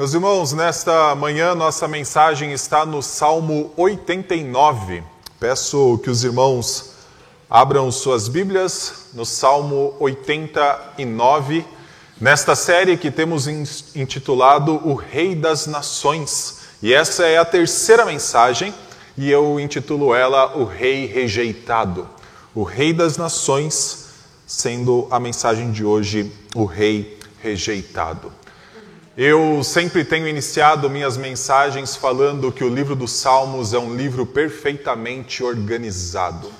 Meus 0.00 0.14
irmãos, 0.14 0.54
nesta 0.54 1.14
manhã 1.14 1.54
nossa 1.54 1.86
mensagem 1.86 2.54
está 2.54 2.86
no 2.86 3.02
Salmo 3.02 3.70
89. 3.76 5.02
Peço 5.38 6.00
que 6.02 6.08
os 6.08 6.24
irmãos 6.24 6.92
abram 7.50 7.92
suas 7.92 8.26
Bíblias 8.26 9.10
no 9.12 9.26
Salmo 9.26 9.94
89, 10.00 11.66
nesta 12.18 12.54
série 12.54 12.96
que 12.96 13.10
temos 13.10 13.46
intitulado 13.46 14.80
O 14.88 14.94
Rei 14.94 15.34
das 15.34 15.66
Nações. 15.66 16.60
E 16.82 16.94
essa 16.94 17.26
é 17.26 17.36
a 17.36 17.44
terceira 17.44 18.06
mensagem 18.06 18.72
e 19.18 19.30
eu 19.30 19.60
intitulo 19.60 20.14
ela 20.14 20.56
O 20.56 20.64
Rei 20.64 21.04
Rejeitado. 21.04 22.08
O 22.54 22.62
Rei 22.62 22.94
das 22.94 23.18
Nações, 23.18 24.06
sendo 24.46 25.06
a 25.10 25.20
mensagem 25.20 25.70
de 25.70 25.84
hoje 25.84 26.32
o 26.54 26.64
Rei 26.64 27.18
Rejeitado. 27.42 28.39
Eu 29.16 29.64
sempre 29.64 30.04
tenho 30.04 30.28
iniciado 30.28 30.88
minhas 30.88 31.16
mensagens 31.16 31.96
falando 31.96 32.52
que 32.52 32.62
o 32.62 32.72
livro 32.72 32.94
dos 32.94 33.10
Salmos 33.10 33.74
é 33.74 33.78
um 33.78 33.96
livro 33.96 34.24
perfeitamente 34.24 35.42
organizado. 35.42 36.52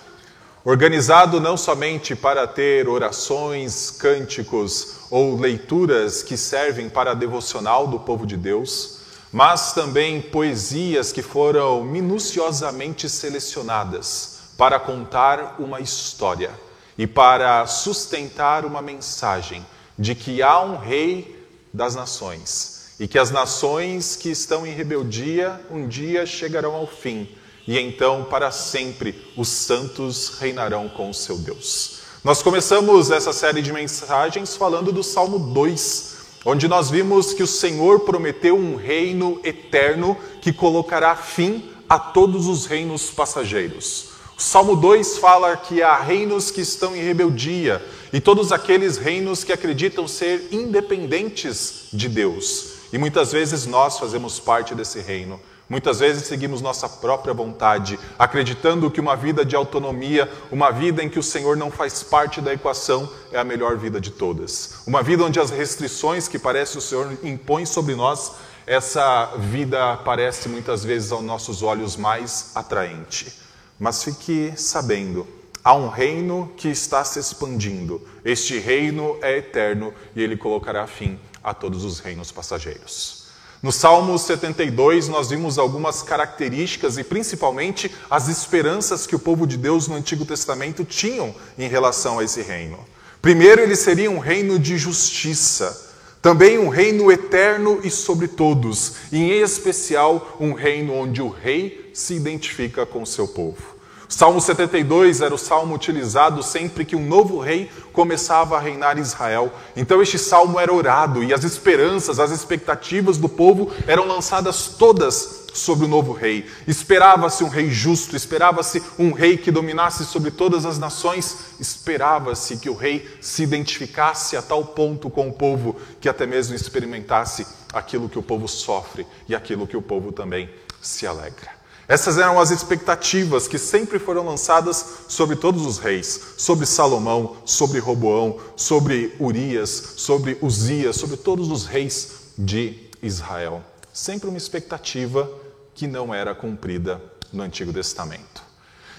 Organizado 0.65 1.41
não 1.41 1.57
somente 1.57 2.17
para 2.17 2.49
ter 2.49 2.89
orações, 2.89 3.93
cânticos 3.93 4.97
ou 5.13 5.39
leituras 5.39 6.25
que 6.25 6.37
servem 6.37 6.89
para 6.89 7.13
a 7.13 7.15
devocional 7.15 7.87
do 7.87 8.01
povo 8.01 8.27
de 8.27 8.37
Deus, 8.37 8.99
mas 9.33 9.73
também 9.73 10.21
poesias 10.21 11.13
que 11.13 11.23
foram 11.23 11.85
minuciosamente 11.85 13.09
selecionadas 13.09 14.41
para 14.59 14.81
contar 14.81 15.55
uma 15.61 15.81
história 15.81 16.51
e 16.99 17.07
para 17.07 17.65
sustentar 17.69 18.65
uma 18.65 18.83
mensagem 18.83 19.65
de 19.97 20.17
que 20.17 20.43
há 20.43 20.61
um 20.61 20.77
rei 20.77 21.40
das 21.73 21.95
nações, 21.95 22.95
e 22.99 23.07
que 23.07 23.19
as 23.19 23.31
nações 23.31 24.17
que 24.17 24.31
estão 24.31 24.67
em 24.67 24.75
rebeldia 24.75 25.61
um 25.71 25.87
dia 25.87 26.27
chegarão 26.27 26.75
ao 26.75 26.87
fim, 26.87 27.29
e 27.67 27.79
então 27.79 28.25
para 28.25 28.51
sempre 28.51 29.15
os 29.37 29.49
santos 29.49 30.39
reinarão 30.39 30.89
com 30.89 31.11
o 31.11 31.15
seu 31.15 31.39
Deus. 31.39 32.01
Nós 32.23 32.43
começamos 32.43 33.11
essa 33.11 33.33
série 33.33 33.63
de 33.63 33.73
mensagens 33.73 34.55
falando 34.55 34.93
do 34.93 35.03
Salmo 35.03 35.39
2, 35.39 36.17
onde 36.45 36.69
nós 36.69 36.91
vimos 36.91 37.33
que 37.33 37.43
o 37.43 37.47
Senhor 37.47 38.01
prometeu 38.01 38.57
um 38.57 38.77
reino 38.77 39.41
eterno 39.43 40.17
que 40.43 40.53
colocará 40.53 41.17
fim 41.17 41.71
a 41.89 41.99
todos 41.99 42.47
os 42.47 42.67
reinos 42.67 43.11
passageiros. 43.11 44.11
O 44.37 44.43
Salmo 44.43 44.77
2 44.77 45.19
fala 45.19 45.57
que 45.57 45.83
há 45.83 45.97
reinos 45.97 46.51
que 46.51 46.61
estão 46.61 46.95
em 46.95 47.03
rebeldia 47.03 47.85
e 48.13 48.21
todos 48.21 48.53
aqueles 48.53 48.97
reinos 48.97 49.45
que 49.45 49.53
acreditam 49.53 50.09
ser 50.09 50.49
independentes 50.51 51.89
de 51.93 52.09
Deus. 52.09 52.81
E 52.93 52.99
muitas 52.99 53.33
vezes 53.33 53.67
nós 53.67 53.99
fazemos 53.99 54.41
parte 54.41 54.75
desse 54.75 55.01
reino. 55.01 55.41
Muitas 55.69 56.01
vezes 56.01 56.27
seguimos 56.27 56.61
nossa 56.61 56.89
própria 56.89 57.33
vontade, 57.33 57.97
acreditando 58.19 58.91
que 58.91 59.01
uma 59.01 59.15
vida 59.15 59.45
de 59.45 59.55
autonomia, 59.55 60.29
uma 60.51 60.73
vida 60.73 61.01
em 61.01 61.09
que 61.09 61.19
o 61.19 61.23
Senhor 61.23 61.57
não 61.57 61.71
faz 61.71 62.03
parte 62.03 62.41
da 62.41 62.53
equação, 62.53 63.09
é 63.31 63.39
a 63.39 63.45
melhor 63.45 63.77
vida 63.77 64.01
de 64.01 64.11
todas. 64.11 64.83
Uma 64.85 65.01
vida 65.01 65.23
onde 65.23 65.39
as 65.39 65.51
restrições 65.51 66.27
que 66.27 66.41
parece 66.41 66.77
o 66.77 66.81
Senhor 66.81 67.17
impõe 67.23 67.65
sobre 67.67 67.95
nós, 67.95 68.33
essa 68.67 69.27
vida 69.39 69.97
parece 69.99 70.49
muitas 70.49 70.83
vezes 70.83 71.13
aos 71.13 71.23
nossos 71.23 71.63
olhos 71.63 71.97
mais 71.97 72.51
atraente. 72.57 73.33
Mas 73.79 74.03
fique 74.03 74.53
sabendo, 74.57 75.25
há 75.65 75.75
um 75.75 75.89
reino 75.89 76.53
que 76.57 76.69
está 76.69 77.05
se 77.05 77.19
expandindo. 77.19 78.01
Este 78.25 78.59
reino 78.59 79.17
é 79.23 79.39
eterno 79.39 79.93
e 80.15 80.23
ele 80.23 80.37
colocará 80.37 80.87
fim 80.87 81.19
a 81.43 81.55
todos 81.55 81.85
os 81.85 82.01
reinos 82.01 82.33
passageiros. 82.33 83.21
No 83.63 83.71
Salmo 83.71 84.19
72, 84.19 85.09
nós 85.09 85.29
vimos 85.29 85.59
algumas 85.59 86.03
características 86.03 86.97
e 86.97 87.05
principalmente 87.05 87.95
as 88.09 88.29
esperanças 88.29 89.07
que 89.07 89.15
o 89.15 89.19
povo 89.19 89.47
de 89.47 89.59
Deus 89.59 89.87
no 89.87 89.97
Antigo 89.97 90.25
Testamento 90.25 90.83
tinham 90.83 91.35
em 91.59 91.69
relação 91.69 92.19
a 92.19 92.25
esse 92.25 92.41
reino. 92.41 92.79
Primeiro, 93.21 93.61
ele 93.61 93.77
seria 93.77 94.11
um 94.11 94.19
reino 94.19 94.59
de 94.59 94.79
justiça. 94.79 95.89
Também 96.23 96.59
um 96.59 96.69
reino 96.69 97.13
eterno 97.13 97.81
e 97.83 97.91
sobre 97.91 98.29
todos, 98.29 98.95
e 99.13 99.19
em 99.19 99.41
especial 99.41 100.37
um 100.39 100.53
reino 100.53 100.95
onde 100.95 101.21
o 101.21 101.29
rei 101.29 101.91
se 101.95 102.15
identifica 102.15 102.85
com 102.85 103.03
o 103.03 103.07
seu 103.07 103.29
povo. 103.29 103.80
Salmo 104.11 104.41
72 104.41 105.21
era 105.21 105.33
o 105.33 105.39
salmo 105.39 105.73
utilizado 105.73 106.43
sempre 106.43 106.85
que 106.85 106.97
um 106.97 107.07
novo 107.07 107.39
rei 107.39 107.71
começava 107.93 108.57
a 108.57 108.61
reinar 108.61 108.99
em 108.99 109.03
Israel. 109.03 109.53
Então 109.77 110.03
este 110.03 110.19
salmo 110.19 110.59
era 110.59 110.75
orado 110.75 111.23
e 111.23 111.33
as 111.33 111.45
esperanças, 111.45 112.19
as 112.19 112.33
expectativas 112.33 113.17
do 113.17 113.29
povo 113.29 113.71
eram 113.87 114.09
lançadas 114.09 114.67
todas 114.67 115.47
sobre 115.55 115.85
o 115.85 115.89
novo 115.89 116.13
rei. 116.13 116.45
Esperava-se 116.67 117.45
um 117.45 117.49
rei 117.49 117.71
justo, 117.71 118.17
esperava-se 118.17 118.83
um 118.99 119.13
rei 119.13 119.37
que 119.37 119.53
dominasse 119.53 120.05
sobre 120.05 120.33
todas 120.33 120.67
as 120.67 120.77
nações, 120.77 121.37
esperava-se 121.61 122.57
que 122.57 122.69
o 122.69 122.75
rei 122.75 123.09
se 123.21 123.45
identificasse 123.45 124.37
a 124.37 124.43
tal 124.43 124.65
ponto 124.65 125.09
com 125.09 125.29
o 125.29 125.33
povo 125.33 125.77
que 126.01 126.09
até 126.09 126.27
mesmo 126.27 126.57
experimentasse 126.57 127.47
aquilo 127.73 128.09
que 128.09 128.19
o 128.19 128.23
povo 128.25 128.49
sofre 128.49 129.07
e 129.29 129.37
aquilo 129.37 129.69
que 129.69 129.77
o 129.77 129.83
povo 129.83 130.11
também 130.11 130.51
se 130.83 131.07
alegra. 131.07 131.60
Essas 131.91 132.19
eram 132.19 132.39
as 132.39 132.53
expectativas 132.53 133.49
que 133.49 133.59
sempre 133.59 133.99
foram 133.99 134.25
lançadas 134.25 134.99
sobre 135.09 135.35
todos 135.35 135.67
os 135.67 135.79
reis, 135.79 136.21
sobre 136.37 136.65
Salomão, 136.65 137.39
sobre 137.45 137.81
Roboão, 137.81 138.39
sobre 138.55 139.13
Urias, 139.19 139.95
sobre 139.97 140.39
Uzias, 140.41 140.95
sobre 140.95 141.17
todos 141.17 141.51
os 141.51 141.67
reis 141.67 142.31
de 142.39 142.77
Israel. 143.03 143.61
Sempre 143.93 144.29
uma 144.29 144.39
expectativa 144.39 145.29
que 145.75 145.89
não 145.89 146.15
era 146.15 146.33
cumprida 146.33 147.03
no 147.33 147.43
Antigo 147.43 147.73
Testamento. 147.73 148.41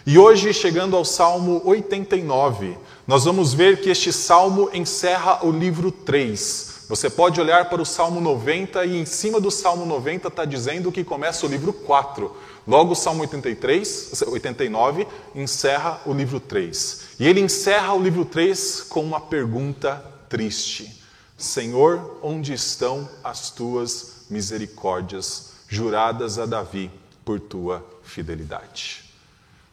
E 0.05 0.17
hoje, 0.17 0.53
chegando 0.53 0.97
ao 0.97 1.05
Salmo 1.05 1.61
89, 1.63 2.77
nós 3.07 3.23
vamos 3.23 3.53
ver 3.53 3.79
que 3.79 3.89
este 3.89 4.11
salmo 4.11 4.69
encerra 4.73 5.45
o 5.45 5.49
livro 5.49 5.93
3. 5.93 6.70
Você 6.91 7.09
pode 7.09 7.39
olhar 7.39 7.69
para 7.69 7.81
o 7.81 7.85
Salmo 7.85 8.19
90 8.19 8.83
e 8.83 8.97
em 8.97 9.05
cima 9.05 9.39
do 9.39 9.49
Salmo 9.49 9.85
90 9.85 10.27
está 10.27 10.43
dizendo 10.43 10.91
que 10.91 11.05
começa 11.05 11.45
o 11.45 11.49
livro 11.49 11.71
4 11.71 12.35
Logo, 12.67 12.91
o 12.91 12.95
Salmo 12.97 13.21
83, 13.21 14.23
89 14.27 15.07
encerra 15.33 16.01
o 16.05 16.11
livro 16.11 16.37
3. 16.37 17.01
E 17.17 17.25
ele 17.25 17.39
encerra 17.39 17.93
o 17.93 18.03
livro 18.03 18.25
3 18.25 18.81
com 18.89 19.01
uma 19.05 19.21
pergunta 19.21 20.03
triste: 20.27 21.01
Senhor, 21.37 22.19
onde 22.21 22.51
estão 22.51 23.07
as 23.23 23.49
tuas 23.51 24.25
misericórdias 24.29 25.53
juradas 25.69 26.37
a 26.37 26.45
Davi 26.45 26.91
por 27.23 27.39
tua 27.39 27.85
fidelidade? 28.03 29.05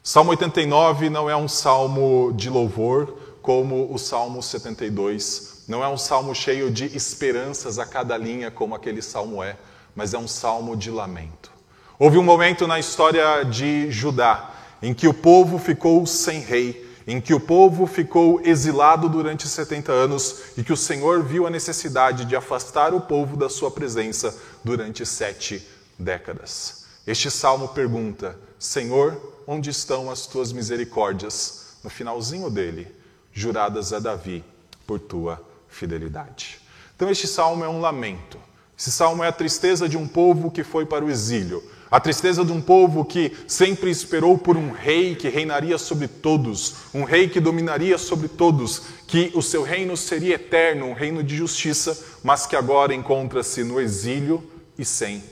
Salmo 0.04 0.30
89 0.30 1.10
não 1.10 1.28
é 1.28 1.36
um 1.36 1.48
salmo 1.48 2.32
de 2.36 2.48
louvor 2.48 3.18
como 3.42 3.92
o 3.92 3.98
Salmo 3.98 4.40
72, 4.40 5.57
não 5.68 5.84
é 5.84 5.88
um 5.88 5.98
salmo 5.98 6.34
cheio 6.34 6.70
de 6.70 6.86
esperanças 6.96 7.78
a 7.78 7.84
cada 7.84 8.16
linha 8.16 8.50
como 8.50 8.74
aquele 8.74 9.02
salmo 9.02 9.42
é, 9.42 9.54
mas 9.94 10.14
é 10.14 10.18
um 10.18 10.26
salmo 10.26 10.74
de 10.74 10.90
lamento. 10.90 11.52
Houve 11.98 12.16
um 12.16 12.22
momento 12.22 12.66
na 12.66 12.78
história 12.78 13.44
de 13.44 13.90
Judá 13.90 14.54
em 14.80 14.94
que 14.94 15.06
o 15.06 15.12
povo 15.12 15.58
ficou 15.58 16.06
sem 16.06 16.40
rei, 16.40 16.88
em 17.06 17.20
que 17.20 17.34
o 17.34 17.40
povo 17.40 17.86
ficou 17.86 18.40
exilado 18.42 19.08
durante 19.10 19.46
70 19.46 19.92
anos 19.92 20.40
e 20.56 20.64
que 20.64 20.72
o 20.72 20.76
Senhor 20.76 21.22
viu 21.22 21.46
a 21.46 21.50
necessidade 21.50 22.24
de 22.24 22.34
afastar 22.34 22.94
o 22.94 23.00
povo 23.02 23.36
da 23.36 23.50
sua 23.50 23.70
presença 23.70 24.34
durante 24.64 25.04
sete 25.04 25.66
décadas. 25.98 26.86
Este 27.06 27.30
salmo 27.30 27.68
pergunta: 27.68 28.38
Senhor, 28.58 29.20
onde 29.46 29.68
estão 29.68 30.10
as 30.10 30.26
tuas 30.26 30.52
misericórdias? 30.52 31.76
No 31.82 31.90
finalzinho 31.90 32.50
dele, 32.50 32.86
juradas 33.32 33.92
a 33.92 33.98
Davi 33.98 34.44
por 34.86 34.98
tua 35.00 35.47
fidelidade. 35.68 36.60
Então, 36.96 37.10
este 37.10 37.26
salmo 37.26 37.64
é 37.64 37.68
um 37.68 37.80
lamento. 37.80 38.38
Esse 38.78 38.90
salmo 38.90 39.22
é 39.22 39.28
a 39.28 39.32
tristeza 39.32 39.88
de 39.88 39.96
um 39.96 40.06
povo 40.06 40.50
que 40.50 40.64
foi 40.64 40.86
para 40.86 41.04
o 41.04 41.10
exílio 41.10 41.62
a 41.90 41.98
tristeza 41.98 42.44
de 42.44 42.52
um 42.52 42.60
povo 42.60 43.04
que 43.04 43.32
sempre 43.46 43.90
esperou 43.90 44.36
por 44.36 44.56
um 44.56 44.70
rei 44.70 45.14
que 45.14 45.28
reinaria 45.28 45.78
sobre 45.78 46.06
todos, 46.06 46.74
um 46.92 47.04
rei 47.04 47.28
que 47.28 47.40
dominaria 47.40 47.96
sobre 47.96 48.28
todos, 48.28 48.82
que 49.06 49.30
o 49.34 49.40
seu 49.40 49.62
reino 49.62 49.96
seria 49.96 50.34
eterno, 50.34 50.86
um 50.86 50.92
reino 50.92 51.22
de 51.22 51.36
justiça, 51.36 51.98
mas 52.22 52.46
que 52.46 52.54
agora 52.54 52.94
encontra-se 52.94 53.64
no 53.64 53.80
exílio 53.80 54.42
e 54.78 54.84
sem 54.84 55.22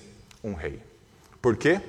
um 0.42 0.54
rei. 0.54 0.80
Por 1.42 1.56
quê? 1.56 1.80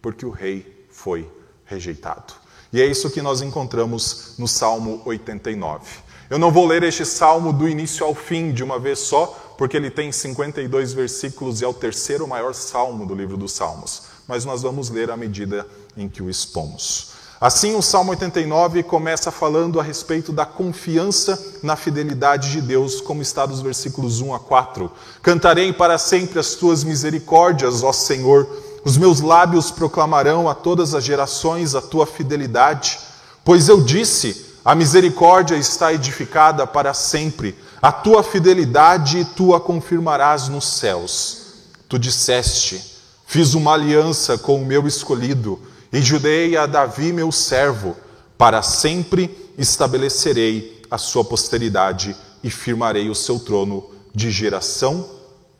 Porque 0.00 0.24
o 0.24 0.30
rei 0.30 0.86
foi 0.90 1.28
rejeitado. 1.64 2.34
E 2.72 2.80
é 2.80 2.86
isso 2.86 3.10
que 3.10 3.22
nós 3.22 3.42
encontramos 3.42 4.34
no 4.38 4.46
Salmo 4.46 5.02
89. 5.04 6.04
Eu 6.30 6.38
não 6.38 6.50
vou 6.50 6.66
ler 6.66 6.82
este 6.82 7.04
salmo 7.04 7.52
do 7.52 7.68
início 7.68 8.04
ao 8.04 8.14
fim 8.14 8.52
de 8.52 8.64
uma 8.64 8.78
vez 8.78 9.00
só, 9.00 9.54
porque 9.58 9.76
ele 9.76 9.90
tem 9.90 10.10
52 10.10 10.92
versículos 10.94 11.60
e 11.60 11.64
é 11.64 11.68
o 11.68 11.74
terceiro 11.74 12.26
maior 12.26 12.54
salmo 12.54 13.06
do 13.06 13.14
livro 13.14 13.36
dos 13.36 13.52
Salmos. 13.52 14.04
Mas 14.26 14.44
nós 14.44 14.62
vamos 14.62 14.88
ler 14.88 15.10
à 15.10 15.16
medida 15.16 15.66
em 15.96 16.08
que 16.08 16.22
o 16.22 16.30
expomos. 16.30 17.12
Assim, 17.40 17.74
o 17.76 17.82
Salmo 17.82 18.12
89 18.12 18.82
começa 18.84 19.30
falando 19.30 19.78
a 19.78 19.82
respeito 19.82 20.32
da 20.32 20.46
confiança 20.46 21.38
na 21.62 21.76
fidelidade 21.76 22.50
de 22.52 22.62
Deus, 22.62 23.02
como 23.02 23.20
está 23.20 23.46
nos 23.46 23.60
versículos 23.60 24.22
1 24.22 24.32
a 24.32 24.38
4. 24.38 24.90
Cantarei 25.20 25.72
para 25.72 25.98
sempre 25.98 26.38
as 26.38 26.54
tuas 26.54 26.82
misericórdias, 26.82 27.82
ó 27.82 27.92
Senhor. 27.92 28.48
Os 28.82 28.96
meus 28.96 29.20
lábios 29.20 29.70
proclamarão 29.70 30.48
a 30.48 30.54
todas 30.54 30.94
as 30.94 31.04
gerações 31.04 31.74
a 31.74 31.82
tua 31.82 32.06
fidelidade. 32.06 32.98
Pois 33.44 33.68
eu 33.68 33.82
disse: 33.82 34.43
a 34.64 34.74
misericórdia 34.74 35.56
está 35.56 35.92
edificada 35.92 36.66
para 36.66 36.94
sempre, 36.94 37.54
a 37.82 37.92
tua 37.92 38.22
fidelidade 38.22 39.26
tu 39.36 39.54
a 39.54 39.60
confirmarás 39.60 40.48
nos 40.48 40.66
céus. 40.66 41.42
Tu 41.88 41.98
disseste: 41.98 42.82
Fiz 43.26 43.52
uma 43.52 43.74
aliança 43.74 44.38
com 44.38 44.62
o 44.62 44.64
meu 44.64 44.86
escolhido 44.86 45.60
e 45.92 46.00
jurei 46.00 46.56
a 46.56 46.64
Davi, 46.64 47.12
meu 47.12 47.30
servo, 47.30 47.94
para 48.38 48.62
sempre 48.62 49.52
estabelecerei 49.58 50.82
a 50.90 50.96
sua 50.96 51.24
posteridade 51.24 52.16
e 52.42 52.50
firmarei 52.50 53.10
o 53.10 53.14
seu 53.14 53.38
trono 53.38 53.90
de 54.14 54.30
geração 54.30 55.08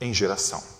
em 0.01 0.15
geração. 0.15 0.74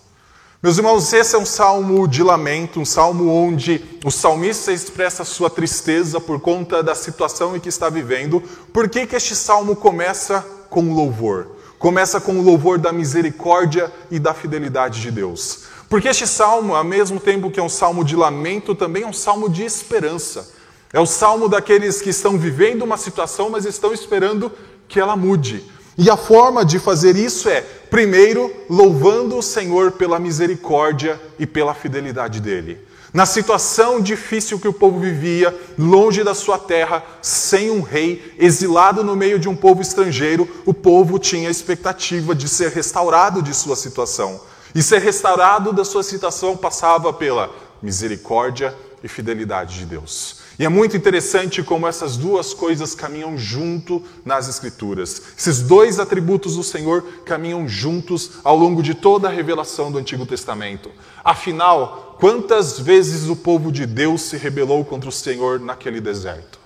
Meus 0.65 0.79
irmãos, 0.79 1.13
esse 1.13 1.35
é 1.35 1.37
um 1.37 1.45
salmo 1.45 2.07
de 2.07 2.23
lamento, 2.23 2.79
um 2.79 2.85
salmo 2.85 3.31
onde 3.31 3.85
o 4.03 4.09
salmista 4.09 4.71
expressa 4.71 5.23
sua 5.23 5.47
tristeza 5.47 6.19
por 6.19 6.39
conta 6.39 6.81
da 6.81 6.95
situação 6.95 7.55
em 7.55 7.59
que 7.59 7.69
está 7.69 7.87
vivendo. 7.87 8.41
Por 8.73 8.89
que, 8.89 9.05
que 9.05 9.15
este 9.15 9.35
salmo 9.35 9.75
começa 9.75 10.43
com 10.71 10.91
louvor? 10.91 11.49
Começa 11.77 12.19
com 12.19 12.39
o 12.39 12.41
louvor 12.41 12.79
da 12.79 12.91
misericórdia 12.91 13.93
e 14.09 14.17
da 14.17 14.33
fidelidade 14.33 15.01
de 15.01 15.11
Deus. 15.11 15.65
Porque 15.87 16.07
este 16.07 16.25
salmo, 16.25 16.73
ao 16.73 16.83
mesmo 16.83 17.19
tempo 17.19 17.51
que 17.51 17.59
é 17.59 17.63
um 17.63 17.69
salmo 17.69 18.03
de 18.03 18.15
lamento, 18.15 18.73
também 18.73 19.03
é 19.03 19.07
um 19.07 19.13
salmo 19.13 19.47
de 19.47 19.63
esperança. 19.63 20.51
É 20.91 20.99
o 20.99 21.05
salmo 21.05 21.47
daqueles 21.47 22.01
que 22.01 22.09
estão 22.09 22.39
vivendo 22.39 22.81
uma 22.81 22.97
situação, 22.97 23.51
mas 23.51 23.65
estão 23.65 23.93
esperando 23.93 24.51
que 24.87 24.99
ela 24.99 25.15
mude. 25.15 25.63
E 25.97 26.09
a 26.09 26.17
forma 26.17 26.65
de 26.65 26.77
fazer 26.77 27.15
isso 27.15 27.47
é, 27.47 27.61
primeiro, 27.89 28.53
louvando 28.69 29.37
o 29.37 29.41
Senhor 29.41 29.93
pela 29.93 30.19
misericórdia 30.19 31.19
e 31.39 31.45
pela 31.45 31.73
fidelidade 31.73 32.41
dele. 32.41 32.77
Na 33.13 33.25
situação 33.25 34.01
difícil 34.01 34.59
que 34.59 34.67
o 34.67 34.73
povo 34.73 34.99
vivia, 34.99 35.57
longe 35.77 36.21
da 36.21 36.33
sua 36.33 36.57
terra, 36.57 37.01
sem 37.21 37.71
um 37.71 37.81
rei, 37.81 38.35
exilado 38.37 39.05
no 39.05 39.15
meio 39.15 39.39
de 39.39 39.47
um 39.47 39.55
povo 39.55 39.81
estrangeiro, 39.81 40.45
o 40.65 40.73
povo 40.73 41.17
tinha 41.17 41.47
a 41.47 41.51
expectativa 41.51 42.35
de 42.35 42.49
ser 42.49 42.71
restaurado 42.71 43.41
de 43.41 43.53
sua 43.53 43.77
situação. 43.77 44.41
E 44.75 44.83
ser 44.83 44.99
restaurado 44.99 45.71
da 45.71 45.85
sua 45.85 46.03
situação 46.03 46.57
passava 46.57 47.13
pela 47.13 47.49
misericórdia 47.81 48.75
e 49.01 49.07
fidelidade 49.07 49.79
de 49.79 49.85
Deus. 49.85 50.43
E 50.57 50.65
é 50.65 50.69
muito 50.69 50.95
interessante 50.95 51.61
como 51.61 51.87
essas 51.87 52.15
duas 52.15 52.53
coisas 52.53 52.95
caminham 52.95 53.37
junto 53.37 54.01
nas 54.23 54.47
Escrituras. 54.47 55.21
Esses 55.37 55.61
dois 55.61 55.99
atributos 55.99 56.55
do 56.55 56.63
Senhor 56.63 57.03
caminham 57.25 57.67
juntos 57.67 58.31
ao 58.43 58.55
longo 58.55 58.81
de 58.81 58.93
toda 58.93 59.27
a 59.27 59.31
revelação 59.31 59.91
do 59.91 59.97
Antigo 59.97 60.25
Testamento. 60.25 60.89
Afinal, 61.23 62.15
quantas 62.19 62.79
vezes 62.79 63.27
o 63.27 63.35
povo 63.35 63.71
de 63.71 63.85
Deus 63.85 64.21
se 64.21 64.37
rebelou 64.37 64.85
contra 64.85 65.09
o 65.09 65.11
Senhor 65.11 65.59
naquele 65.59 65.99
deserto? 65.99 66.59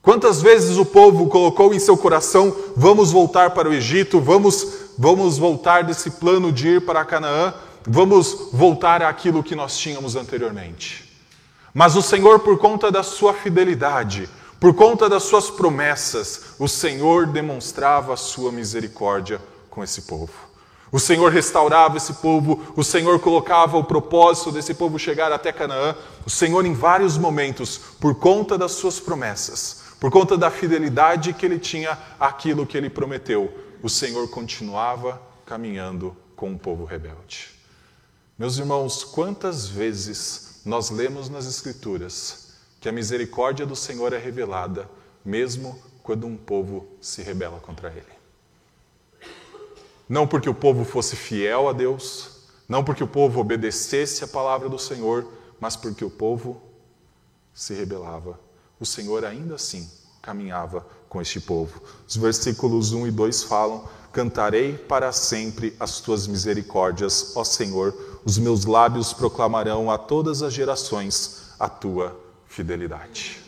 Quantas 0.00 0.40
vezes 0.40 0.76
o 0.76 0.84
povo 0.84 1.28
colocou 1.28 1.74
em 1.74 1.78
seu 1.78 1.96
coração: 1.96 2.54
vamos 2.76 3.10
voltar 3.10 3.50
para 3.50 3.68
o 3.68 3.72
Egito, 3.72 4.20
vamos 4.20 4.84
vamos 4.96 5.38
voltar 5.38 5.82
desse 5.82 6.10
plano 6.10 6.52
de 6.52 6.68
ir 6.68 6.80
para 6.80 7.04
Canaã, 7.04 7.52
vamos 7.86 8.50
voltar 8.52 9.02
àquilo 9.02 9.42
que 9.42 9.56
nós 9.56 9.76
tínhamos 9.76 10.14
anteriormente. 10.14 11.03
Mas 11.74 11.96
o 11.96 12.02
Senhor, 12.02 12.38
por 12.38 12.56
conta 12.56 12.88
da 12.92 13.02
sua 13.02 13.34
fidelidade, 13.34 14.30
por 14.60 14.72
conta 14.72 15.08
das 15.08 15.24
suas 15.24 15.50
promessas, 15.50 16.54
o 16.56 16.68
Senhor 16.68 17.26
demonstrava 17.26 18.14
a 18.14 18.16
sua 18.16 18.52
misericórdia 18.52 19.42
com 19.68 19.82
esse 19.82 20.02
povo. 20.02 20.32
O 20.92 21.00
Senhor 21.00 21.32
restaurava 21.32 21.96
esse 21.96 22.14
povo, 22.14 22.62
o 22.76 22.84
Senhor 22.84 23.18
colocava 23.18 23.76
o 23.76 23.82
propósito 23.82 24.52
desse 24.52 24.72
povo 24.74 24.96
chegar 25.00 25.32
até 25.32 25.50
Canaã. 25.52 25.96
O 26.24 26.30
Senhor, 26.30 26.64
em 26.64 26.72
vários 26.72 27.18
momentos, 27.18 27.76
por 27.98 28.14
conta 28.14 28.56
das 28.56 28.72
suas 28.72 29.00
promessas, 29.00 29.82
por 29.98 30.12
conta 30.12 30.38
da 30.38 30.52
fidelidade 30.52 31.32
que 31.32 31.44
ele 31.44 31.58
tinha 31.58 31.98
àquilo 32.20 32.64
que 32.64 32.76
ele 32.78 32.88
prometeu, 32.88 33.52
o 33.82 33.88
Senhor 33.88 34.28
continuava 34.28 35.20
caminhando 35.44 36.16
com 36.36 36.52
o 36.52 36.58
povo 36.58 36.84
rebelde. 36.84 37.48
Meus 38.38 38.58
irmãos, 38.58 39.02
quantas 39.02 39.66
vezes 39.66 40.53
nós 40.64 40.90
lemos 40.90 41.28
nas 41.28 41.46
Escrituras 41.46 42.54
que 42.80 42.88
a 42.88 42.92
misericórdia 42.92 43.66
do 43.66 43.76
Senhor 43.76 44.12
é 44.12 44.18
revelada, 44.18 44.88
mesmo 45.24 45.78
quando 46.02 46.26
um 46.26 46.36
povo 46.36 46.86
se 47.00 47.22
rebela 47.22 47.60
contra 47.60 47.90
Ele? 47.90 48.14
Não 50.08 50.26
porque 50.26 50.48
o 50.48 50.54
povo 50.54 50.84
fosse 50.84 51.16
fiel 51.16 51.68
a 51.68 51.72
Deus, 51.72 52.30
não 52.68 52.84
porque 52.84 53.02
o 53.02 53.08
povo 53.08 53.40
obedecesse 53.40 54.24
a 54.24 54.28
palavra 54.28 54.68
do 54.68 54.78
Senhor, 54.78 55.26
mas 55.58 55.76
porque 55.76 56.04
o 56.04 56.10
povo 56.10 56.62
se 57.54 57.74
rebelava. 57.74 58.38
O 58.78 58.84
Senhor 58.84 59.24
ainda 59.24 59.54
assim 59.54 59.90
caminhava 60.20 60.86
com 61.08 61.20
este 61.20 61.40
povo. 61.40 61.82
Os 62.06 62.16
versículos 62.16 62.92
1 62.92 63.06
e 63.06 63.10
2 63.10 63.44
falam: 63.44 63.88
Cantarei 64.14 64.74
para 64.74 65.10
sempre 65.10 65.74
as 65.80 65.98
tuas 65.98 66.28
misericórdias, 66.28 67.32
ó 67.34 67.42
Senhor, 67.42 67.92
os 68.24 68.38
meus 68.38 68.64
lábios 68.64 69.12
proclamarão 69.12 69.90
a 69.90 69.98
todas 69.98 70.40
as 70.40 70.54
gerações 70.54 71.52
a 71.58 71.68
tua 71.68 72.16
fidelidade. 72.46 73.42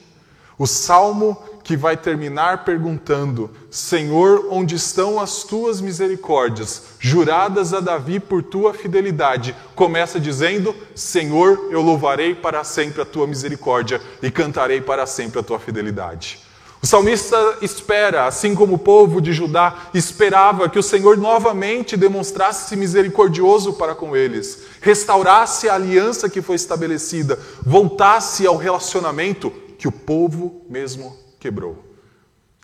O 0.59 0.67
salmo 0.67 1.41
que 1.63 1.77
vai 1.77 1.97
terminar 1.97 2.65
perguntando: 2.65 3.49
Senhor, 3.71 4.49
onde 4.51 4.75
estão 4.75 5.21
as 5.21 5.45
tuas 5.45 5.81
misericórdias, 5.81 6.83
juradas 6.99 7.73
a 7.73 7.79
Davi 7.79 8.19
por 8.19 8.43
tua 8.43 8.75
fidelidade? 8.75 9.55
Começa 9.77 10.19
dizendo: 10.19 10.75
Senhor, 10.97 11.69
eu 11.71 11.81
louvarei 11.81 12.35
para 12.35 12.65
sempre 12.65 13.03
a 13.03 13.05
tua 13.05 13.29
misericórdia 13.29 14.01
e 14.21 14.33
cantarei 14.33 14.81
para 14.81 15.07
sempre 15.07 15.39
a 15.39 15.45
tua 15.45 15.61
fidelidade. 15.61 16.46
O 16.83 16.87
salmista 16.87 17.59
espera, 17.63 18.27
assim 18.27 18.55
como 18.55 18.75
o 18.75 18.79
povo 18.79 19.21
de 19.21 19.33
Judá 19.33 19.89
esperava, 19.95 20.69
que 20.69 20.79
o 20.79 20.83
Senhor 20.83 21.17
novamente 21.17 21.97
demonstrasse 21.97 22.77
misericordioso 22.77 23.73
para 23.73 23.95
com 23.95 24.15
eles, 24.15 24.63
restaurasse 24.81 25.69
a 25.69 25.75
aliança 25.75 26.29
que 26.29 26.43
foi 26.43 26.57
estabelecida, 26.57 27.39
voltasse 27.63 28.47
ao 28.47 28.57
relacionamento 28.57 29.51
que 29.79 29.89
o 29.89 29.93
povo 29.93 30.65
mesmo 30.69 31.17
quebrou. 31.41 31.83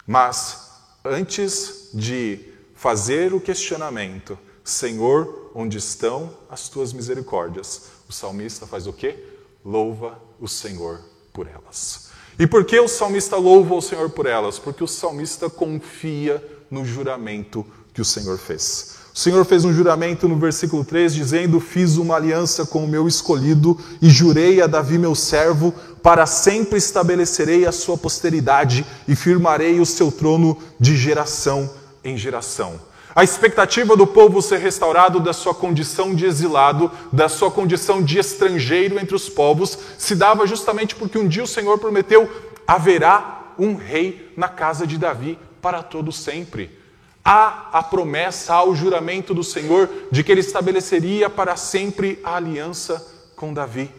Mas, 0.07 0.71
antes 1.05 1.91
de 1.93 2.53
fazer 2.75 3.33
o 3.33 3.41
questionamento, 3.41 4.39
Senhor, 4.65 5.51
onde 5.55 5.79
estão 5.79 6.37
as 6.49 6.69
tuas 6.69 6.93
misericórdias? 6.93 7.83
O 8.09 8.13
salmista 8.13 8.67
faz 8.67 8.87
o 8.87 8.93
quê? 8.93 9.17
Louva 9.65 10.21
o 10.41 10.49
Senhor 10.49 11.01
por 11.33 11.47
elas. 11.47 12.02
E 12.39 12.47
por 12.47 12.65
que 12.65 12.79
o 12.81 12.89
salmista 12.89 13.37
louva 13.37 13.75
o 13.75 13.83
Senhor 13.83 14.11
por 14.11 14.27
elas? 14.27 14.59
Porque 14.59 14.83
o 14.83 14.89
salmista 14.89 15.51
confia 15.51 16.43
no 16.71 16.85
juramento 16.85 17.67
que 17.93 18.01
o 18.01 18.05
Senhor 18.05 18.39
fez. 18.39 18.97
O 19.15 19.19
Senhor 19.19 19.45
fez 19.45 19.65
um 19.65 19.73
juramento 19.75 20.27
no 20.27 20.39
versículo 20.39 20.85
3, 20.85 21.15
dizendo: 21.15 21.61
Fiz 21.61 21.99
uma 21.99 22.17
aliança 22.17 22.65
com 22.65 22.85
o 22.85 22.89
meu 22.89 23.07
escolhido 23.07 23.79
e 24.01 24.09
jurei 24.09 24.63
a 24.63 24.67
Davi, 24.67 24.97
meu 24.97 25.15
servo, 25.15 25.75
para 26.03 26.25
sempre 26.25 26.79
estabelecerei 26.79 27.67
a 27.67 27.73
sua 27.73 27.99
posteridade 27.99 28.87
e 29.07 29.15
firmarei 29.15 29.81
o 29.81 29.87
seu 29.87 30.11
trono 30.11 30.57
de 30.81 30.97
geração 30.97 31.69
em 32.03 32.17
geração. 32.17 32.92
A 33.15 33.23
expectativa 33.23 33.95
do 33.95 34.07
povo 34.07 34.41
ser 34.41 34.59
restaurado 34.59 35.21
da 35.21 35.35
sua 35.35 35.55
condição 35.55 36.15
de 36.15 36.25
exilado, 36.25 36.91
da 37.13 37.29
sua 37.29 37.51
condição 37.51 38.03
de 38.03 38.19
estrangeiro 38.19 38.99
entre 38.99 39.15
os 39.15 39.29
povos, 39.29 39.79
se 39.99 40.15
dava 40.15 40.47
justamente 40.47 40.97
porque 40.97 41.19
um 41.19 41.29
dia 41.29 41.43
o 41.43 41.47
Senhor 41.47 41.79
prometeu: 41.79 42.31
haverá 42.67 43.53
um 43.59 43.75
rei 43.75 44.33
na 44.35 44.49
casa 44.49 44.87
de 44.87 44.97
Davi 44.97 45.39
para 45.61 45.83
todo 45.83 46.11
sempre. 46.11 46.79
Há 47.23 47.69
a 47.73 47.83
promessa, 47.83 48.55
há 48.55 48.65
o 48.65 48.75
juramento 48.75 49.35
do 49.35 49.45
Senhor 49.45 49.89
de 50.11 50.25
que 50.25 50.33
ele 50.33 50.41
estabeleceria 50.41 51.29
para 51.29 51.55
sempre 51.55 52.19
a 52.25 52.37
aliança 52.37 53.07
com 53.37 53.53
Davi. 53.53 53.91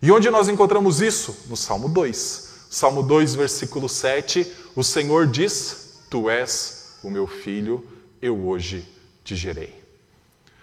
E 0.00 0.12
onde 0.12 0.30
nós 0.30 0.48
encontramos 0.48 1.02
isso? 1.02 1.44
No 1.48 1.56
Salmo 1.56 1.88
2. 1.88 2.50
Salmo 2.70 3.02
2, 3.02 3.34
versículo 3.34 3.88
7, 3.88 4.46
o 4.76 4.84
Senhor 4.84 5.26
diz: 5.26 6.04
Tu 6.08 6.30
és 6.30 6.94
o 7.02 7.10
meu 7.10 7.26
filho 7.26 7.84
eu 8.20 8.46
hoje 8.46 8.86
te 9.24 9.34
gerei. 9.34 9.80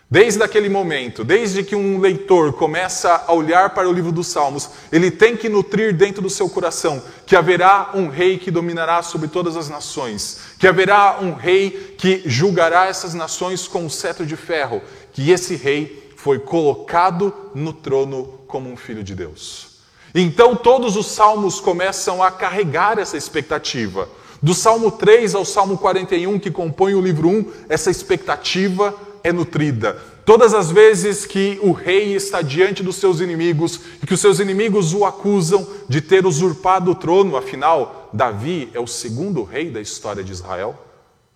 Desde 0.09 0.41
aquele 0.41 0.69
momento, 0.69 1.21
desde 1.25 1.63
que 1.63 1.75
um 1.75 1.99
leitor 1.99 2.53
começa 2.53 3.25
a 3.27 3.33
olhar 3.33 3.71
para 3.71 3.89
o 3.89 3.91
livro 3.91 4.09
dos 4.09 4.27
Salmos, 4.27 4.69
ele 4.89 5.11
tem 5.11 5.35
que 5.35 5.49
nutrir 5.49 5.93
dentro 5.93 6.21
do 6.21 6.29
seu 6.29 6.49
coração 6.49 7.03
que 7.25 7.35
haverá 7.35 7.91
um 7.93 8.07
rei 8.07 8.37
que 8.37 8.49
dominará 8.49 9.03
sobre 9.03 9.27
todas 9.27 9.57
as 9.57 9.67
nações, 9.67 10.39
que 10.57 10.65
haverá 10.65 11.19
um 11.21 11.33
rei 11.33 11.95
que 11.97 12.23
julgará 12.25 12.85
essas 12.85 13.13
nações 13.13 13.67
com 13.67 13.83
um 13.83 13.89
cetro 13.89 14.25
de 14.25 14.37
ferro, 14.37 14.81
que 15.11 15.29
esse 15.29 15.55
rei 15.55 16.13
foi 16.15 16.39
colocado 16.39 17.33
no 17.53 17.73
trono 17.73 18.39
como 18.47 18.71
um 18.71 18.77
filho 18.77 19.03
de 19.03 19.13
Deus. 19.13 19.77
Então 20.15 20.55
todos 20.55 20.95
os 20.95 21.07
salmos 21.07 21.59
começam 21.59 22.23
a 22.23 22.31
carregar 22.31 22.97
essa 22.97 23.17
expectativa. 23.17 24.07
Do 24.41 24.53
Salmo 24.53 24.91
3 24.91 25.33
ao 25.33 25.43
Salmo 25.43 25.77
41, 25.77 26.39
que 26.39 26.51
compõe 26.51 26.93
o 26.93 27.01
livro 27.01 27.27
1, 27.27 27.45
essa 27.69 27.89
expectativa 27.89 28.93
é 29.23 29.31
nutrida. 29.31 29.97
Todas 30.25 30.53
as 30.53 30.69
vezes 30.69 31.25
que 31.25 31.57
o 31.63 31.71
rei 31.71 32.13
está 32.13 32.41
diante 32.41 32.83
dos 32.83 32.97
seus 32.97 33.19
inimigos 33.21 33.79
e 34.03 34.05
que 34.05 34.13
os 34.13 34.19
seus 34.19 34.39
inimigos 34.39 34.93
o 34.93 35.05
acusam 35.05 35.65
de 35.87 36.01
ter 36.01 36.25
usurpado 36.25 36.91
o 36.91 36.95
trono, 36.95 37.37
afinal, 37.37 38.09
Davi 38.11 38.69
é 38.73 38.79
o 38.79 38.85
segundo 38.85 39.43
rei 39.43 39.71
da 39.71 39.79
história 39.79 40.23
de 40.23 40.31
Israel. 40.31 40.77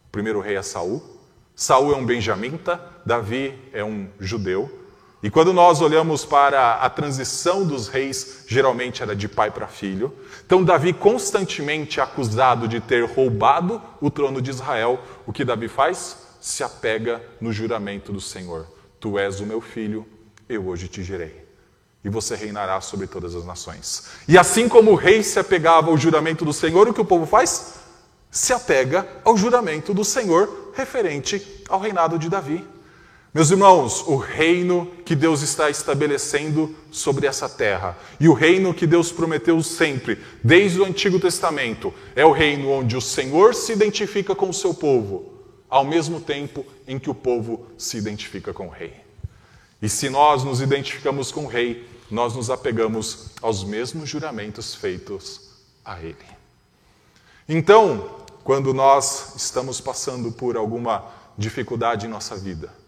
O 0.08 0.12
primeiro 0.12 0.41
rei 0.41 0.58
é 0.58 0.62
Saul. 0.62 1.01
Saul 1.55 1.93
é 1.93 1.96
um 1.96 2.05
benjamita, 2.05 2.81
Davi 3.05 3.58
é 3.72 3.84
um 3.84 4.08
judeu. 4.20 4.70
E 5.24 5.29
quando 5.29 5.53
nós 5.53 5.81
olhamos 5.81 6.25
para 6.25 6.75
a 6.75 6.89
transição 6.89 7.63
dos 7.63 7.88
reis, 7.88 8.43
geralmente 8.48 9.03
era 9.03 9.15
de 9.15 9.27
pai 9.27 9.51
para 9.51 9.67
filho. 9.67 10.12
Então, 10.51 10.65
Davi, 10.65 10.91
constantemente 10.91 12.01
acusado 12.01 12.67
de 12.67 12.81
ter 12.81 13.05
roubado 13.05 13.81
o 14.01 14.12
trono 14.12 14.41
de 14.41 14.50
Israel, 14.50 15.00
o 15.25 15.31
que 15.31 15.46
Davi 15.46 15.70
faz? 15.70 16.17
Se 16.41 16.62
apega 16.62 17.24
no 17.39 17.53
juramento 17.53 18.12
do 18.12 18.20
Senhor: 18.20 18.67
Tu 19.00 19.17
és 19.17 19.39
o 19.39 19.46
meu 19.46 19.62
filho, 19.62 20.05
eu 20.50 20.67
hoje 20.67 20.89
te 20.89 21.03
gerei. 21.03 21.48
E 22.03 22.10
você 22.10 22.36
reinará 22.36 22.81
sobre 22.81 23.08
todas 23.08 23.34
as 23.34 23.46
nações. 23.46 24.10
E 24.27 24.38
assim 24.38 24.67
como 24.67 24.91
o 24.91 24.96
rei 24.96 25.24
se 25.24 25.39
apegava 25.39 25.89
ao 25.89 25.98
juramento 25.98 26.43
do 26.43 26.51
Senhor, 26.51 26.86
o 26.86 26.93
que 26.93 27.00
o 27.00 27.05
povo 27.05 27.25
faz? 27.25 27.75
Se 28.29 28.51
apega 28.51 29.08
ao 29.24 29.38
juramento 29.38 29.93
do 29.93 30.03
Senhor 30.03 30.74
referente 30.75 31.63
ao 31.70 31.79
reinado 31.79 32.20
de 32.20 32.29
Davi. 32.29 32.67
Meus 33.34 33.50
irmãos, 33.50 34.06
o 34.08 34.18
reino 34.18 34.92
que 35.06 35.16
Deus 35.16 35.42
está 35.42 35.70
estabelecendo 35.70 36.76
sobre 36.92 37.28
essa 37.28 37.48
terra 37.48 37.98
e 38.20 38.28
o 38.28 38.34
reino 38.34 38.74
que 38.74 38.86
Deus 38.86 39.10
prometeu 39.10 39.64
sempre, 39.64 40.22
desde 40.44 40.82
o 40.82 40.86
Antigo 40.86 41.18
Testamento, 41.18 41.94
é 42.14 42.26
o 42.26 42.34
reino 42.34 42.70
onde 42.70 42.98
o 42.98 43.02
Senhor 43.02 43.56
se 43.56 43.72
identifica 43.72 44.36
com 44.36 44.50
o 44.50 44.54
seu 44.54 44.74
povo, 44.74 45.32
ao 45.70 45.86
mesmo 45.86 46.20
tempo 46.20 46.66
em 46.86 47.00
que 47.00 47.10
o 47.10 47.16
povo 47.16 47.68
se 47.78 47.96
identifica 47.96 48.54
com 48.54 48.68
o 48.68 48.70
rei. 48.70 48.96
E 49.82 49.88
se 49.88 50.10
nós 50.10 50.44
nos 50.44 50.60
identificamos 50.60 51.32
com 51.32 51.46
o 51.46 51.48
rei, 51.48 51.88
nós 52.10 52.36
nos 52.36 52.50
apegamos 52.50 53.28
aos 53.42 53.64
mesmos 53.64 54.10
juramentos 54.10 54.76
feitos 54.76 55.52
a 55.86 55.98
ele. 56.02 56.18
Então, 57.48 58.10
quando 58.44 58.74
nós 58.74 59.38
estamos 59.38 59.80
passando 59.80 60.34
por 60.34 60.58
alguma 60.58 61.06
dificuldade 61.38 62.06
em 62.06 62.10
nossa 62.10 62.36
vida, 62.36 62.81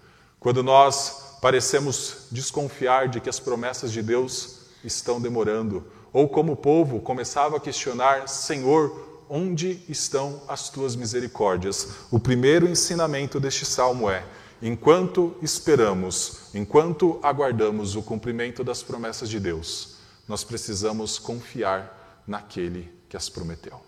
quando 0.43 0.61
nós 0.61 1.37
parecemos 1.41 2.27
desconfiar 2.29 3.07
de 3.07 3.21
que 3.21 3.29
as 3.29 3.39
promessas 3.39 3.93
de 3.93 4.03
Deus 4.03 4.59
estão 4.83 5.19
demorando, 5.19 5.87
ou 6.11 6.27
como 6.27 6.51
o 6.51 6.57
povo 6.57 6.99
começava 6.99 7.55
a 7.55 7.59
questionar: 7.61 8.27
Senhor, 8.27 9.23
onde 9.29 9.81
estão 9.87 10.43
as 10.45 10.69
tuas 10.69 10.97
misericórdias? 10.97 11.87
O 12.11 12.19
primeiro 12.19 12.67
ensinamento 12.67 13.39
deste 13.39 13.65
salmo 13.65 14.09
é: 14.09 14.25
enquanto 14.61 15.33
esperamos, 15.41 16.49
enquanto 16.53 17.21
aguardamos 17.23 17.95
o 17.95 18.03
cumprimento 18.03 18.65
das 18.65 18.83
promessas 18.83 19.29
de 19.29 19.39
Deus, 19.39 19.95
nós 20.27 20.43
precisamos 20.43 21.17
confiar 21.17 22.21
naquele 22.27 22.93
que 23.07 23.15
as 23.15 23.29
prometeu. 23.29 23.79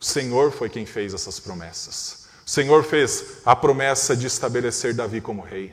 O 0.00 0.04
Senhor 0.04 0.52
foi 0.52 0.70
quem 0.70 0.86
fez 0.86 1.12
essas 1.12 1.40
promessas. 1.40 2.19
O 2.50 2.52
Senhor 2.52 2.82
fez 2.82 3.36
a 3.46 3.54
promessa 3.54 4.16
de 4.16 4.26
estabelecer 4.26 4.92
Davi 4.92 5.20
como 5.20 5.40
rei. 5.40 5.72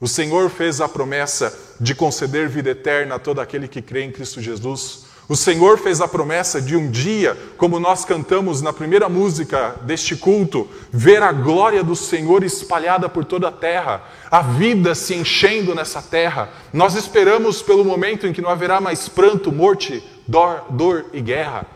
O 0.00 0.06
Senhor 0.06 0.48
fez 0.50 0.80
a 0.80 0.88
promessa 0.88 1.52
de 1.80 1.96
conceder 1.96 2.48
vida 2.48 2.70
eterna 2.70 3.16
a 3.16 3.18
todo 3.18 3.40
aquele 3.40 3.66
que 3.66 3.82
crê 3.82 4.04
em 4.04 4.12
Cristo 4.12 4.40
Jesus. 4.40 5.06
O 5.28 5.34
Senhor 5.34 5.80
fez 5.80 6.00
a 6.00 6.06
promessa 6.06 6.62
de 6.62 6.76
um 6.76 6.88
dia, 6.88 7.36
como 7.56 7.80
nós 7.80 8.04
cantamos 8.04 8.62
na 8.62 8.72
primeira 8.72 9.08
música 9.08 9.74
deste 9.82 10.14
culto, 10.14 10.70
ver 10.92 11.24
a 11.24 11.32
glória 11.32 11.82
do 11.82 11.96
Senhor 11.96 12.44
espalhada 12.44 13.08
por 13.08 13.24
toda 13.24 13.48
a 13.48 13.52
terra, 13.52 14.08
a 14.30 14.42
vida 14.42 14.94
se 14.94 15.16
enchendo 15.16 15.74
nessa 15.74 16.00
terra. 16.00 16.50
Nós 16.72 16.94
esperamos 16.94 17.62
pelo 17.62 17.84
momento 17.84 18.28
em 18.28 18.32
que 18.32 18.40
não 18.40 18.50
haverá 18.50 18.80
mais 18.80 19.08
pranto, 19.08 19.50
morte, 19.50 20.00
dor, 20.28 20.66
dor 20.70 21.06
e 21.12 21.20
guerra. 21.20 21.66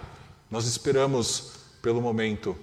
Nós 0.49 0.69
esperamos 0.69 1.51
pelo 1.83 2.01
momento 2.01 2.57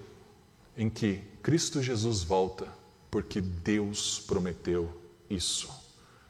em 0.78 0.90
que 0.90 1.33
Cristo 1.43 1.83
Jesus 1.83 2.23
volta 2.23 2.65
porque 3.12 3.41
Deus 3.41 4.23
prometeu 4.25 4.89
isso. 5.29 5.69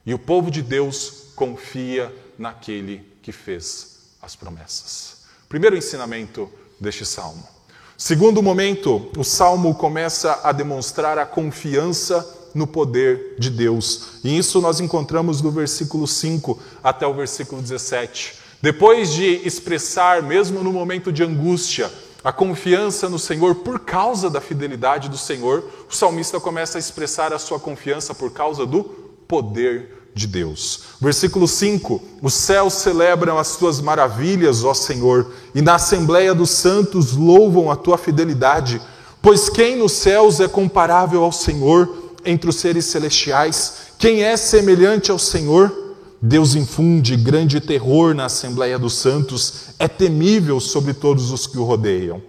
E 0.04 0.12
o 0.12 0.20
povo 0.20 0.50
de 0.50 0.64
Deus 0.64 1.28
confia 1.36 2.14
naquele 2.38 3.06
que 3.22 3.32
fez 3.32 4.16
as 4.20 4.36
promessas. 4.36 5.24
Primeiro 5.48 5.78
ensinamento 5.78 6.50
deste 6.80 7.06
salmo. 7.06 7.48
Segundo 7.96 8.42
momento, 8.42 9.12
o 9.16 9.24
salmo 9.24 9.76
começa 9.76 10.42
a 10.44 10.52
demonstrar 10.52 11.20
a 11.20 11.28
confiança 11.28 12.50
no 12.56 12.66
poder 12.66 13.36
de 13.38 13.52
Deus. 13.52 14.20
E 14.24 14.36
isso 14.36 14.60
nós 14.60 14.80
encontramos 14.80 15.42
do 15.42 15.52
versículo 15.52 16.08
5 16.08 16.60
até 16.84 17.06
o 17.06 17.14
versículo 17.14 17.62
17. 17.62 18.40
Depois 18.62 19.14
de 19.14 19.26
expressar, 19.48 20.24
mesmo 20.24 20.64
no 20.64 20.74
momento 20.74 21.12
de 21.14 21.24
angústia, 21.24 21.92
a 22.24 22.32
confiança 22.32 23.10
no 23.10 23.20
Senhor 23.20 23.56
por 23.56 23.80
causa 23.80 24.30
da 24.30 24.40
fidelidade 24.40 25.10
do 25.10 25.18
Senhor, 25.18 25.64
o 25.90 25.94
salmista 25.94 26.40
começa 26.40 26.78
a 26.78 26.80
expressar 26.80 27.34
a 27.34 27.40
sua 27.40 27.60
confiança 27.60 28.16
por 28.16 28.32
causa 28.32 28.66
do 28.66 28.84
poder 29.28 30.04
de 30.16 30.26
Deus. 30.26 30.84
Versículo 31.02 31.48
5: 31.48 32.02
Os 32.22 32.34
céus 32.34 32.76
celebram 32.76 33.38
as 33.38 33.58
tuas 33.58 33.82
maravilhas, 33.82 34.64
ó 34.64 34.74
Senhor, 34.74 35.34
e 35.54 35.62
na 35.62 35.76
assembleia 35.76 36.34
dos 36.34 36.52
santos 36.52 37.14
louvam 37.14 37.70
a 37.70 37.76
tua 37.76 37.98
fidelidade. 37.98 38.82
Pois 39.22 39.50
quem 39.50 39.78
nos 39.78 39.92
céus 39.92 40.40
é 40.40 40.48
comparável 40.48 41.24
ao 41.24 41.32
Senhor 41.32 42.14
entre 42.24 42.50
os 42.50 42.56
seres 42.56 42.86
celestiais? 42.86 43.74
Quem 43.98 44.24
é 44.24 44.38
semelhante 44.38 45.12
ao 45.12 45.20
Senhor? 45.20 45.83
Deus 46.26 46.56
infunde 46.56 47.18
grande 47.18 47.60
terror 47.60 48.16
na 48.16 48.28
Assembleia 48.28 48.80
dos 48.80 48.94
Santos, 48.94 49.56
é 49.78 49.90
temível 49.90 50.58
sobre 50.62 50.94
todos 50.94 51.32
os 51.32 51.46
que 51.46 51.58
o 51.58 51.66
rodeiam. 51.66 52.22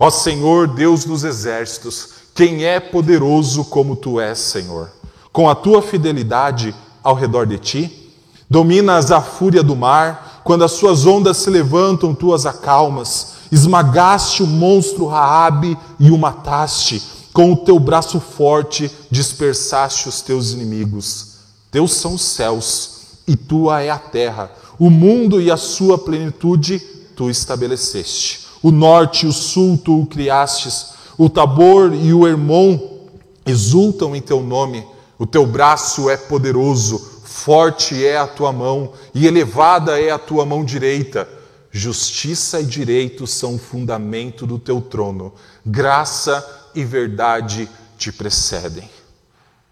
Ó 0.00 0.08
Senhor, 0.08 0.66
Deus 0.66 1.04
dos 1.04 1.22
exércitos, 1.22 2.08
quem 2.34 2.64
é 2.64 2.80
poderoso 2.80 3.66
como 3.66 3.94
tu 3.94 4.18
és, 4.18 4.38
Senhor? 4.38 4.90
Com 5.30 5.50
a 5.50 5.54
tua 5.54 5.82
fidelidade 5.82 6.74
ao 7.04 7.14
redor 7.14 7.46
de 7.46 7.58
ti, 7.58 8.14
dominas 8.48 9.12
a 9.12 9.20
fúria 9.20 9.62
do 9.62 9.76
mar, 9.76 10.40
quando 10.44 10.64
as 10.64 10.72
suas 10.72 11.04
ondas 11.04 11.36
se 11.36 11.50
levantam, 11.50 12.14
tu 12.14 12.32
as 12.32 12.46
acalmas. 12.46 13.34
Esmagaste 13.52 14.42
o 14.42 14.46
monstro 14.46 15.04
Raabe 15.04 15.76
e 16.00 16.10
o 16.10 16.16
mataste. 16.16 17.02
Com 17.34 17.52
o 17.52 17.56
teu 17.56 17.78
braço 17.78 18.18
forte 18.18 18.90
dispersaste 19.10 20.08
os 20.08 20.22
teus 20.22 20.52
inimigos. 20.52 21.32
Teus 21.70 21.92
são 21.92 22.14
os 22.14 22.22
céus 22.22 22.91
e 23.26 23.36
tua 23.36 23.82
é 23.82 23.90
a 23.90 23.98
terra. 23.98 24.50
O 24.78 24.90
mundo 24.90 25.40
e 25.40 25.50
a 25.50 25.56
sua 25.56 25.98
plenitude 25.98 26.78
tu 27.14 27.30
estabeleceste. 27.30 28.46
O 28.62 28.70
norte 28.70 29.26
e 29.26 29.28
o 29.28 29.32
sul 29.32 29.78
tu 29.78 30.00
o 30.00 30.06
criastes. 30.06 30.92
O 31.16 31.28
Tabor 31.28 31.92
e 31.94 32.12
o 32.12 32.26
Hermon 32.26 32.78
exultam 33.46 34.14
em 34.16 34.20
teu 34.20 34.40
nome. 34.40 34.84
O 35.18 35.26
teu 35.26 35.46
braço 35.46 36.10
é 36.10 36.16
poderoso, 36.16 36.98
forte 37.22 38.04
é 38.04 38.16
a 38.16 38.26
tua 38.26 38.52
mão 38.52 38.92
e 39.14 39.26
elevada 39.26 40.00
é 40.00 40.10
a 40.10 40.18
tua 40.18 40.44
mão 40.44 40.64
direita. 40.64 41.28
Justiça 41.70 42.60
e 42.60 42.64
direito 42.64 43.26
são 43.26 43.54
o 43.54 43.58
fundamento 43.58 44.46
do 44.46 44.58
teu 44.58 44.80
trono. 44.80 45.32
Graça 45.64 46.44
e 46.74 46.84
verdade 46.84 47.68
te 47.96 48.10
precedem. 48.10 48.90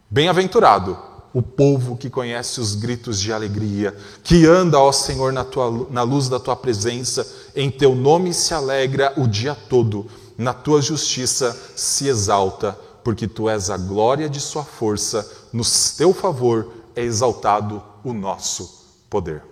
Bem-aventurado 0.08 1.09
o 1.32 1.40
povo 1.40 1.96
que 1.96 2.10
conhece 2.10 2.60
os 2.60 2.74
gritos 2.74 3.20
de 3.20 3.32
alegria, 3.32 3.96
que 4.22 4.46
anda, 4.46 4.78
ó 4.78 4.90
Senhor, 4.90 5.32
na, 5.32 5.44
tua, 5.44 5.86
na 5.90 6.02
luz 6.02 6.28
da 6.28 6.40
tua 6.40 6.56
presença, 6.56 7.26
em 7.54 7.70
teu 7.70 7.94
nome 7.94 8.34
se 8.34 8.52
alegra 8.52 9.12
o 9.16 9.26
dia 9.26 9.54
todo, 9.54 10.06
na 10.36 10.52
tua 10.52 10.82
justiça 10.82 11.56
se 11.76 12.08
exalta, 12.08 12.76
porque 13.04 13.28
tu 13.28 13.48
és 13.48 13.70
a 13.70 13.76
glória 13.76 14.28
de 14.28 14.40
sua 14.40 14.64
força, 14.64 15.28
no 15.52 15.62
teu 15.96 16.12
favor 16.12 16.72
é 16.96 17.02
exaltado 17.02 17.82
o 18.02 18.12
nosso 18.12 18.86
poder. 19.08 19.42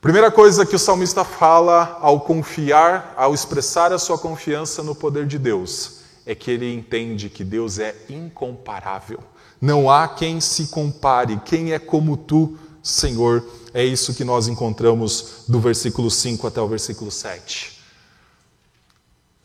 Primeira 0.00 0.30
coisa 0.30 0.66
que 0.66 0.74
o 0.74 0.80
salmista 0.80 1.24
fala 1.24 1.98
ao 2.00 2.20
confiar, 2.20 3.14
ao 3.16 3.32
expressar 3.32 3.92
a 3.92 3.98
sua 3.98 4.18
confiança 4.18 4.82
no 4.82 4.94
poder 4.94 5.26
de 5.26 5.38
Deus, 5.38 6.00
é 6.26 6.34
que 6.34 6.50
ele 6.50 6.72
entende 6.72 7.28
que 7.28 7.44
Deus 7.44 7.78
é 7.78 7.94
incomparável. 8.08 9.20
Não 9.62 9.88
há 9.88 10.08
quem 10.08 10.40
se 10.40 10.66
compare, 10.66 11.40
quem 11.44 11.72
é 11.72 11.78
como 11.78 12.16
tu, 12.16 12.58
Senhor. 12.82 13.46
É 13.72 13.84
isso 13.84 14.12
que 14.12 14.24
nós 14.24 14.48
encontramos 14.48 15.44
do 15.46 15.60
versículo 15.60 16.10
5 16.10 16.44
até 16.48 16.60
o 16.60 16.66
versículo 16.66 17.12
7. 17.12 17.80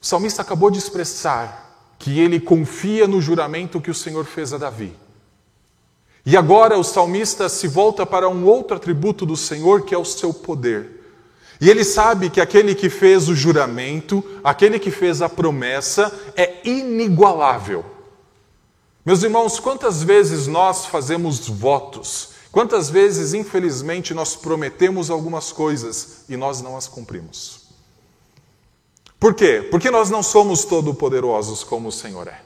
O 0.02 0.06
salmista 0.06 0.42
acabou 0.42 0.72
de 0.72 0.80
expressar 0.80 1.94
que 2.00 2.20
ele 2.20 2.40
confia 2.40 3.08
no 3.08 3.22
juramento 3.22 3.80
que 3.80 3.92
o 3.92 3.94
Senhor 3.94 4.26
fez 4.26 4.54
a 4.54 4.58
Davi. 4.58 4.92
E 6.26 6.36
agora 6.36 6.80
o 6.80 6.84
salmista 6.84 7.48
se 7.48 7.68
volta 7.68 8.04
para 8.04 8.28
um 8.28 8.44
outro 8.44 8.76
atributo 8.76 9.24
do 9.24 9.38
Senhor, 9.38 9.84
que 9.84 9.94
é 9.94 9.98
o 10.00 10.04
seu 10.04 10.34
poder. 10.34 10.98
E 11.62 11.70
ele 11.70 11.84
sabe 11.84 12.32
que 12.32 12.42
aquele 12.42 12.74
que 12.74 12.90
fez 12.90 13.30
o 13.30 13.36
juramento, 13.36 14.24
aquele 14.44 14.80
que 14.80 14.90
fez 14.90 15.22
a 15.22 15.30
promessa, 15.30 16.12
é 16.36 16.68
inigualável. 16.68 17.97
Meus 19.08 19.24
irmãos, 19.24 19.58
quantas 19.58 20.04
vezes 20.04 20.48
nós 20.48 20.86
fazemos 20.86 21.48
votos, 21.48 22.32
quantas 22.52 22.90
vezes, 22.90 23.34
infelizmente, 23.34 24.14
nós 24.14 24.36
prometemos 24.36 25.10
algumas 25.10 25.54
coisas 25.54 26.26
e 26.28 26.36
nós 26.36 26.62
não 26.62 26.76
as 26.76 26.90
cumprimos. 26.90 27.70
Por 29.18 29.34
quê? 29.34 29.66
Porque 29.72 29.90
nós 29.90 30.10
não 30.10 30.22
somos 30.22 30.66
todo-poderosos 30.66 31.64
como 31.64 31.88
o 31.88 31.92
Senhor 31.92 32.28
é. 32.28 32.42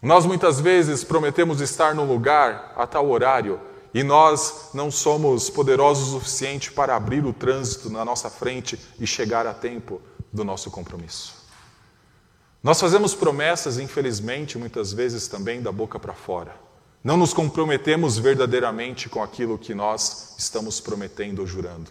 Nós 0.00 0.24
muitas 0.24 0.60
vezes 0.60 1.02
prometemos 1.02 1.60
estar 1.60 1.92
no 1.92 2.04
lugar 2.04 2.72
a 2.76 2.86
tal 2.86 3.10
horário 3.10 3.60
e 3.92 4.04
nós 4.04 4.68
não 4.72 4.92
somos 4.92 5.50
poderosos 5.50 6.10
o 6.10 6.20
suficiente 6.20 6.70
para 6.70 6.94
abrir 6.94 7.26
o 7.26 7.32
trânsito 7.32 7.90
na 7.90 8.04
nossa 8.04 8.30
frente 8.30 8.78
e 9.00 9.08
chegar 9.08 9.44
a 9.44 9.54
tempo 9.54 10.00
do 10.32 10.44
nosso 10.44 10.70
compromisso. 10.70 11.43
Nós 12.64 12.80
fazemos 12.80 13.14
promessas, 13.14 13.78
infelizmente, 13.78 14.56
muitas 14.56 14.90
vezes 14.90 15.28
também 15.28 15.60
da 15.60 15.70
boca 15.70 16.00
para 16.00 16.14
fora. 16.14 16.56
Não 17.04 17.14
nos 17.14 17.34
comprometemos 17.34 18.16
verdadeiramente 18.16 19.06
com 19.06 19.22
aquilo 19.22 19.58
que 19.58 19.74
nós 19.74 20.34
estamos 20.38 20.80
prometendo 20.80 21.40
ou 21.40 21.46
jurando. 21.46 21.90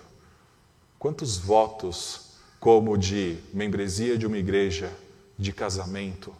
Quantos 0.97 1.37
votos, 1.37 2.31
como 2.59 2.97
de 2.97 3.37
membresia 3.53 4.17
de 4.17 4.25
uma 4.25 4.39
igreja, 4.39 4.91
de 5.37 5.53
casamento, 5.53 6.35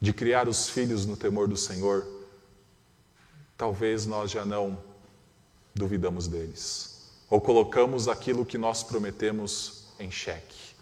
de 0.00 0.14
criar 0.14 0.48
os 0.48 0.70
filhos 0.70 1.04
no 1.04 1.14
temor 1.14 1.46
do 1.46 1.56
Senhor, 1.56 2.06
talvez 3.54 4.06
nós 4.06 4.30
já 4.30 4.46
não 4.46 4.82
duvidamos 5.74 6.26
deles, 6.26 7.12
ou 7.28 7.38
colocamos 7.38 8.08
aquilo 8.08 8.46
que 8.46 8.56
nós 8.56 8.82
prometemos 8.82 9.88
em 10.00 10.10
xeque. 10.10 10.72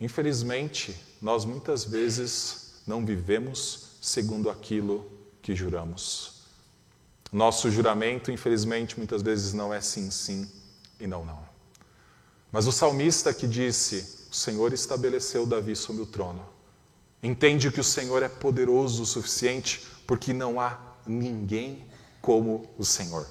Infelizmente, 0.00 1.08
nós 1.20 1.44
muitas 1.44 1.84
vezes 1.84 2.80
não 2.86 3.04
vivemos 3.04 3.90
segundo 4.00 4.48
aquilo 4.48 5.10
que 5.42 5.54
juramos. 5.54 6.40
Nosso 7.32 7.70
juramento, 7.70 8.32
infelizmente, 8.32 8.96
muitas 8.96 9.22
vezes 9.22 9.52
não 9.52 9.72
é 9.72 9.80
sim, 9.80 10.10
sim 10.10 10.50
e 10.98 11.06
não, 11.06 11.24
não. 11.24 11.38
Mas 12.50 12.66
o 12.66 12.72
salmista 12.72 13.32
que 13.32 13.46
disse: 13.46 14.26
O 14.30 14.34
Senhor 14.34 14.72
estabeleceu 14.72 15.46
Davi 15.46 15.76
sobre 15.76 16.02
o 16.02 16.06
trono, 16.06 16.44
entende 17.22 17.70
que 17.70 17.80
o 17.80 17.84
Senhor 17.84 18.22
é 18.22 18.28
poderoso 18.28 19.02
o 19.02 19.06
suficiente 19.06 19.86
porque 20.06 20.32
não 20.32 20.60
há 20.60 20.78
ninguém 21.06 21.86
como 22.20 22.68
o 22.76 22.84
Senhor. 22.84 23.26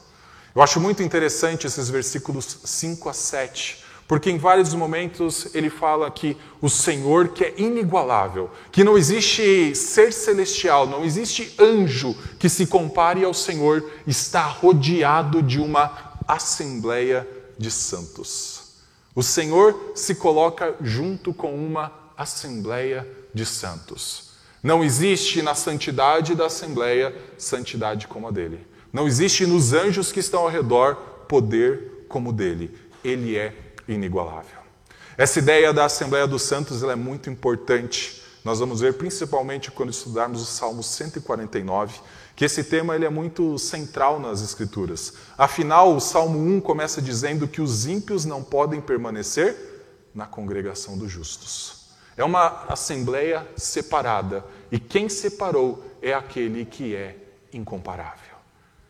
Eu 0.56 0.62
acho 0.62 0.80
muito 0.80 1.04
interessante 1.04 1.68
esses 1.68 1.90
versículos 1.90 2.60
5 2.64 3.10
a 3.10 3.14
7, 3.14 3.84
porque 4.10 4.32
em 4.32 4.40
vários 4.40 4.74
momentos 4.74 5.54
ele 5.54 5.70
fala 5.70 6.10
que 6.10 6.36
o 6.60 6.68
Senhor 6.68 7.28
que 7.28 7.44
é 7.44 7.54
inigualável, 7.60 8.50
que 8.72 8.84
não 8.84 8.98
existe 8.98 9.76
ser 9.76 10.12
celestial, 10.12 10.88
não 10.88 11.06
existe 11.06 11.54
anjo 11.60 12.18
que 12.40 12.50
se 12.50 12.66
compare 12.66 13.24
ao 13.24 13.36
Senhor, 13.36 13.88
está 14.08 14.42
rodeado 14.42 15.44
de 15.44 15.60
uma 15.60 16.18
assembleia 16.28 17.28
de 17.56 17.70
santos. 17.70 18.80
O 19.14 19.22
Senhor 19.22 19.92
se 19.94 20.16
coloca 20.16 20.76
junto 20.82 21.32
com 21.32 21.54
uma 21.54 21.94
assembleia 22.18 23.08
de 23.32 23.46
santos. 23.46 24.32
Não 24.64 24.84
existe 24.84 25.44
na 25.44 25.54
santidade 25.54 26.34
da 26.34 26.48
Assembleia 26.48 27.16
santidade 27.38 28.08
como 28.08 28.28
a 28.28 28.32
dele. 28.32 28.66
Não 28.92 29.06
existe 29.06 29.46
nos 29.46 29.72
anjos 29.72 30.12
que 30.12 30.20
estão 30.20 30.42
ao 30.42 30.50
redor 30.50 30.96
poder 31.28 32.06
como 32.10 32.34
dele. 32.34 32.76
Ele 33.04 33.38
é 33.38 33.69
inigualável. 33.94 34.60
Essa 35.18 35.40
ideia 35.40 35.74
da 35.74 35.86
Assembleia 35.86 36.26
dos 36.26 36.44
Santos 36.44 36.82
é 36.84 36.96
muito 36.96 37.30
importante. 37.30 38.24
Nós 38.44 38.60
vamos 38.60 38.80
ver 38.80 38.94
principalmente 38.94 39.70
quando 39.70 39.90
estudarmos 39.90 40.42
o 40.42 40.46
Salmo 40.46 40.82
149, 40.82 42.00
que 42.36 42.46
esse 42.46 42.64
tema 42.64 42.96
ele 42.96 43.06
é 43.06 43.10
muito 43.10 43.58
central 43.60 44.20
nas 44.20 44.42
Escrituras. 44.42 45.14
Afinal, 45.38 45.94
o 45.94 46.00
Salmo 46.00 46.40
1 46.40 46.62
começa 46.62 47.02
dizendo 47.02 47.48
que 47.48 47.62
os 47.62 47.86
ímpios 47.86 48.24
não 48.24 48.42
podem 48.42 48.80
permanecer 48.80 49.58
na 50.16 50.26
congregação 50.26 50.98
dos 50.98 51.12
justos. 51.12 51.90
É 52.16 52.24
uma 52.24 52.66
assembleia 52.70 53.48
separada. 53.58 54.46
E 54.72 54.80
quem 54.80 55.10
separou 55.10 55.84
é 56.02 56.14
aquele 56.14 56.66
que 56.66 56.96
é 56.96 57.18
incomparável. 57.52 58.29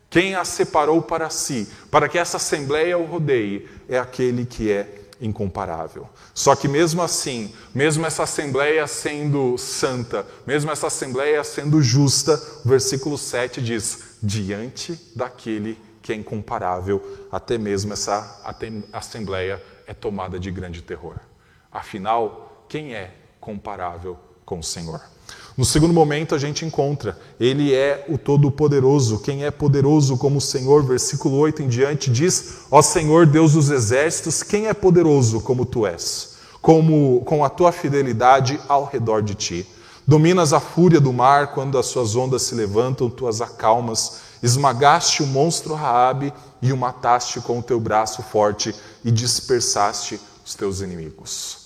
Quem 0.10 0.36
a 0.36 0.44
separou 0.44 1.02
para 1.02 1.30
si, 1.30 1.68
para 1.92 2.10
que 2.10 2.18
essa 2.18 2.38
assembleia 2.38 2.98
o 2.98 3.06
rodeie, 3.06 3.70
é 3.88 4.00
aquele 4.00 4.46
que 4.46 4.72
é 4.72 5.00
incomparável. 5.22 6.10
Só 6.34 6.56
que 6.56 6.68
mesmo 6.68 7.02
assim, 7.02 7.54
mesmo 7.76 8.06
essa 8.06 8.24
assembleia 8.24 8.88
sendo 8.88 9.58
santa, 9.58 10.26
mesmo 10.48 10.72
essa 10.72 10.88
assembleia 10.88 11.44
sendo 11.44 11.82
justa, 11.82 12.42
o 12.66 12.70
versículo 12.70 13.18
7 13.18 13.62
diz: 13.62 14.18
diante 14.24 15.00
daquele 15.16 15.78
que 16.02 16.14
é 16.14 16.16
incomparável, 16.16 17.28
até 17.32 17.58
mesmo 17.58 17.94
essa 17.94 18.42
assembleia 18.92 19.62
é 19.86 19.94
tomada 19.94 20.40
de 20.40 20.50
grande 20.50 20.82
terror. 20.82 21.18
Afinal, 21.72 22.66
quem 22.68 22.96
é 22.96 23.14
comparável 23.40 24.18
com 24.44 24.60
o 24.60 24.64
Senhor? 24.64 25.02
No 25.60 25.66
segundo 25.66 25.94
momento, 25.94 26.34
a 26.34 26.38
gente 26.38 26.64
encontra, 26.64 27.20
Ele 27.38 27.76
é 27.76 28.06
o 28.08 28.18
Todo-Poderoso. 28.18 29.20
Quem 29.20 29.44
é 29.44 29.52
poderoso 29.52 30.16
como 30.16 30.38
o 30.38 30.42
Senhor? 30.42 30.86
Versículo 30.86 31.36
8 31.36 31.64
em 31.64 31.68
diante 31.68 32.10
diz: 32.10 32.60
Ó 32.72 32.82
Senhor, 32.82 33.26
Deus 33.26 33.52
dos 33.52 33.70
exércitos, 33.70 34.42
quem 34.42 34.68
é 34.68 34.74
poderoso 34.74 35.42
como 35.42 35.66
tu 35.66 35.86
és? 35.86 36.36
Como, 36.62 37.22
com 37.26 37.44
a 37.44 37.50
tua 37.50 37.74
fidelidade 37.74 38.58
ao 38.70 38.86
redor 38.86 39.22
de 39.22 39.36
ti. 39.36 39.68
Dominas 40.08 40.54
a 40.54 40.62
fúria 40.62 41.02
do 41.02 41.12
mar 41.12 41.54
quando 41.54 41.78
as 41.78 41.88
suas 41.88 42.16
ondas 42.16 42.44
se 42.44 42.56
levantam, 42.56 43.10
tu 43.10 43.28
as 43.28 43.42
acalmas. 43.42 44.22
Esmagaste 44.42 45.24
o 45.24 45.28
monstro 45.28 45.74
Raabe 45.74 46.32
e 46.62 46.72
o 46.72 46.78
mataste 46.78 47.42
com 47.42 47.60
o 47.60 47.64
teu 47.64 47.82
braço 47.82 48.24
forte 48.24 48.74
e 49.04 49.12
dispersaste 49.12 50.22
os 50.46 50.56
teus 50.56 50.80
inimigos. 50.80 51.59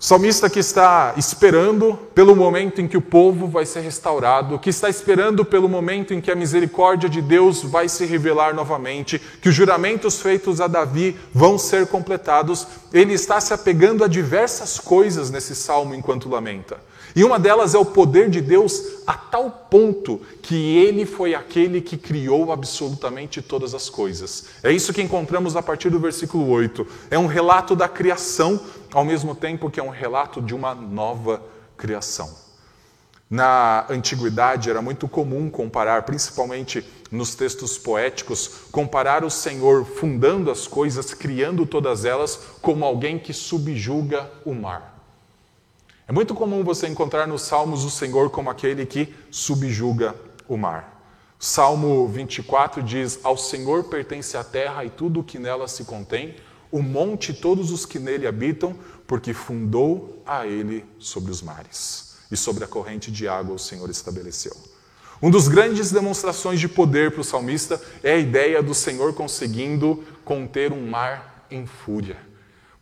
O 0.00 0.04
salmista 0.04 0.48
que 0.48 0.60
está 0.60 1.14
esperando 1.16 1.98
pelo 2.14 2.36
momento 2.36 2.80
em 2.80 2.86
que 2.86 2.96
o 2.96 3.02
povo 3.02 3.48
vai 3.48 3.66
ser 3.66 3.80
restaurado, 3.80 4.56
que 4.56 4.70
está 4.70 4.88
esperando 4.88 5.44
pelo 5.44 5.68
momento 5.68 6.14
em 6.14 6.20
que 6.20 6.30
a 6.30 6.36
misericórdia 6.36 7.08
de 7.08 7.20
Deus 7.20 7.64
vai 7.64 7.88
se 7.88 8.06
revelar 8.06 8.54
novamente, 8.54 9.20
que 9.42 9.48
os 9.48 9.54
juramentos 9.56 10.20
feitos 10.20 10.60
a 10.60 10.68
Davi 10.68 11.16
vão 11.34 11.58
ser 11.58 11.88
completados, 11.88 12.64
ele 12.92 13.12
está 13.12 13.40
se 13.40 13.52
apegando 13.52 14.04
a 14.04 14.08
diversas 14.08 14.78
coisas 14.78 15.30
nesse 15.30 15.56
salmo 15.56 15.96
enquanto 15.96 16.28
lamenta. 16.28 16.78
E 17.18 17.24
uma 17.24 17.36
delas 17.36 17.74
é 17.74 17.78
o 17.78 17.84
poder 17.84 18.30
de 18.30 18.40
Deus 18.40 19.02
a 19.04 19.12
tal 19.12 19.50
ponto 19.50 20.20
que 20.40 20.76
ele 20.76 21.04
foi 21.04 21.34
aquele 21.34 21.80
que 21.80 21.96
criou 21.96 22.52
absolutamente 22.52 23.42
todas 23.42 23.74
as 23.74 23.90
coisas. 23.90 24.44
É 24.62 24.70
isso 24.70 24.92
que 24.92 25.02
encontramos 25.02 25.56
a 25.56 25.60
partir 25.60 25.90
do 25.90 25.98
versículo 25.98 26.48
8. 26.48 26.86
É 27.10 27.18
um 27.18 27.26
relato 27.26 27.74
da 27.74 27.88
criação, 27.88 28.60
ao 28.92 29.04
mesmo 29.04 29.34
tempo 29.34 29.68
que 29.68 29.80
é 29.80 29.82
um 29.82 29.88
relato 29.88 30.40
de 30.40 30.54
uma 30.54 30.76
nova 30.76 31.42
criação. 31.76 32.32
Na 33.28 33.84
antiguidade 33.90 34.70
era 34.70 34.80
muito 34.80 35.08
comum 35.08 35.50
comparar, 35.50 36.04
principalmente 36.04 36.86
nos 37.10 37.34
textos 37.34 37.76
poéticos, 37.76 38.48
comparar 38.70 39.24
o 39.24 39.30
Senhor 39.30 39.84
fundando 39.84 40.52
as 40.52 40.68
coisas, 40.68 41.12
criando 41.14 41.66
todas 41.66 42.04
elas, 42.04 42.38
como 42.62 42.84
alguém 42.84 43.18
que 43.18 43.32
subjuga 43.32 44.30
o 44.44 44.54
mar. 44.54 44.97
É 46.08 46.12
muito 46.12 46.34
comum 46.34 46.64
você 46.64 46.88
encontrar 46.88 47.28
nos 47.28 47.42
Salmos 47.42 47.84
o 47.84 47.90
Senhor 47.90 48.30
como 48.30 48.48
aquele 48.48 48.86
que 48.86 49.14
subjuga 49.30 50.14
o 50.48 50.56
mar. 50.56 51.04
Salmo 51.38 52.08
24 52.08 52.82
diz: 52.82 53.20
Ao 53.22 53.36
Senhor 53.36 53.84
pertence 53.84 54.34
a 54.34 54.42
terra 54.42 54.86
e 54.86 54.88
tudo 54.88 55.20
o 55.20 55.22
que 55.22 55.38
nela 55.38 55.68
se 55.68 55.84
contém, 55.84 56.34
o 56.72 56.80
monte 56.80 57.32
e 57.32 57.34
todos 57.34 57.70
os 57.70 57.84
que 57.84 57.98
nele 57.98 58.26
habitam, 58.26 58.74
porque 59.06 59.34
fundou 59.34 60.22
a 60.24 60.46
ele 60.46 60.82
sobre 60.98 61.30
os 61.30 61.42
mares. 61.42 62.16
E 62.32 62.38
sobre 62.38 62.64
a 62.64 62.66
corrente 62.66 63.10
de 63.10 63.28
água 63.28 63.56
o 63.56 63.58
Senhor 63.58 63.90
estabeleceu. 63.90 64.56
Um 65.20 65.30
dos 65.30 65.46
grandes 65.46 65.92
demonstrações 65.92 66.58
de 66.58 66.68
poder 66.68 67.10
para 67.10 67.20
o 67.20 67.24
salmista 67.24 67.78
é 68.02 68.12
a 68.12 68.18
ideia 68.18 68.62
do 68.62 68.72
Senhor 68.72 69.12
conseguindo 69.12 70.02
conter 70.24 70.72
um 70.72 70.88
mar 70.88 71.44
em 71.50 71.66
fúria. 71.66 72.27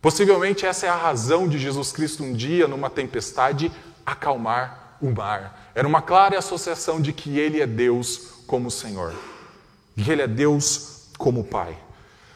Possivelmente 0.01 0.65
essa 0.65 0.85
é 0.85 0.89
a 0.89 0.95
razão 0.95 1.47
de 1.47 1.57
Jesus 1.57 1.91
Cristo 1.91 2.23
um 2.23 2.33
dia, 2.33 2.67
numa 2.67 2.89
tempestade, 2.89 3.71
acalmar 4.05 4.97
o 5.01 5.11
mar. 5.11 5.71
Era 5.73 5.87
uma 5.87 6.01
clara 6.01 6.37
associação 6.37 7.01
de 7.01 7.11
que 7.11 7.37
ele 7.39 7.61
é 7.61 7.67
Deus 7.67 8.43
como 8.45 8.71
Senhor, 8.71 9.13
que 9.95 10.09
ele 10.09 10.21
é 10.21 10.27
Deus 10.27 11.07
como 11.17 11.43
Pai. 11.43 11.77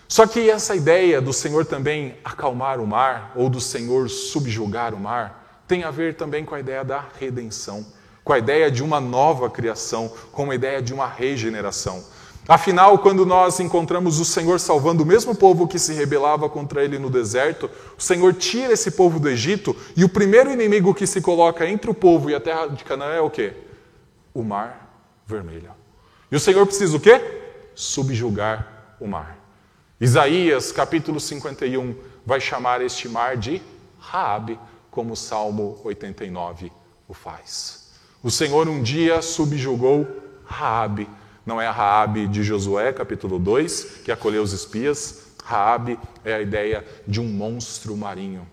Só 0.07 0.27
que 0.27 0.49
essa 0.49 0.75
ideia 0.75 1.21
do 1.21 1.31
Senhor 1.31 1.65
também 1.65 2.17
acalmar 2.23 2.81
o 2.81 2.87
mar, 2.87 3.31
ou 3.35 3.49
do 3.49 3.61
Senhor 3.61 4.09
subjugar 4.09 4.93
o 4.93 4.99
mar, 4.99 5.63
tem 5.67 5.85
a 5.85 5.91
ver 5.91 6.15
também 6.15 6.43
com 6.43 6.53
a 6.53 6.59
ideia 6.59 6.83
da 6.83 7.05
redenção, 7.17 7.85
com 8.23 8.33
a 8.33 8.37
ideia 8.37 8.69
de 8.69 8.83
uma 8.83 8.99
nova 8.99 9.49
criação, 9.49 10.11
com 10.31 10.51
a 10.51 10.55
ideia 10.55 10.81
de 10.81 10.93
uma 10.93 11.07
regeneração. 11.07 12.03
Afinal, 12.47 12.97
quando 12.97 13.25
nós 13.25 13.59
encontramos 13.59 14.19
o 14.19 14.25
Senhor 14.25 14.59
salvando 14.59 15.03
o 15.03 15.05
mesmo 15.05 15.35
povo 15.35 15.67
que 15.67 15.77
se 15.77 15.93
rebelava 15.93 16.49
contra 16.49 16.83
ele 16.83 16.97
no 16.97 17.09
deserto, 17.09 17.69
o 17.97 18.01
Senhor 18.01 18.33
tira 18.33 18.73
esse 18.73 18.91
povo 18.91 19.19
do 19.19 19.29
Egito 19.29 19.75
e 19.95 20.03
o 20.03 20.09
primeiro 20.09 20.51
inimigo 20.51 20.93
que 20.93 21.05
se 21.05 21.21
coloca 21.21 21.67
entre 21.67 21.89
o 21.89 21.93
povo 21.93 22.29
e 22.29 22.35
a 22.35 22.39
terra 22.39 22.67
de 22.67 22.83
Canaã 22.83 23.13
é 23.13 23.21
o 23.21 23.29
quê? 23.29 23.53
O 24.33 24.43
mar 24.43 24.91
vermelho. 25.25 25.71
E 26.31 26.35
o 26.35 26.39
Senhor 26.39 26.65
precisa 26.65 26.97
o 26.97 26.99
quê? 26.99 27.21
Subjugar 27.75 28.95
o 28.99 29.07
mar. 29.07 29.37
Isaías, 29.99 30.71
capítulo 30.71 31.19
51, 31.19 31.95
vai 32.25 32.41
chamar 32.41 32.81
este 32.81 33.07
mar 33.07 33.37
de 33.37 33.61
Raabe, 33.99 34.59
como 34.89 35.13
o 35.13 35.17
Salmo 35.17 35.79
89 35.83 36.71
o 37.07 37.13
faz. 37.13 37.91
O 38.23 38.31
Senhor 38.31 38.67
um 38.67 38.81
dia 38.81 39.21
subjugou 39.21 40.07
Raabe 40.43 41.07
não 41.45 41.59
é 41.59 41.67
a 41.67 41.71
Raabe 41.71 42.27
de 42.27 42.43
Josué, 42.43 42.93
capítulo 42.93 43.39
2, 43.39 43.83
que 44.03 44.11
acolheu 44.11 44.43
os 44.43 44.53
espias. 44.53 45.23
Raabe 45.43 45.99
é 46.23 46.35
a 46.35 46.41
ideia 46.41 46.85
de 47.07 47.19
um 47.19 47.27
monstro 47.27 47.97
marinho. 47.97 48.47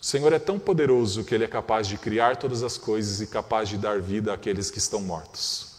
O 0.00 0.04
Senhor 0.04 0.32
é 0.32 0.38
tão 0.38 0.58
poderoso 0.58 1.24
que 1.24 1.34
ele 1.34 1.44
é 1.44 1.48
capaz 1.48 1.88
de 1.88 1.96
criar 1.96 2.36
todas 2.36 2.62
as 2.62 2.76
coisas 2.76 3.20
e 3.20 3.26
capaz 3.26 3.68
de 3.68 3.78
dar 3.78 4.00
vida 4.00 4.32
àqueles 4.32 4.70
que 4.70 4.78
estão 4.78 5.00
mortos. 5.00 5.76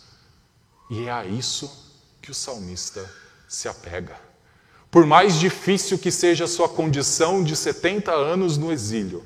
E 0.89 1.05
é 1.05 1.11
a 1.11 1.25
isso 1.25 1.95
que 2.21 2.31
o 2.31 2.33
salmista 2.33 3.09
se 3.47 3.67
apega. 3.67 4.15
Por 4.89 5.05
mais 5.05 5.39
difícil 5.39 5.97
que 5.99 6.11
seja 6.11 6.45
a 6.45 6.47
sua 6.47 6.67
condição 6.67 7.43
de 7.43 7.55
70 7.55 8.11
anos 8.11 8.57
no 8.57 8.71
exílio, 8.71 9.23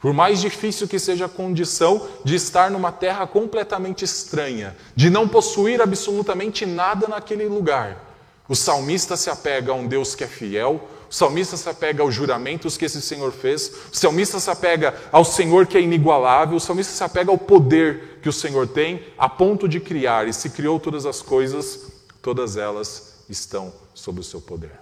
por 0.00 0.12
mais 0.12 0.40
difícil 0.40 0.86
que 0.86 0.98
seja 0.98 1.26
a 1.26 1.28
condição 1.28 2.06
de 2.24 2.34
estar 2.36 2.70
numa 2.70 2.92
terra 2.92 3.26
completamente 3.26 4.04
estranha, 4.04 4.76
de 4.94 5.10
não 5.10 5.28
possuir 5.28 5.80
absolutamente 5.80 6.64
nada 6.64 7.08
naquele 7.08 7.46
lugar, 7.46 8.08
o 8.48 8.54
salmista 8.54 9.16
se 9.16 9.28
apega 9.28 9.72
a 9.72 9.74
um 9.74 9.86
Deus 9.86 10.14
que 10.14 10.24
é 10.24 10.26
fiel, 10.26 10.88
o 11.10 11.14
salmista 11.14 11.56
se 11.56 11.68
apega 11.68 12.02
aos 12.02 12.14
juramentos 12.14 12.76
que 12.76 12.84
esse 12.84 13.00
Senhor 13.02 13.32
fez, 13.32 13.72
o 13.92 13.96
salmista 13.96 14.40
se 14.40 14.50
apega 14.50 14.94
ao 15.12 15.24
Senhor 15.24 15.66
que 15.66 15.76
é 15.76 15.80
inigualável, 15.80 16.56
o 16.56 16.60
salmista 16.60 16.92
se 16.92 17.04
apega 17.04 17.30
ao 17.30 17.36
poder 17.36 18.20
que 18.22 18.28
o 18.28 18.32
Senhor 18.32 18.66
tem 18.66 19.04
a 19.18 19.28
ponto 19.28 19.68
de 19.68 19.80
criar, 19.80 20.28
e 20.28 20.32
se 20.32 20.48
criou 20.50 20.80
todas 20.80 21.04
as 21.04 21.20
coisas, 21.20 21.90
todas 22.22 22.56
elas 22.56 23.24
estão 23.28 23.72
sob 23.92 24.20
o 24.20 24.24
seu 24.24 24.40
poder. 24.40 24.80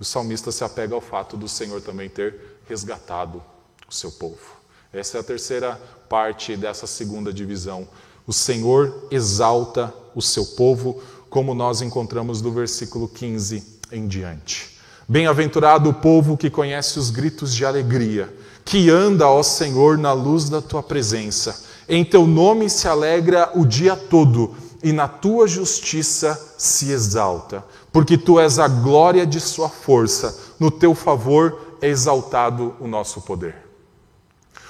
O 0.00 0.04
salmista 0.04 0.50
se 0.52 0.64
apega 0.64 0.94
ao 0.94 1.00
fato 1.00 1.36
do 1.36 1.48
Senhor 1.48 1.82
também 1.82 2.08
ter 2.08 2.58
resgatado 2.68 3.42
o 3.88 3.94
seu 3.94 4.10
povo. 4.12 4.58
Essa 4.92 5.18
é 5.18 5.20
a 5.20 5.24
terceira 5.24 5.80
parte 6.08 6.56
dessa 6.56 6.86
segunda 6.86 7.32
divisão. 7.32 7.88
O 8.26 8.32
Senhor 8.32 9.06
exalta 9.10 9.92
o 10.14 10.22
seu 10.22 10.44
povo, 10.44 11.00
como 11.30 11.54
nós 11.54 11.80
encontramos 11.80 12.40
do 12.40 12.50
versículo 12.50 13.08
15 13.08 13.80
em 13.92 14.06
diante. 14.06 14.78
Bem-aventurado 15.08 15.88
o 15.88 15.94
povo 15.94 16.36
que 16.36 16.50
conhece 16.50 16.98
os 16.98 17.10
gritos 17.10 17.54
de 17.54 17.64
alegria, 17.64 18.34
que 18.64 18.90
anda, 18.90 19.26
ó 19.26 19.42
Senhor, 19.42 19.96
na 19.96 20.12
luz 20.12 20.50
da 20.50 20.60
tua 20.60 20.82
presença. 20.82 21.64
Em 21.88 22.04
teu 22.04 22.26
nome 22.26 22.68
se 22.68 22.86
alegra 22.86 23.50
o 23.54 23.64
dia 23.64 23.96
todo, 23.96 24.54
e 24.82 24.92
na 24.92 25.08
tua 25.08 25.48
justiça 25.48 26.54
se 26.56 26.90
exalta, 26.90 27.64
porque 27.92 28.16
tu 28.16 28.38
és 28.38 28.58
a 28.58 28.68
glória 28.68 29.26
de 29.26 29.40
sua 29.40 29.68
força, 29.68 30.38
no 30.58 30.70
teu 30.70 30.94
favor 30.94 31.76
é 31.80 31.88
exaltado 31.88 32.74
o 32.78 32.86
nosso 32.86 33.22
poder. 33.22 33.67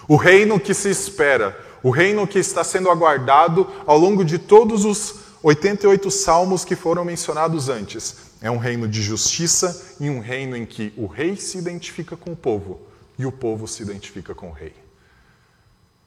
O 0.09 0.17
reino 0.17 0.59
que 0.59 0.73
se 0.73 0.89
espera, 0.89 1.55
o 1.83 1.91
reino 1.91 2.27
que 2.27 2.39
está 2.39 2.65
sendo 2.65 2.91
aguardado 2.91 3.71
ao 3.87 3.99
longo 3.99 4.25
de 4.25 4.39
todos 4.39 4.87
os 4.87 5.17
88 5.43 6.11
salmos 6.11 6.65
que 6.65 6.75
foram 6.75 7.05
mencionados 7.05 7.69
antes. 7.69 8.17
É 8.41 8.51
um 8.51 8.57
reino 8.57 8.89
de 8.89 9.03
justiça 9.03 9.97
e 10.01 10.09
um 10.09 10.19
reino 10.19 10.57
em 10.57 10.65
que 10.65 10.95
o 10.97 11.07
rei 11.07 11.37
se 11.37 11.59
identifica 11.59 12.17
com 12.17 12.33
o 12.33 12.37
povo 12.37 12.81
e 13.19 13.27
o 13.27 13.33
povo 13.33 13.69
se 13.69 13.83
identifica 13.83 14.35
com 14.35 14.49
o 14.49 14.53
rei. 14.53 14.73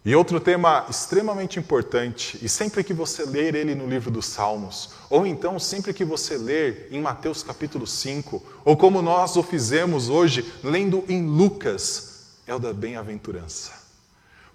E 0.03 0.15
outro 0.15 0.39
tema 0.39 0.87
extremamente 0.89 1.59
importante, 1.59 2.39
e 2.41 2.49
sempre 2.49 2.83
que 2.83 2.95
você 2.95 3.23
ler 3.23 3.53
ele 3.53 3.75
no 3.75 3.85
livro 3.85 4.09
dos 4.09 4.25
Salmos, 4.25 4.95
ou 5.11 5.27
então 5.27 5.59
sempre 5.59 5.93
que 5.93 6.03
você 6.03 6.39
ler 6.39 6.87
em 6.89 6.99
Mateus 6.99 7.43
capítulo 7.43 7.85
5, 7.85 8.41
ou 8.65 8.75
como 8.75 8.99
nós 8.99 9.35
o 9.35 9.43
fizemos 9.43 10.09
hoje, 10.09 10.51
lendo 10.63 11.03
em 11.07 11.23
Lucas, 11.23 12.31
é 12.47 12.55
o 12.55 12.57
da 12.57 12.73
bem-aventurança. 12.73 13.80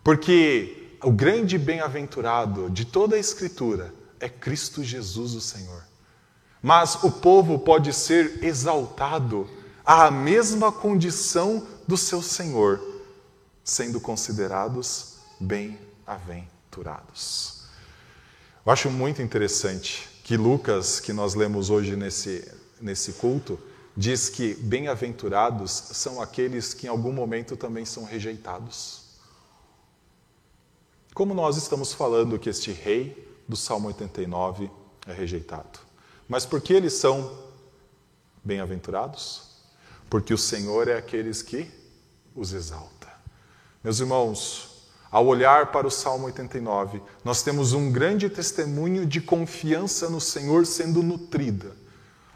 Porque 0.06 0.96
o 1.02 1.10
grande 1.10 1.58
bem-aventurado 1.58 2.70
de 2.70 2.84
toda 2.84 3.16
a 3.16 3.18
Escritura 3.18 3.92
é 4.20 4.28
Cristo 4.28 4.84
Jesus, 4.84 5.34
o 5.34 5.40
Senhor. 5.40 5.82
Mas 6.62 7.02
o 7.02 7.10
povo 7.10 7.58
pode 7.58 7.92
ser 7.92 8.44
exaltado 8.44 9.50
à 9.84 10.08
mesma 10.08 10.70
condição 10.70 11.66
do 11.88 11.96
seu 11.96 12.22
Senhor, 12.22 12.80
sendo 13.64 14.00
considerados 14.00 15.16
bem-aventurados. 15.40 17.64
Eu 18.64 18.70
acho 18.70 18.88
muito 18.88 19.20
interessante 19.20 20.08
que 20.22 20.36
Lucas, 20.36 21.00
que 21.00 21.12
nós 21.12 21.34
lemos 21.34 21.68
hoje 21.68 21.96
nesse, 21.96 22.48
nesse 22.80 23.14
culto, 23.14 23.58
diz 23.96 24.28
que 24.28 24.54
bem-aventurados 24.54 25.72
são 25.72 26.22
aqueles 26.22 26.72
que 26.72 26.86
em 26.86 26.90
algum 26.90 27.10
momento 27.10 27.56
também 27.56 27.84
são 27.84 28.04
rejeitados. 28.04 29.04
Como 31.16 31.32
nós 31.32 31.56
estamos 31.56 31.94
falando 31.94 32.38
que 32.38 32.50
este 32.50 32.70
rei 32.70 33.26
do 33.48 33.56
Salmo 33.56 33.88
89 33.88 34.70
é 35.06 35.14
rejeitado? 35.14 35.78
Mas 36.28 36.44
por 36.44 36.60
que 36.60 36.74
eles 36.74 36.92
são 36.92 37.38
bem-aventurados? 38.44 39.44
Porque 40.10 40.34
o 40.34 40.36
Senhor 40.36 40.88
é 40.88 40.98
aqueles 40.98 41.40
que 41.40 41.70
os 42.34 42.52
exalta. 42.52 43.10
Meus 43.82 43.98
irmãos, 43.98 44.90
ao 45.10 45.26
olhar 45.26 45.72
para 45.72 45.86
o 45.86 45.90
Salmo 45.90 46.26
89, 46.26 47.00
nós 47.24 47.42
temos 47.42 47.72
um 47.72 47.90
grande 47.90 48.28
testemunho 48.28 49.06
de 49.06 49.22
confiança 49.22 50.10
no 50.10 50.20
Senhor 50.20 50.66
sendo 50.66 51.02
nutrida 51.02 51.74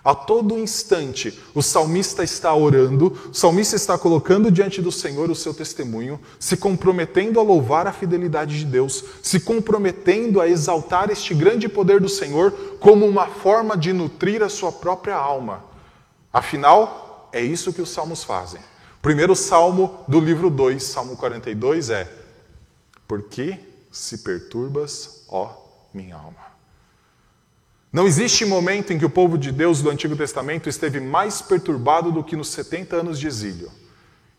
a 0.02 0.14
todo 0.14 0.58
instante, 0.58 1.38
o 1.54 1.62
salmista 1.62 2.24
está 2.24 2.54
orando, 2.54 3.30
o 3.30 3.34
salmista 3.34 3.76
está 3.76 3.98
colocando 3.98 4.50
diante 4.50 4.80
do 4.80 4.90
Senhor 4.90 5.30
o 5.30 5.34
seu 5.34 5.52
testemunho, 5.52 6.18
se 6.38 6.56
comprometendo 6.56 7.38
a 7.38 7.42
louvar 7.42 7.86
a 7.86 7.92
fidelidade 7.92 8.58
de 8.58 8.64
Deus, 8.64 9.04
se 9.22 9.40
comprometendo 9.40 10.40
a 10.40 10.48
exaltar 10.48 11.10
este 11.10 11.34
grande 11.34 11.68
poder 11.68 12.00
do 12.00 12.08
Senhor 12.08 12.50
como 12.80 13.06
uma 13.06 13.26
forma 13.26 13.76
de 13.76 13.92
nutrir 13.92 14.42
a 14.42 14.48
sua 14.48 14.72
própria 14.72 15.16
alma. 15.16 15.64
Afinal, 16.32 17.28
é 17.32 17.42
isso 17.42 17.72
que 17.72 17.82
os 17.82 17.90
salmos 17.90 18.24
fazem. 18.24 18.60
Primeiro 19.02 19.34
salmo 19.34 20.04
do 20.06 20.20
livro 20.20 20.50
2, 20.50 20.82
Salmo 20.82 21.16
42 21.16 21.90
é: 21.90 22.10
Por 23.06 23.22
que 23.24 23.58
se 23.90 24.18
perturbas, 24.18 25.24
ó 25.28 25.50
minha 25.92 26.16
alma? 26.16 26.49
Não 27.92 28.06
existe 28.06 28.44
momento 28.44 28.92
em 28.92 28.98
que 28.98 29.04
o 29.04 29.10
povo 29.10 29.36
de 29.36 29.50
Deus 29.50 29.82
do 29.82 29.90
Antigo 29.90 30.14
Testamento 30.14 30.68
esteve 30.68 31.00
mais 31.00 31.42
perturbado 31.42 32.12
do 32.12 32.22
que 32.22 32.36
nos 32.36 32.48
70 32.50 32.94
anos 32.94 33.18
de 33.18 33.26
exílio. 33.26 33.68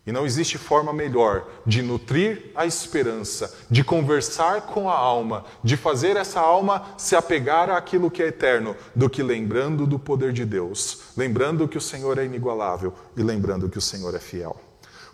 E 0.08 0.12
não 0.12 0.26
existe 0.26 0.58
forma 0.58 0.94
melhor 0.94 1.46
de 1.66 1.82
nutrir 1.82 2.52
a 2.56 2.66
esperança, 2.66 3.54
de 3.70 3.84
conversar 3.84 4.62
com 4.62 4.90
a 4.90 4.96
alma, 4.98 5.44
de 5.62 5.76
fazer 5.76 6.16
essa 6.16 6.40
alma 6.40 6.96
se 6.98 7.14
apegar 7.14 7.70
àquilo 7.70 8.10
que 8.10 8.24
é 8.24 8.28
eterno, 8.28 8.74
do 8.96 9.10
que 9.10 9.22
lembrando 9.22 9.86
do 9.86 10.00
poder 10.00 10.32
de 10.32 10.46
Deus, 10.46 11.00
lembrando 11.18 11.68
que 11.68 11.78
o 11.78 11.82
Senhor 11.82 12.18
é 12.18 12.26
inigualável 12.26 12.94
e 13.18 13.22
lembrando 13.22 13.70
que 13.70 13.78
o 13.78 13.82
Senhor 13.82 14.16
é 14.16 14.20
fiel. 14.20 14.56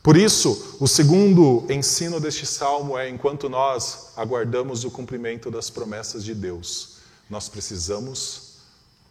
Por 0.03 0.15
isso, 0.15 0.77
o 0.79 0.87
segundo 0.87 1.65
ensino 1.71 2.19
deste 2.19 2.45
salmo 2.45 2.97
é: 2.97 3.09
enquanto 3.09 3.49
nós 3.49 4.13
aguardamos 4.15 4.85
o 4.85 4.91
cumprimento 4.91 5.49
das 5.49 5.71
promessas 5.71 6.23
de 6.23 6.35
Deus, 6.35 6.96
nós 7.29 7.49
precisamos 7.49 8.57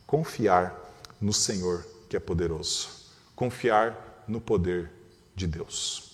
confiar 0.07 0.75
no 1.21 1.33
Senhor 1.33 1.85
que 2.09 2.17
é 2.17 2.21
poderoso, 2.21 2.89
confiar 3.35 4.25
no 4.29 4.41
poder 4.41 4.91
de 5.35 5.47
Deus. 5.47 6.13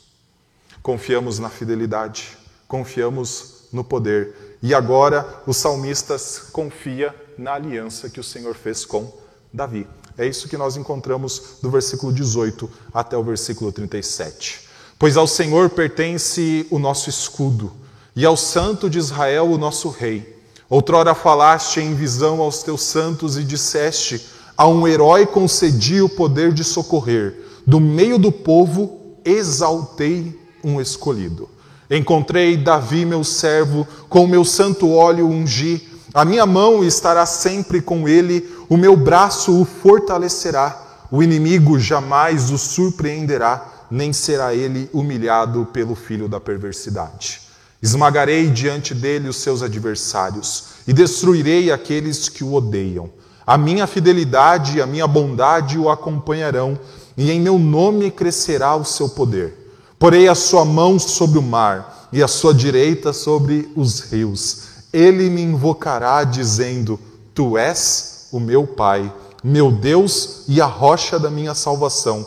Confiamos 0.82 1.38
na 1.38 1.48
fidelidade, 1.48 2.36
confiamos 2.66 3.68
no 3.72 3.84
poder. 3.84 4.58
E 4.62 4.74
agora 4.74 5.42
o 5.46 5.52
salmista 5.52 6.16
confia 6.52 7.14
na 7.38 7.54
aliança 7.54 8.10
que 8.10 8.20
o 8.20 8.24
Senhor 8.24 8.54
fez 8.54 8.84
com 8.84 9.12
Davi. 9.52 9.86
É 10.16 10.26
isso 10.26 10.48
que 10.48 10.56
nós 10.56 10.76
encontramos 10.76 11.58
do 11.62 11.70
versículo 11.70 12.12
18 12.12 12.70
até 12.92 13.16
o 13.16 13.22
versículo 13.22 13.72
37. 13.72 14.68
Pois 14.98 15.16
ao 15.16 15.26
Senhor 15.26 15.70
pertence 15.70 16.66
o 16.70 16.78
nosso 16.78 17.08
escudo, 17.08 17.72
e 18.14 18.24
ao 18.24 18.36
Santo 18.36 18.90
de 18.90 18.98
Israel 18.98 19.50
o 19.50 19.58
nosso 19.58 19.88
rei. 19.88 20.41
Outrora 20.72 21.14
falaste 21.14 21.80
em 21.80 21.94
visão 21.94 22.40
aos 22.40 22.62
teus 22.62 22.80
santos 22.80 23.36
e 23.36 23.44
disseste: 23.44 24.26
A 24.56 24.66
um 24.66 24.88
herói 24.88 25.26
concedi 25.26 26.00
o 26.00 26.08
poder 26.08 26.50
de 26.50 26.64
socorrer. 26.64 27.44
Do 27.66 27.78
meio 27.78 28.18
do 28.18 28.32
povo 28.32 29.18
exaltei 29.22 30.34
um 30.64 30.80
escolhido. 30.80 31.46
Encontrei 31.90 32.56
Davi, 32.56 33.04
meu 33.04 33.22
servo, 33.22 33.86
com 34.08 34.26
meu 34.26 34.46
santo 34.46 34.90
óleo 34.90 35.28
ungi. 35.28 35.86
A 36.14 36.24
minha 36.24 36.46
mão 36.46 36.82
estará 36.82 37.26
sempre 37.26 37.82
com 37.82 38.08
ele, 38.08 38.50
o 38.66 38.78
meu 38.78 38.96
braço 38.96 39.60
o 39.60 39.66
fortalecerá, 39.66 41.04
o 41.10 41.22
inimigo 41.22 41.78
jamais 41.78 42.50
o 42.50 42.56
surpreenderá, 42.56 43.86
nem 43.90 44.10
será 44.10 44.54
ele 44.54 44.88
humilhado 44.94 45.68
pelo 45.70 45.94
filho 45.94 46.28
da 46.28 46.40
perversidade. 46.40 47.51
Esmagarei 47.82 48.48
diante 48.48 48.94
dele 48.94 49.28
os 49.28 49.36
seus 49.36 49.60
adversários 49.60 50.64
e 50.86 50.92
destruirei 50.92 51.72
aqueles 51.72 52.28
que 52.28 52.44
o 52.44 52.54
odeiam. 52.54 53.10
A 53.44 53.58
minha 53.58 53.88
fidelidade 53.88 54.78
e 54.78 54.80
a 54.80 54.86
minha 54.86 55.06
bondade 55.06 55.76
o 55.76 55.90
acompanharão, 55.90 56.78
e 57.16 57.30
em 57.30 57.40
meu 57.40 57.58
nome 57.58 58.10
crescerá 58.10 58.76
o 58.76 58.84
seu 58.84 59.08
poder. 59.08 59.74
Porei 59.98 60.28
a 60.28 60.34
sua 60.34 60.64
mão 60.64 60.98
sobre 60.98 61.38
o 61.38 61.42
mar 61.42 62.08
e 62.12 62.22
a 62.22 62.28
sua 62.28 62.54
direita 62.54 63.12
sobre 63.12 63.70
os 63.74 64.00
rios. 64.00 64.62
Ele 64.92 65.28
me 65.28 65.42
invocará, 65.42 66.22
dizendo: 66.22 67.00
Tu 67.34 67.58
és 67.58 68.28
o 68.30 68.38
meu 68.38 68.66
Pai, 68.66 69.12
meu 69.42 69.72
Deus 69.72 70.44
e 70.46 70.60
a 70.60 70.66
rocha 70.66 71.18
da 71.18 71.30
minha 71.30 71.54
salvação. 71.54 72.24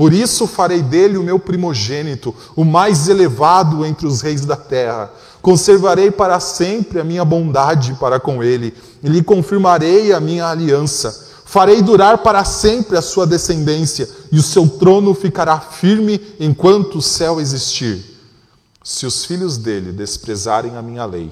Por 0.00 0.14
isso 0.14 0.46
farei 0.46 0.80
dele 0.80 1.18
o 1.18 1.22
meu 1.22 1.38
primogênito, 1.38 2.34
o 2.56 2.64
mais 2.64 3.06
elevado 3.06 3.84
entre 3.84 4.06
os 4.06 4.22
reis 4.22 4.46
da 4.46 4.56
terra. 4.56 5.12
Conservarei 5.42 6.10
para 6.10 6.40
sempre 6.40 6.98
a 6.98 7.04
minha 7.04 7.22
bondade 7.22 7.94
para 8.00 8.18
com 8.18 8.42
ele, 8.42 8.72
e 9.02 9.08
lhe 9.10 9.22
confirmarei 9.22 10.10
a 10.14 10.18
minha 10.18 10.46
aliança. 10.46 11.28
Farei 11.44 11.82
durar 11.82 12.16
para 12.22 12.42
sempre 12.46 12.96
a 12.96 13.02
sua 13.02 13.26
descendência, 13.26 14.08
e 14.32 14.38
o 14.38 14.42
seu 14.42 14.66
trono 14.66 15.12
ficará 15.12 15.60
firme 15.60 16.18
enquanto 16.40 16.96
o 16.96 17.02
céu 17.02 17.38
existir. 17.38 18.02
Se 18.82 19.04
os 19.04 19.26
filhos 19.26 19.58
dele 19.58 19.92
desprezarem 19.92 20.78
a 20.78 20.82
minha 20.82 21.04
lei 21.04 21.30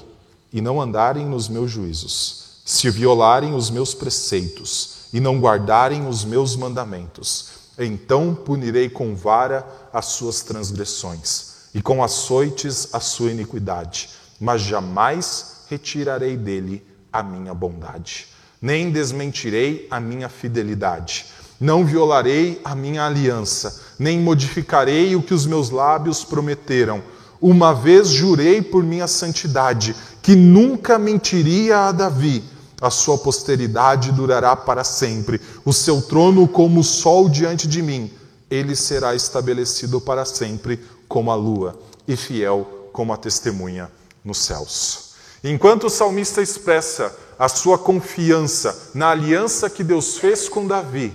e 0.52 0.60
não 0.60 0.78
andarem 0.78 1.24
nos 1.24 1.48
meus 1.48 1.70
juízos, 1.70 2.60
se 2.66 2.90
violarem 2.90 3.54
os 3.54 3.70
meus 3.70 3.94
preceitos 3.94 4.90
e 5.10 5.20
não 5.20 5.40
guardarem 5.40 6.06
os 6.06 6.22
meus 6.22 6.54
mandamentos, 6.54 7.56
então 7.84 8.34
punirei 8.34 8.88
com 8.88 9.14
vara 9.14 9.66
as 9.92 10.06
suas 10.06 10.42
transgressões 10.42 11.68
e 11.74 11.80
com 11.80 12.02
açoites 12.02 12.88
a 12.92 13.00
sua 13.00 13.30
iniquidade, 13.30 14.10
mas 14.40 14.62
jamais 14.62 15.64
retirarei 15.68 16.36
dele 16.36 16.84
a 17.12 17.22
minha 17.22 17.54
bondade, 17.54 18.26
nem 18.60 18.90
desmentirei 18.90 19.86
a 19.90 20.00
minha 20.00 20.28
fidelidade. 20.28 21.26
Não 21.60 21.84
violarei 21.84 22.60
a 22.64 22.74
minha 22.74 23.04
aliança, 23.04 23.80
nem 23.98 24.20
modificarei 24.20 25.16
o 25.16 25.22
que 25.22 25.34
os 25.34 25.44
meus 25.44 25.70
lábios 25.70 26.24
prometeram. 26.24 27.02
Uma 27.40 27.74
vez 27.74 28.08
jurei 28.08 28.62
por 28.62 28.84
minha 28.84 29.08
santidade, 29.08 29.94
que 30.22 30.36
nunca 30.36 30.98
mentiria 30.98 31.88
a 31.88 31.92
Davi. 31.92 32.44
A 32.80 32.90
sua 32.90 33.18
posteridade 33.18 34.12
durará 34.12 34.54
para 34.54 34.84
sempre, 34.84 35.40
o 35.64 35.72
seu 35.72 36.00
trono 36.00 36.46
como 36.46 36.80
o 36.80 36.84
sol 36.84 37.28
diante 37.28 37.66
de 37.66 37.82
mim. 37.82 38.12
Ele 38.50 38.76
será 38.76 39.14
estabelecido 39.14 40.00
para 40.00 40.24
sempre 40.24 40.80
como 41.08 41.30
a 41.30 41.34
lua 41.34 41.78
e 42.06 42.16
fiel 42.16 42.90
como 42.92 43.12
a 43.12 43.16
testemunha 43.16 43.90
nos 44.24 44.38
céus. 44.38 45.08
Enquanto 45.42 45.84
o 45.84 45.90
salmista 45.90 46.42
expressa 46.42 47.14
a 47.38 47.48
sua 47.48 47.78
confiança 47.78 48.90
na 48.94 49.10
aliança 49.10 49.70
que 49.70 49.84
Deus 49.84 50.18
fez 50.18 50.48
com 50.48 50.66
Davi, 50.66 51.12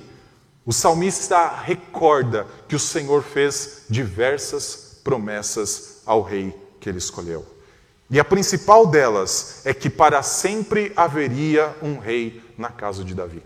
o 0.65 0.71
salmista 0.71 1.47
recorda 1.47 2.47
que 2.69 2.76
o 2.76 2.80
Senhor 2.80 3.21
fez 3.21 3.82
diversas 3.89 4.99
promessas 5.04 5.97
ao 6.06 6.21
rei 6.21 6.56
que 6.80 6.88
ele 6.88 6.97
escolheu. 6.97 7.52
E 8.09 8.19
a 8.19 8.23
principal 8.25 8.85
delas 8.85 9.61
é 9.65 9.73
que 9.73 9.89
para 9.89 10.21
sempre 10.21 10.91
haveria 10.95 11.75
um 11.81 11.97
rei 11.97 12.43
na 12.57 12.69
casa 12.69 13.03
de 13.03 13.15
Davi. 13.15 13.43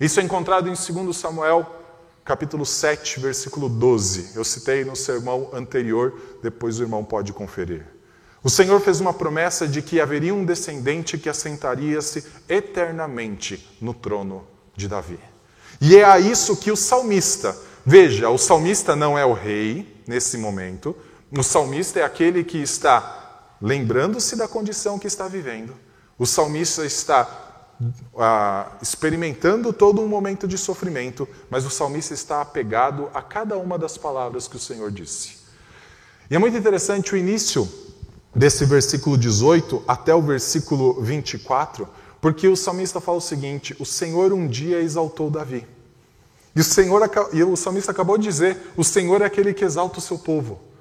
Isso 0.00 0.20
é 0.20 0.22
encontrado 0.22 0.68
em 0.68 0.74
2 0.74 1.16
Samuel 1.16 1.82
capítulo 2.24 2.64
7, 2.64 3.20
versículo 3.20 3.68
12. 3.68 4.36
Eu 4.36 4.44
citei 4.44 4.84
no 4.84 4.94
sermão 4.94 5.50
anterior, 5.52 6.14
depois 6.42 6.78
o 6.78 6.82
irmão 6.82 7.04
pode 7.04 7.32
conferir. 7.32 7.84
O 8.44 8.50
Senhor 8.50 8.80
fez 8.80 9.00
uma 9.00 9.12
promessa 9.12 9.68
de 9.68 9.82
que 9.82 10.00
haveria 10.00 10.34
um 10.34 10.44
descendente 10.44 11.16
que 11.16 11.28
assentaria-se 11.28 12.24
eternamente 12.48 13.68
no 13.80 13.94
trono 13.94 14.44
de 14.74 14.88
Davi. 14.88 15.18
E 15.80 15.96
é 15.96 16.04
a 16.04 16.18
isso 16.18 16.56
que 16.56 16.70
o 16.70 16.76
salmista, 16.76 17.56
veja, 17.84 18.28
o 18.30 18.38
salmista 18.38 18.96
não 18.96 19.16
é 19.16 19.24
o 19.24 19.32
rei 19.32 20.00
nesse 20.06 20.36
momento, 20.38 20.96
o 21.30 21.42
salmista 21.42 22.00
é 22.00 22.02
aquele 22.02 22.44
que 22.44 22.58
está 22.58 23.21
lembrando-se 23.62 24.34
da 24.34 24.48
condição 24.48 24.98
que 24.98 25.06
está 25.06 25.28
vivendo. 25.28 25.72
O 26.18 26.26
salmista 26.26 26.84
está 26.84 27.70
ah, 28.18 28.72
experimentando 28.82 29.72
todo 29.72 30.02
um 30.02 30.08
momento 30.08 30.48
de 30.48 30.58
sofrimento, 30.58 31.28
mas 31.48 31.64
o 31.64 31.70
salmista 31.70 32.12
está 32.12 32.40
apegado 32.40 33.08
a 33.14 33.22
cada 33.22 33.56
uma 33.56 33.78
das 33.78 33.96
palavras 33.96 34.48
que 34.48 34.56
o 34.56 34.60
Senhor 34.60 34.90
disse. 34.90 35.38
E 36.28 36.34
é 36.34 36.38
muito 36.38 36.56
interessante 36.56 37.14
o 37.14 37.16
início 37.16 37.68
desse 38.34 38.64
versículo 38.64 39.16
18 39.16 39.84
até 39.86 40.12
o 40.12 40.20
versículo 40.20 41.00
24, 41.00 41.88
porque 42.20 42.48
o 42.48 42.56
salmista 42.56 43.00
fala 43.00 43.18
o 43.18 43.22
seguinte: 43.22 43.76
O 43.78 43.86
Senhor 43.86 44.32
um 44.32 44.48
dia 44.48 44.80
exaltou 44.80 45.30
Davi. 45.30 45.66
E 46.54 46.60
o, 46.60 46.64
Senhor, 46.64 47.10
e 47.32 47.42
o 47.42 47.56
salmista 47.56 47.92
acabou 47.92 48.18
de 48.18 48.24
dizer: 48.24 48.72
O 48.76 48.82
Senhor 48.82 49.22
é 49.22 49.26
aquele 49.26 49.54
que 49.54 49.64
exalta 49.64 49.98
o 49.98 50.02
seu 50.02 50.18
povo. 50.18 50.71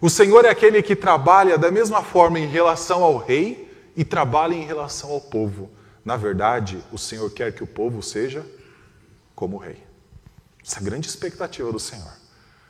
O 0.00 0.08
Senhor 0.08 0.46
é 0.46 0.48
aquele 0.48 0.82
que 0.82 0.96
trabalha 0.96 1.58
da 1.58 1.70
mesma 1.70 2.02
forma 2.02 2.38
em 2.38 2.46
relação 2.46 3.04
ao 3.04 3.18
rei 3.18 3.70
e 3.94 4.02
trabalha 4.02 4.54
em 4.54 4.64
relação 4.64 5.10
ao 5.10 5.20
povo. 5.20 5.70
Na 6.02 6.16
verdade, 6.16 6.82
o 6.90 6.96
Senhor 6.96 7.30
quer 7.30 7.52
que 7.52 7.62
o 7.62 7.66
povo 7.66 8.02
seja 8.02 8.46
como 9.34 9.56
o 9.56 9.60
rei. 9.60 9.76
Essa 10.64 10.78
é 10.78 10.80
a 10.80 10.84
grande 10.84 11.06
expectativa 11.06 11.70
do 11.70 11.78
Senhor. 11.78 12.12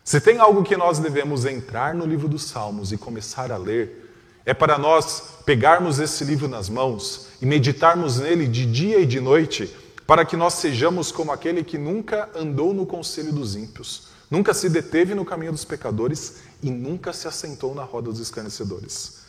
Se 0.02 0.20
tem 0.20 0.38
algo 0.38 0.64
que 0.64 0.76
nós 0.76 0.98
devemos 0.98 1.44
entrar 1.44 1.94
no 1.94 2.04
livro 2.04 2.28
dos 2.28 2.44
Salmos 2.48 2.90
e 2.90 2.96
começar 2.96 3.52
a 3.52 3.56
ler, 3.56 4.12
é 4.44 4.52
para 4.52 4.76
nós 4.76 5.34
pegarmos 5.46 6.00
esse 6.00 6.24
livro 6.24 6.48
nas 6.48 6.68
mãos 6.68 7.28
e 7.40 7.46
meditarmos 7.46 8.18
nele 8.18 8.48
de 8.48 8.66
dia 8.66 8.98
e 8.98 9.06
de 9.06 9.20
noite, 9.20 9.72
para 10.04 10.24
que 10.24 10.36
nós 10.36 10.54
sejamos 10.54 11.12
como 11.12 11.30
aquele 11.30 11.62
que 11.62 11.78
nunca 11.78 12.28
andou 12.34 12.74
no 12.74 12.84
conselho 12.84 13.32
dos 13.32 13.54
ímpios, 13.54 14.08
nunca 14.30 14.54
se 14.54 14.68
deteve 14.68 15.14
no 15.14 15.24
caminho 15.24 15.52
dos 15.52 15.64
pecadores 15.64 16.36
e 16.62 16.70
nunca 16.70 17.12
se 17.12 17.26
assentou 17.26 17.74
na 17.74 17.82
roda 17.82 18.10
dos 18.10 18.20
escarnecedores. 18.20 19.20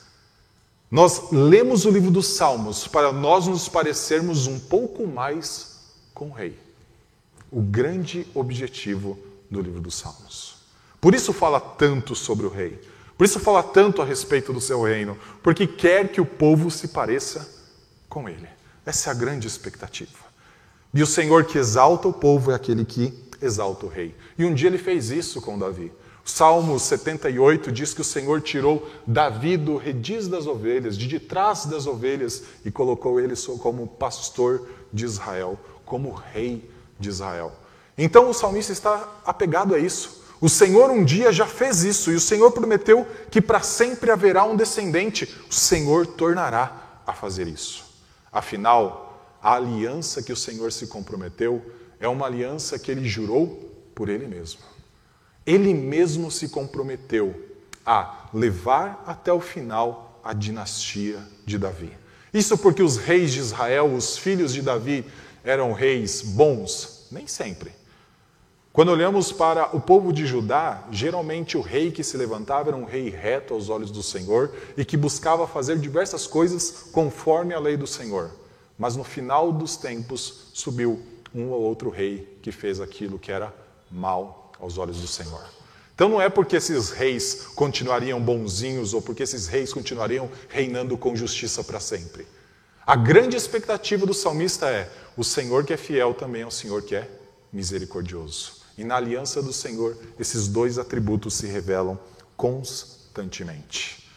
Nós 0.90 1.32
lemos 1.32 1.86
o 1.86 1.90
livro 1.90 2.12
dos 2.12 2.28
Salmos 2.28 2.88
para 2.88 3.14
nós 3.14 3.48
nos 3.48 3.70
parecermos 3.70 4.46
um 4.46 4.60
pouco 4.60 5.08
mais 5.08 5.80
com 6.14 6.28
o 6.28 6.34
Rei. 6.34 6.60
O 7.50 7.62
grande 7.62 8.28
objetivo 8.36 9.18
do 9.50 9.62
livro 9.62 9.80
dos 9.80 9.96
Salmos. 9.96 10.56
Por 11.00 11.16
isso 11.16 11.34
fala 11.34 11.60
tanto 11.60 12.14
sobre 12.14 12.46
o 12.46 12.50
Rei. 12.50 12.80
Por 13.18 13.26
isso 13.26 13.40
fala 13.40 13.64
tanto 13.64 14.02
a 14.02 14.06
respeito 14.06 14.52
do 14.52 14.60
seu 14.60 14.84
reino. 14.84 15.18
Porque 15.42 15.66
quer 15.66 16.10
que 16.10 16.20
o 16.20 16.26
povo 16.26 16.70
se 16.70 16.90
pareça 16.90 17.50
com 18.10 18.28
Ele. 18.28 18.48
Essa 18.86 19.10
é 19.10 19.12
a 19.12 19.16
grande 19.16 19.48
expectativa. 19.48 20.20
E 20.94 21.02
o 21.02 21.08
Senhor 21.08 21.46
que 21.46 21.58
exalta 21.58 22.08
o 22.08 22.14
povo 22.14 22.52
é 22.52 22.56
aquele 22.56 22.84
que 22.84 23.14
exalta 23.42 23.86
o 23.86 23.90
Rei. 23.90 24.16
E 24.38 24.46
um 24.46 24.54
dia 24.54 24.68
ele 24.68 24.78
fez 24.78 25.10
isso 25.10 25.42
com 25.42 25.58
Davi. 25.58 25.92
Salmo 26.24 26.80
78 26.80 27.72
diz 27.72 27.94
que 27.94 28.02
o 28.02 28.06
Senhor 28.06 28.42
tirou 28.42 28.88
Davi 29.08 29.58
do 29.58 29.76
rediz 29.76 30.28
das 30.28 30.46
ovelhas, 30.46 30.98
de 30.98 31.08
detrás 31.08 31.66
das 31.66 31.88
ovelhas, 31.88 32.44
e 32.64 32.72
colocou 32.72 33.20
ele 33.20 33.34
como 33.60 33.88
pastor 33.88 34.68
de 34.94 35.04
Israel, 35.04 35.60
como 35.84 36.12
rei 36.12 36.70
de 37.00 37.10
Israel. 37.10 37.52
Então 37.98 38.30
o 38.30 38.34
salmista 38.34 38.72
está 38.72 39.22
apegado 39.26 39.74
a 39.74 39.80
isso. 39.80 40.22
O 40.40 40.50
Senhor 40.50 40.90
um 40.90 41.04
dia 41.04 41.32
já 41.32 41.46
fez 41.46 41.84
isso, 41.84 42.12
e 42.12 42.16
o 42.16 42.22
Senhor 42.22 42.52
prometeu 42.52 43.06
que 43.30 43.42
para 43.42 43.62
sempre 43.62 44.12
haverá 44.12 44.44
um 44.44 44.56
descendente. 44.56 45.26
O 45.50 45.54
Senhor 45.54 46.06
tornará 46.06 47.02
a 47.06 47.14
fazer 47.14 47.48
isso. 47.48 47.84
Afinal, 48.32 49.38
a 49.42 49.56
aliança 49.56 50.22
que 50.22 50.32
o 50.32 50.38
Senhor 50.38 50.72
se 50.72 50.88
comprometeu 50.88 51.62
é 52.02 52.08
uma 52.08 52.26
aliança 52.26 52.78
que 52.80 52.92
ele 52.92 53.08
jurou 53.08 53.72
por 53.94 54.10
ele 54.10 54.26
mesmo. 54.26 54.60
Ele 55.46 55.74
mesmo 55.74 56.32
se 56.32 56.50
comprometeu 56.50 57.50
a 57.86 58.28
levar 58.34 59.04
até 59.06 59.32
o 59.32 59.40
final 59.40 60.20
a 60.24 60.34
dinastia 60.34 61.20
de 61.46 61.58
Davi. 61.58 61.92
Isso 62.34 62.58
porque 62.58 62.82
os 62.82 62.98
reis 62.98 63.32
de 63.32 63.40
Israel, 63.40 63.94
os 63.94 64.18
filhos 64.18 64.54
de 64.54 64.62
Davi, 64.62 65.06
eram 65.44 65.74
reis 65.74 66.22
bons? 66.22 67.08
Nem 67.12 67.28
sempre. 67.28 67.72
Quando 68.74 68.90
olhamos 68.90 69.32
para 69.34 69.76
o 69.76 69.82
povo 69.82 70.14
de 70.14 70.26
Judá, 70.26 70.88
geralmente 70.92 71.58
o 71.58 71.62
rei 71.62 71.92
que 71.92 72.04
se 72.04 72.16
levantava 72.16 72.70
era 72.70 72.78
um 72.78 72.86
rei 72.86 73.10
reto 73.10 73.54
aos 73.54 73.68
olhos 73.68 73.92
do 73.92 74.02
Senhor 74.02 74.56
e 74.78 74.86
que 74.86 74.96
buscava 74.96 75.46
fazer 75.46 75.78
diversas 75.78 76.26
coisas 76.26 76.86
conforme 76.92 77.54
a 77.54 77.60
lei 77.60 77.76
do 77.76 77.86
Senhor. 77.86 78.32
Mas 78.80 78.96
no 78.96 79.04
final 79.04 79.52
dos 79.52 79.76
tempos 79.76 80.50
subiu 80.54 81.02
um 81.34 81.50
ou 81.50 81.62
outro 81.62 81.90
rei 81.90 82.38
que 82.42 82.52
fez 82.52 82.80
aquilo 82.80 83.20
que 83.20 83.32
era 83.32 83.54
mal 83.90 84.52
aos 84.60 84.78
olhos 84.78 85.02
do 85.02 85.08
Senhor. 85.08 85.44
Então 85.94 86.10
não 86.10 86.22
é 86.22 86.30
porque 86.30 86.56
esses 86.56 86.90
reis 86.90 87.48
continuariam 87.56 88.20
bonzinhos 88.20 88.94
ou 88.94 89.02
porque 89.02 89.24
esses 89.24 89.48
reis 89.48 89.72
continuariam 89.72 90.30
reinando 90.50 90.98
com 90.98 91.16
justiça 91.16 91.64
para 91.64 91.80
sempre. 91.80 92.26
A 92.86 92.96
grande 92.96 93.38
expectativa 93.38 94.06
do 94.06 94.14
salmista 94.14 94.70
é: 94.70 94.92
o 95.16 95.24
Senhor 95.24 95.64
que 95.64 95.74
é 95.74 95.78
fiel 95.78 96.14
também 96.14 96.42
é 96.42 96.48
o 96.48 96.52
Senhor 96.52 96.82
que 96.82 96.96
é 96.96 97.08
misericordioso. 97.54 98.62
E 98.78 98.84
na 98.84 98.96
aliança 98.96 99.42
do 99.44 99.54
Senhor, 99.54 99.98
esses 100.20 100.48
dois 100.48 100.80
atributos 100.80 101.36
se 101.36 101.46
revelam 101.46 102.00
constantemente. 102.36 104.10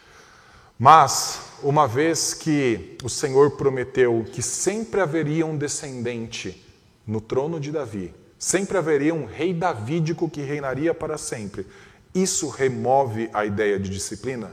Mas, 0.78 1.40
uma 1.62 1.86
vez 1.86 2.32
que 2.32 2.96
o 3.04 3.08
Senhor 3.08 3.52
prometeu 3.52 4.24
que 4.32 4.42
sempre 4.42 5.00
haveria 5.00 5.44
um 5.44 5.56
descendente 5.56 6.63
no 7.06 7.20
trono 7.20 7.60
de 7.60 7.70
Davi, 7.70 8.14
sempre 8.38 8.78
haveria 8.78 9.14
um 9.14 9.24
rei 9.24 9.52
davídico 9.52 10.28
que 10.28 10.40
reinaria 10.42 10.94
para 10.94 11.18
sempre, 11.18 11.66
isso 12.14 12.48
remove 12.48 13.28
a 13.32 13.44
ideia 13.44 13.78
de 13.78 13.90
disciplina? 13.90 14.52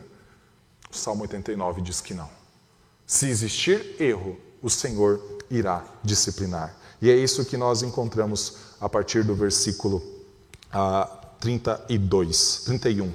O 0.91 0.95
Salmo 0.95 1.21
89 1.21 1.81
diz 1.81 2.01
que 2.01 2.13
não. 2.13 2.29
Se 3.05 3.27
existir 3.27 3.95
erro, 3.99 4.37
o 4.61 4.69
Senhor 4.69 5.21
irá 5.49 5.85
disciplinar. 6.03 6.75
E 7.01 7.09
é 7.09 7.15
isso 7.15 7.45
que 7.45 7.57
nós 7.57 7.83
encontramos 7.83 8.57
a 8.79 8.89
partir 8.89 9.23
do 9.23 9.35
versículo 9.35 9.97
uh, 10.73 11.21
32, 11.39 12.63
31, 12.65 13.11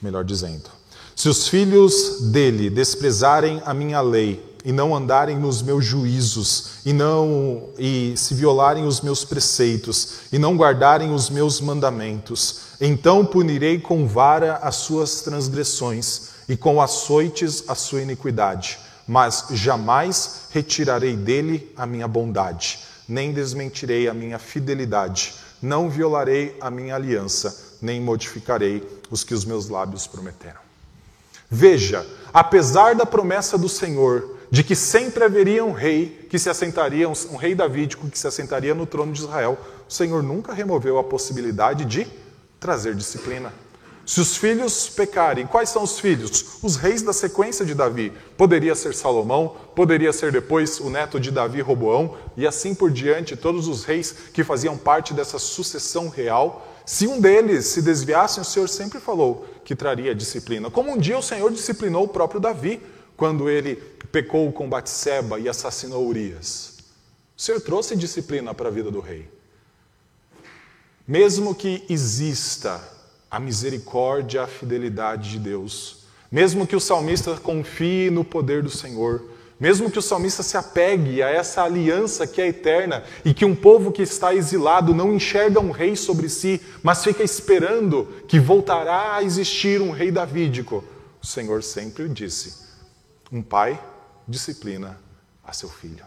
melhor 0.00 0.24
dizendo. 0.24 0.70
Se 1.14 1.28
os 1.28 1.48
filhos 1.48 2.30
dele 2.30 2.70
desprezarem 2.70 3.62
a 3.64 3.74
minha 3.74 4.00
lei 4.00 4.49
e 4.64 4.72
não 4.72 4.94
andarem 4.94 5.38
nos 5.38 5.62
meus 5.62 5.84
juízos 5.84 6.80
e 6.84 6.92
não 6.92 7.70
e 7.78 8.14
se 8.16 8.34
violarem 8.34 8.84
os 8.84 9.00
meus 9.00 9.24
preceitos 9.24 10.20
e 10.32 10.38
não 10.38 10.56
guardarem 10.56 11.12
os 11.12 11.30
meus 11.30 11.60
mandamentos, 11.60 12.60
então 12.80 13.24
punirei 13.24 13.78
com 13.78 14.06
vara 14.06 14.56
as 14.56 14.76
suas 14.76 15.22
transgressões 15.22 16.30
e 16.48 16.56
com 16.56 16.80
açoites 16.80 17.64
a 17.68 17.74
sua 17.74 18.02
iniquidade, 18.02 18.78
mas 19.06 19.46
jamais 19.52 20.48
retirarei 20.50 21.16
dele 21.16 21.72
a 21.76 21.86
minha 21.86 22.08
bondade, 22.08 22.80
nem 23.08 23.32
desmentirei 23.32 24.08
a 24.08 24.14
minha 24.14 24.38
fidelidade, 24.38 25.34
não 25.60 25.90
violarei 25.90 26.56
a 26.60 26.70
minha 26.70 26.94
aliança, 26.94 27.76
nem 27.82 28.00
modificarei 28.00 28.82
os 29.10 29.24
que 29.24 29.34
os 29.34 29.44
meus 29.44 29.68
lábios 29.68 30.06
prometeram. 30.06 30.60
Veja, 31.50 32.06
apesar 32.32 32.94
da 32.94 33.04
promessa 33.04 33.58
do 33.58 33.68
Senhor 33.68 34.38
de 34.50 34.64
que 34.64 34.74
sempre 34.74 35.22
haveria 35.22 35.64
um 35.64 35.72
rei 35.72 36.26
que 36.28 36.38
se 36.38 36.50
assentaria, 36.50 37.08
um 37.08 37.36
rei 37.36 37.54
davídico 37.54 38.08
que 38.08 38.18
se 38.18 38.26
assentaria 38.26 38.74
no 38.74 38.84
trono 38.84 39.12
de 39.12 39.20
Israel, 39.20 39.58
o 39.88 39.92
Senhor 39.92 40.22
nunca 40.22 40.52
removeu 40.52 40.98
a 40.98 41.04
possibilidade 41.04 41.84
de 41.84 42.06
trazer 42.58 42.94
disciplina. 42.94 43.52
Se 44.04 44.20
os 44.20 44.36
filhos 44.36 44.88
pecarem, 44.88 45.46
quais 45.46 45.68
são 45.68 45.84
os 45.84 46.00
filhos? 46.00 46.58
Os 46.64 46.74
reis 46.74 47.00
da 47.00 47.12
sequência 47.12 47.64
de 47.64 47.74
Davi. 47.74 48.12
Poderia 48.36 48.74
ser 48.74 48.92
Salomão, 48.92 49.54
poderia 49.76 50.12
ser 50.12 50.32
depois 50.32 50.80
o 50.80 50.90
neto 50.90 51.20
de 51.20 51.30
Davi, 51.30 51.60
Roboão, 51.60 52.16
e 52.36 52.44
assim 52.44 52.74
por 52.74 52.90
diante, 52.90 53.36
todos 53.36 53.68
os 53.68 53.84
reis 53.84 54.12
que 54.32 54.42
faziam 54.42 54.76
parte 54.76 55.14
dessa 55.14 55.38
sucessão 55.38 56.08
real. 56.08 56.66
Se 56.84 57.06
um 57.06 57.20
deles 57.20 57.66
se 57.66 57.82
desviasse, 57.82 58.40
o 58.40 58.44
Senhor 58.44 58.68
sempre 58.68 58.98
falou 58.98 59.46
que 59.64 59.76
traria 59.76 60.12
disciplina. 60.12 60.68
Como 60.70 60.90
um 60.90 60.98
dia 60.98 61.16
o 61.16 61.22
Senhor 61.22 61.52
disciplinou 61.52 62.02
o 62.02 62.08
próprio 62.08 62.40
Davi, 62.40 62.82
quando 63.20 63.50
ele 63.50 63.76
pecou 64.10 64.50
com 64.50 64.66
Batseba 64.66 65.38
e 65.38 65.46
assassinou 65.46 66.08
Urias. 66.08 66.78
O 67.36 67.42
Senhor 67.42 67.60
trouxe 67.60 67.94
disciplina 67.94 68.54
para 68.54 68.68
a 68.68 68.72
vida 68.72 68.90
do 68.90 68.98
rei. 68.98 69.28
Mesmo 71.06 71.54
que 71.54 71.84
exista 71.86 72.82
a 73.30 73.38
misericórdia, 73.38 74.44
a 74.44 74.46
fidelidade 74.46 75.32
de 75.32 75.38
Deus. 75.38 75.98
Mesmo 76.32 76.66
que 76.66 76.74
o 76.74 76.80
salmista 76.80 77.36
confie 77.36 78.08
no 78.08 78.24
poder 78.24 78.62
do 78.62 78.70
Senhor, 78.70 79.22
mesmo 79.60 79.90
que 79.90 79.98
o 79.98 80.02
salmista 80.02 80.42
se 80.42 80.56
apegue 80.56 81.22
a 81.22 81.28
essa 81.28 81.62
aliança 81.62 82.26
que 82.26 82.40
é 82.40 82.48
eterna 82.48 83.04
e 83.22 83.34
que 83.34 83.44
um 83.44 83.54
povo 83.54 83.92
que 83.92 84.00
está 84.00 84.34
exilado 84.34 84.94
não 84.94 85.12
enxerga 85.12 85.60
um 85.60 85.72
rei 85.72 85.94
sobre 85.94 86.30
si, 86.30 86.58
mas 86.82 87.04
fica 87.04 87.22
esperando 87.22 88.08
que 88.26 88.40
voltará 88.40 89.16
a 89.16 89.22
existir 89.22 89.82
um 89.82 89.90
rei 89.90 90.10
davídico, 90.10 90.82
o 91.22 91.26
Senhor 91.26 91.62
sempre 91.62 92.08
disse: 92.08 92.59
um 93.32 93.42
pai 93.42 93.82
disciplina 94.26 94.98
a 95.44 95.52
seu 95.52 95.68
filho. 95.68 96.04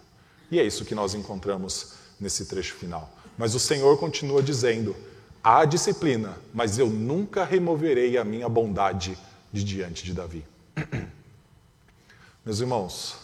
E 0.52 0.60
é 0.60 0.64
isso 0.64 0.86
que 0.86 0.96
nós 0.96 1.14
encontramos 1.14 1.94
nesse 2.20 2.46
trecho 2.46 2.76
final. 2.76 3.10
Mas 3.38 3.56
o 3.56 3.60
Senhor 3.60 3.98
continua 3.98 4.42
dizendo: 4.42 4.96
Há 5.44 5.66
disciplina, 5.66 6.38
mas 6.54 6.78
eu 6.78 6.90
nunca 6.90 7.44
removerei 7.44 8.18
a 8.18 8.24
minha 8.24 8.48
bondade 8.48 9.18
de 9.52 9.64
diante 9.64 10.04
de 10.04 10.14
Davi. 10.14 10.46
Meus 12.46 12.60
irmãos, 12.60 13.16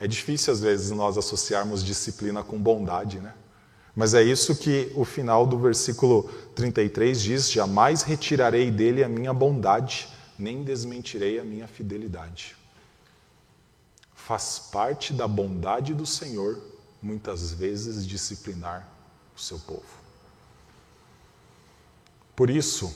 é 0.00 0.06
difícil 0.06 0.52
às 0.52 0.60
vezes 0.60 0.90
nós 0.90 1.18
associarmos 1.18 1.84
disciplina 1.84 2.42
com 2.42 2.58
bondade, 2.58 3.18
né? 3.18 3.34
Mas 3.96 4.14
é 4.14 4.22
isso 4.22 4.54
que 4.54 4.92
o 4.94 5.04
final 5.04 5.44
do 5.44 5.58
versículo 5.58 6.30
33 6.54 7.20
diz: 7.20 7.50
Jamais 7.50 8.02
retirarei 8.02 8.70
dele 8.70 9.02
a 9.02 9.08
minha 9.08 9.32
bondade, 9.32 10.08
nem 10.38 10.62
desmentirei 10.62 11.40
a 11.40 11.44
minha 11.44 11.66
fidelidade. 11.66 12.57
Faz 14.28 14.58
parte 14.58 15.14
da 15.14 15.26
bondade 15.26 15.94
do 15.94 16.04
Senhor, 16.04 16.60
muitas 17.00 17.50
vezes, 17.50 18.06
disciplinar 18.06 18.86
o 19.34 19.40
seu 19.40 19.58
povo. 19.58 19.86
Por 22.36 22.50
isso, 22.50 22.94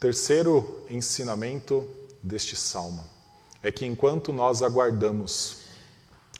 terceiro 0.00 0.84
ensinamento 0.90 1.88
deste 2.20 2.56
salmo 2.56 3.04
é 3.62 3.70
que 3.70 3.86
enquanto 3.86 4.32
nós 4.32 4.60
aguardamos 4.60 5.58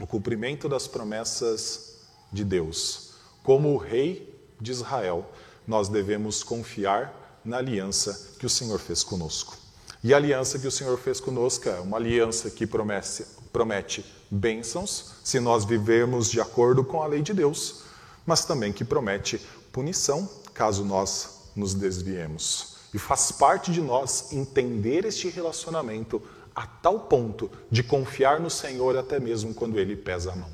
o 0.00 0.06
cumprimento 0.06 0.68
das 0.68 0.88
promessas 0.88 1.98
de 2.32 2.42
Deus, 2.42 3.12
como 3.44 3.72
o 3.72 3.76
rei 3.76 4.36
de 4.60 4.72
Israel, 4.72 5.30
nós 5.64 5.88
devemos 5.88 6.42
confiar 6.42 7.40
na 7.44 7.58
aliança 7.58 8.32
que 8.36 8.46
o 8.46 8.50
Senhor 8.50 8.80
fez 8.80 9.04
conosco. 9.04 9.56
E 10.02 10.12
a 10.12 10.16
aliança 10.16 10.58
que 10.58 10.66
o 10.66 10.72
Senhor 10.72 10.98
fez 10.98 11.20
conosco 11.20 11.68
é 11.68 11.78
uma 11.78 11.96
aliança 11.96 12.50
que 12.50 12.66
promete, 12.66 13.24
promete 13.48 14.04
bênçãos, 14.30 15.14
se 15.24 15.40
nós 15.40 15.64
vivermos 15.64 16.30
de 16.30 16.40
acordo 16.40 16.84
com 16.84 17.02
a 17.02 17.06
lei 17.06 17.22
de 17.22 17.32
Deus, 17.32 17.82
mas 18.26 18.44
também 18.44 18.72
que 18.72 18.84
promete 18.84 19.40
punição, 19.72 20.28
caso 20.52 20.84
nós 20.84 21.50
nos 21.56 21.74
desviemos. 21.74 22.76
E 22.92 22.98
faz 22.98 23.32
parte 23.32 23.70
de 23.70 23.80
nós 23.80 24.32
entender 24.32 25.04
este 25.04 25.28
relacionamento 25.28 26.22
a 26.54 26.66
tal 26.66 27.00
ponto 27.00 27.50
de 27.70 27.82
confiar 27.82 28.40
no 28.40 28.50
Senhor 28.50 28.96
até 28.96 29.20
mesmo 29.20 29.54
quando 29.54 29.78
ele 29.78 29.96
pesa 29.96 30.32
a 30.32 30.36
mão. 30.36 30.50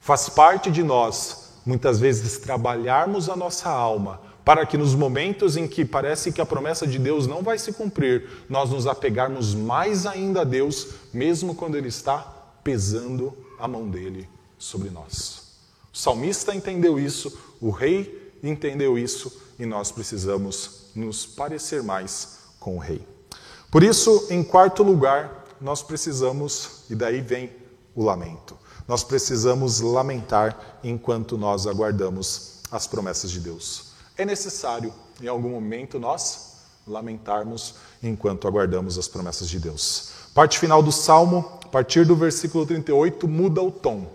Faz 0.00 0.28
parte 0.28 0.70
de 0.70 0.82
nós, 0.82 1.52
muitas 1.64 1.98
vezes, 2.00 2.38
trabalharmos 2.38 3.28
a 3.28 3.36
nossa 3.36 3.68
alma 3.68 4.20
para 4.44 4.66
que 4.66 4.76
nos 4.76 4.94
momentos 4.94 5.56
em 5.56 5.66
que 5.66 5.84
parece 5.84 6.30
que 6.30 6.40
a 6.40 6.46
promessa 6.46 6.86
de 6.86 6.98
Deus 6.98 7.26
não 7.26 7.42
vai 7.42 7.58
se 7.58 7.72
cumprir, 7.72 8.28
nós 8.48 8.70
nos 8.70 8.86
apegarmos 8.86 9.54
mais 9.54 10.04
ainda 10.04 10.42
a 10.42 10.44
Deus, 10.44 10.88
mesmo 11.12 11.54
quando 11.54 11.76
Ele 11.76 11.88
está 11.88 12.18
pesando 12.62 13.32
a 13.58 13.66
mão 13.66 13.88
dele 13.88 14.28
sobre 14.58 14.90
nós. 14.90 15.44
O 15.92 15.96
salmista 15.96 16.54
entendeu 16.54 16.98
isso, 16.98 17.38
o 17.60 17.70
rei 17.70 18.32
entendeu 18.42 18.98
isso, 18.98 19.32
e 19.58 19.64
nós 19.64 19.92
precisamos 19.92 20.90
nos 20.94 21.24
parecer 21.24 21.82
mais 21.82 22.38
com 22.58 22.76
o 22.76 22.80
Rei. 22.80 23.06
Por 23.70 23.82
isso, 23.82 24.26
em 24.30 24.42
quarto 24.42 24.82
lugar, 24.82 25.46
nós 25.60 25.82
precisamos, 25.82 26.82
e 26.90 26.94
daí 26.94 27.20
vem 27.20 27.50
o 27.94 28.02
lamento, 28.02 28.56
nós 28.86 29.02
precisamos 29.02 29.80
lamentar 29.80 30.78
enquanto 30.82 31.38
nós 31.38 31.66
aguardamos 31.66 32.60
as 32.70 32.86
promessas 32.86 33.30
de 33.30 33.40
Deus. 33.40 33.83
É 34.16 34.24
necessário, 34.24 34.92
em 35.20 35.26
algum 35.26 35.50
momento, 35.50 35.98
nós 35.98 36.54
lamentarmos 36.86 37.74
enquanto 38.00 38.46
aguardamos 38.46 38.96
as 38.96 39.08
promessas 39.08 39.48
de 39.48 39.58
Deus. 39.58 40.10
Parte 40.32 40.58
final 40.58 40.82
do 40.82 40.92
salmo, 40.92 41.58
a 41.64 41.68
partir 41.68 42.06
do 42.06 42.14
versículo 42.14 42.64
38, 42.64 43.26
muda 43.26 43.60
o 43.60 43.72
tom. 43.72 44.06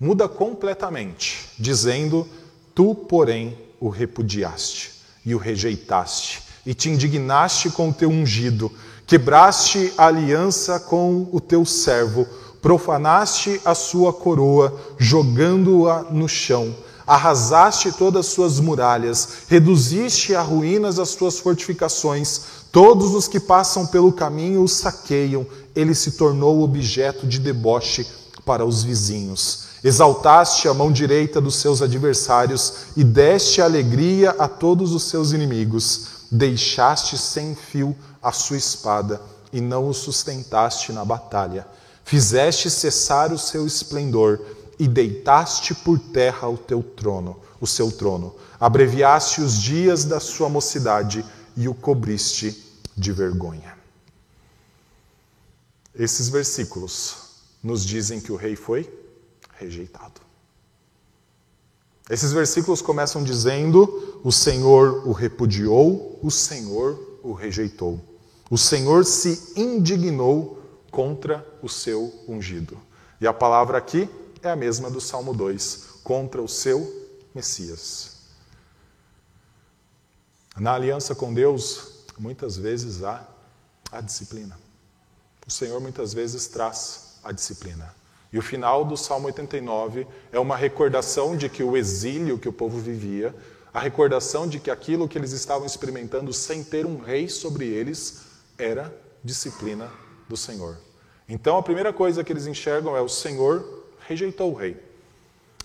Muda 0.00 0.28
completamente, 0.28 1.48
dizendo: 1.56 2.26
Tu, 2.74 2.92
porém, 2.92 3.56
o 3.78 3.88
repudiaste 3.88 4.92
e 5.24 5.32
o 5.32 5.38
rejeitaste, 5.38 6.42
e 6.66 6.74
te 6.74 6.90
indignaste 6.90 7.70
com 7.70 7.90
o 7.90 7.94
teu 7.94 8.10
ungido, 8.10 8.72
quebraste 9.06 9.92
a 9.96 10.06
aliança 10.06 10.80
com 10.80 11.28
o 11.30 11.40
teu 11.40 11.64
servo, 11.64 12.26
profanaste 12.60 13.60
a 13.64 13.74
sua 13.74 14.12
coroa, 14.12 14.76
jogando-a 14.98 16.02
no 16.04 16.28
chão, 16.28 16.74
arrasaste 17.06 17.92
todas 17.92 18.26
as 18.26 18.32
suas 18.32 18.60
muralhas, 18.60 19.28
reduziste 19.48 20.34
a 20.34 20.42
ruínas 20.42 20.98
as 20.98 21.10
suas 21.10 21.38
fortificações, 21.38 22.40
todos 22.72 23.14
os 23.14 23.28
que 23.28 23.38
passam 23.38 23.86
pelo 23.86 24.12
caminho 24.12 24.62
o 24.62 24.68
saqueiam, 24.68 25.46
ele 25.74 25.94
se 25.94 26.12
tornou 26.12 26.62
objeto 26.62 27.26
de 27.26 27.38
deboche 27.38 28.06
para 28.44 28.64
os 28.64 28.82
vizinhos. 28.82 29.64
Exaltaste 29.82 30.66
a 30.66 30.72
mão 30.72 30.90
direita 30.90 31.40
dos 31.40 31.56
seus 31.56 31.82
adversários 31.82 32.72
e 32.96 33.04
deste 33.04 33.60
alegria 33.60 34.30
a 34.38 34.48
todos 34.48 34.94
os 34.94 35.04
seus 35.04 35.32
inimigos. 35.32 36.06
Deixaste 36.30 37.18
sem 37.18 37.54
fio 37.54 37.94
a 38.22 38.32
sua 38.32 38.56
espada 38.56 39.20
e 39.52 39.60
não 39.60 39.88
o 39.88 39.92
sustentaste 39.92 40.90
na 40.90 41.04
batalha. 41.04 41.66
Fizeste 42.02 42.70
cessar 42.70 43.32
o 43.32 43.38
seu 43.38 43.66
esplendor 43.66 44.40
e 44.78 44.88
deitaste 44.88 45.74
por 45.74 45.98
terra 45.98 46.48
o 46.48 46.56
teu 46.56 46.82
trono, 46.82 47.40
o 47.60 47.66
seu 47.66 47.90
trono. 47.90 48.34
Abreviaste 48.58 49.40
os 49.40 49.60
dias 49.60 50.04
da 50.04 50.20
sua 50.20 50.48
mocidade 50.48 51.24
e 51.56 51.68
o 51.68 51.74
cobriste 51.74 52.64
de 52.96 53.12
vergonha. 53.12 53.76
Esses 55.94 56.28
versículos 56.28 57.16
nos 57.62 57.84
dizem 57.84 58.20
que 58.20 58.32
o 58.32 58.36
rei 58.36 58.56
foi 58.56 58.92
rejeitado. 59.58 60.20
Esses 62.10 62.32
versículos 62.32 62.82
começam 62.82 63.22
dizendo: 63.22 64.20
o 64.22 64.32
Senhor 64.32 65.06
o 65.08 65.12
repudiou, 65.12 66.18
o 66.22 66.30
Senhor 66.30 67.18
o 67.22 67.32
rejeitou. 67.32 68.00
O 68.50 68.58
Senhor 68.58 69.04
se 69.04 69.52
indignou 69.56 70.62
contra 70.90 71.46
o 71.62 71.68
seu 71.68 72.12
ungido. 72.28 72.78
E 73.20 73.26
a 73.26 73.32
palavra 73.32 73.78
aqui 73.78 74.08
é 74.48 74.50
a 74.50 74.56
mesma 74.56 74.90
do 74.90 75.00
Salmo 75.00 75.32
2, 75.32 76.00
contra 76.02 76.42
o 76.42 76.48
seu 76.48 77.02
Messias. 77.34 78.14
Na 80.56 80.74
aliança 80.74 81.14
com 81.14 81.34
Deus, 81.34 82.04
muitas 82.18 82.56
vezes 82.56 83.02
há 83.02 83.26
a 83.90 84.00
disciplina. 84.00 84.58
O 85.46 85.50
Senhor 85.50 85.80
muitas 85.80 86.14
vezes 86.14 86.46
traz 86.46 87.18
a 87.24 87.32
disciplina. 87.32 87.94
E 88.32 88.38
o 88.38 88.42
final 88.42 88.84
do 88.84 88.96
Salmo 88.96 89.26
89 89.26 90.06
é 90.32 90.38
uma 90.38 90.56
recordação 90.56 91.36
de 91.36 91.48
que 91.48 91.62
o 91.62 91.76
exílio 91.76 92.38
que 92.38 92.48
o 92.48 92.52
povo 92.52 92.78
vivia, 92.78 93.34
a 93.72 93.80
recordação 93.80 94.46
de 94.46 94.60
que 94.60 94.70
aquilo 94.70 95.08
que 95.08 95.18
eles 95.18 95.32
estavam 95.32 95.66
experimentando 95.66 96.32
sem 96.32 96.62
ter 96.62 96.86
um 96.86 96.98
rei 96.98 97.28
sobre 97.28 97.66
eles 97.66 98.22
era 98.56 98.94
disciplina 99.22 99.90
do 100.28 100.36
Senhor. 100.36 100.78
Então 101.28 101.56
a 101.56 101.62
primeira 101.62 101.92
coisa 101.92 102.22
que 102.22 102.32
eles 102.32 102.46
enxergam 102.46 102.96
é 102.96 103.00
o 103.00 103.08
Senhor 103.08 103.83
rejeitou 104.06 104.52
o 104.52 104.54
rei. 104.54 104.76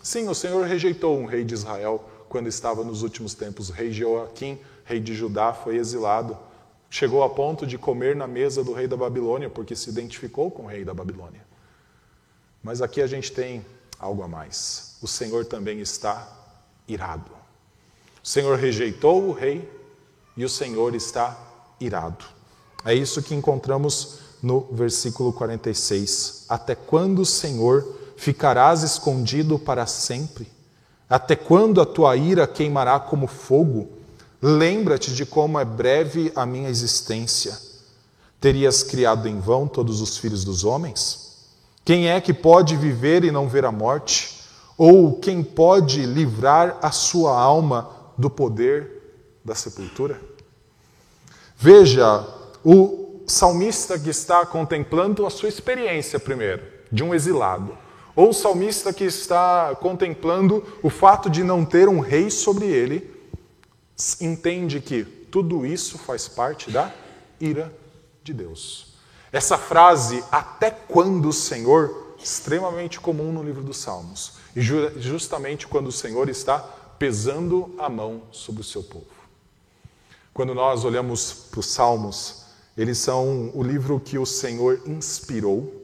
Sim, 0.01 0.27
o 0.27 0.35
Senhor 0.35 0.65
rejeitou 0.65 1.17
um 1.17 1.25
rei 1.25 1.43
de 1.43 1.53
Israel 1.53 2.03
quando 2.29 2.47
estava 2.47 2.83
nos 2.83 3.03
últimos 3.03 3.33
tempos. 3.33 3.69
O 3.69 3.73
rei 3.73 3.91
Joaquim, 3.91 4.59
rei 4.85 4.99
de 4.99 5.13
Judá, 5.13 5.53
foi 5.53 5.77
exilado. 5.77 6.37
Chegou 6.89 7.23
a 7.23 7.29
ponto 7.29 7.67
de 7.67 7.77
comer 7.77 8.15
na 8.15 8.27
mesa 8.27 8.63
do 8.63 8.73
rei 8.73 8.87
da 8.87 8.95
Babilônia, 8.95 9.49
porque 9.49 9.75
se 9.75 9.89
identificou 9.89 10.49
com 10.49 10.63
o 10.63 10.67
rei 10.67 10.83
da 10.83 10.93
Babilônia. 10.93 11.41
Mas 12.63 12.81
aqui 12.81 13.01
a 13.01 13.07
gente 13.07 13.31
tem 13.31 13.65
algo 13.99 14.23
a 14.23 14.27
mais. 14.27 14.97
O 15.01 15.07
Senhor 15.07 15.45
também 15.45 15.79
está 15.79 16.27
irado. 16.87 17.31
O 18.23 18.27
Senhor 18.27 18.57
rejeitou 18.57 19.27
o 19.27 19.31
rei 19.31 19.69
e 20.35 20.43
o 20.43 20.49
Senhor 20.49 20.95
está 20.95 21.37
irado. 21.79 22.25
É 22.85 22.93
isso 22.93 23.21
que 23.21 23.35
encontramos 23.35 24.19
no 24.41 24.61
versículo 24.71 25.33
46. 25.33 26.45
Até 26.47 26.75
quando, 26.75 27.25
Senhor, 27.25 27.98
ficarás 28.19 28.83
escondido 28.83 29.57
para 29.57 29.85
sempre? 29.85 30.51
Até 31.09 31.37
quando 31.37 31.79
a 31.79 31.85
tua 31.85 32.17
ira 32.17 32.45
queimará 32.45 32.99
como 32.99 33.27
fogo? 33.27 33.87
Lembra-te 34.41 35.15
de 35.15 35.25
como 35.25 35.57
é 35.57 35.63
breve 35.63 36.29
a 36.35 36.45
minha 36.45 36.69
existência. 36.69 37.57
Terias 38.39 38.83
criado 38.83 39.27
em 39.27 39.39
vão 39.39 39.67
todos 39.67 40.01
os 40.01 40.17
filhos 40.17 40.43
dos 40.43 40.65
homens? 40.65 41.47
Quem 41.85 42.09
é 42.09 42.19
que 42.19 42.33
pode 42.33 42.75
viver 42.75 43.23
e 43.23 43.31
não 43.31 43.47
ver 43.47 43.63
a 43.63 43.71
morte? 43.71 44.41
Ou 44.77 45.17
quem 45.17 45.41
pode 45.41 46.05
livrar 46.05 46.77
a 46.81 46.91
sua 46.91 47.39
alma 47.39 47.89
do 48.17 48.29
poder 48.29 49.31
da 49.45 49.55
sepultura? 49.55 50.19
Veja, 51.57 52.27
o 52.65 53.21
salmista 53.25 53.97
que 53.97 54.09
está 54.09 54.45
contemplando 54.45 55.25
a 55.25 55.29
sua 55.29 55.47
experiência 55.47 56.19
primeiro, 56.19 56.63
de 56.91 57.01
um 57.03 57.13
exilado, 57.13 57.77
ou 58.19 58.31
o 58.31 58.33
salmista 58.33 58.91
que 58.91 59.05
está 59.05 59.73
contemplando 59.79 60.61
o 60.83 60.89
fato 60.89 61.29
de 61.29 61.41
não 61.41 61.63
ter 61.63 61.87
um 61.87 62.01
rei 62.01 62.29
sobre 62.29 62.65
ele, 62.65 63.09
entende 64.19 64.81
que 64.81 65.05
tudo 65.05 65.65
isso 65.65 65.97
faz 65.97 66.27
parte 66.27 66.69
da 66.69 66.93
ira 67.39 67.73
de 68.21 68.33
Deus. 68.33 68.87
Essa 69.31 69.57
frase, 69.57 70.21
até 70.29 70.69
quando, 70.69 71.31
Senhor, 71.31 72.17
extremamente 72.21 72.99
comum 72.99 73.31
no 73.31 73.41
livro 73.41 73.63
dos 73.63 73.77
Salmos. 73.77 74.33
E 74.53 74.59
justamente 74.59 75.65
quando 75.65 75.87
o 75.87 75.91
Senhor 75.93 76.27
está 76.27 76.59
pesando 76.59 77.73
a 77.77 77.87
mão 77.87 78.23
sobre 78.33 78.59
o 78.59 78.65
seu 78.65 78.83
povo. 78.83 79.07
Quando 80.33 80.53
nós 80.53 80.83
olhamos 80.83 81.31
para 81.49 81.61
os 81.61 81.67
Salmos, 81.67 82.43
eles 82.75 82.97
são 82.97 83.49
o 83.53 83.63
livro 83.63 83.97
que 83.97 84.17
o 84.17 84.25
Senhor 84.25 84.81
inspirou 84.85 85.78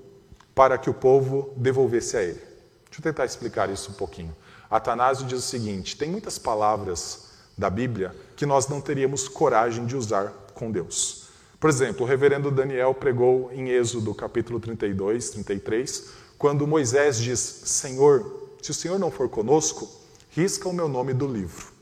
para 0.56 0.78
que 0.78 0.89
o 0.89 0.93
povo 0.93 1.53
devolvesse 1.58 2.16
a 2.16 2.24
ele. 2.24 2.41
Deixa 2.86 2.99
eu 2.99 3.03
tentar 3.03 3.26
explicar 3.26 3.70
isso 3.70 3.91
um 3.91 3.93
pouquinho. 3.93 4.34
Atanásio 4.72 5.28
diz 5.28 5.39
o 5.39 5.41
seguinte: 5.41 5.97
tem 5.97 6.10
muitas 6.10 6.39
palavras 6.39 7.26
da 7.58 7.70
Bíblia 7.70 8.16
que 8.38 8.45
nós 8.45 8.68
não 8.68 8.80
teríamos 8.80 9.28
coragem 9.28 9.86
de 9.86 9.97
usar 9.97 10.32
com 10.53 10.72
Deus. 10.72 11.26
Por 11.60 11.70
exemplo, 11.70 12.06
o 12.06 12.08
reverendo 12.08 12.49
Daniel 12.49 12.93
pregou 12.93 13.51
em 13.51 13.70
Êxodo 13.70 14.14
capítulo 14.16 14.60
32, 14.60 15.30
33, 15.32 16.06
quando 16.38 16.66
Moisés 16.66 17.18
diz: 17.18 17.39
Senhor, 17.39 18.49
se 18.62 18.72
o 18.72 18.74
Senhor 18.74 18.97
não 18.97 19.12
for 19.12 19.28
conosco, 19.30 19.89
risca 20.30 20.70
o 20.70 20.74
meu 20.74 20.88
nome 20.88 21.14
do 21.14 21.28
livro. 21.28 21.76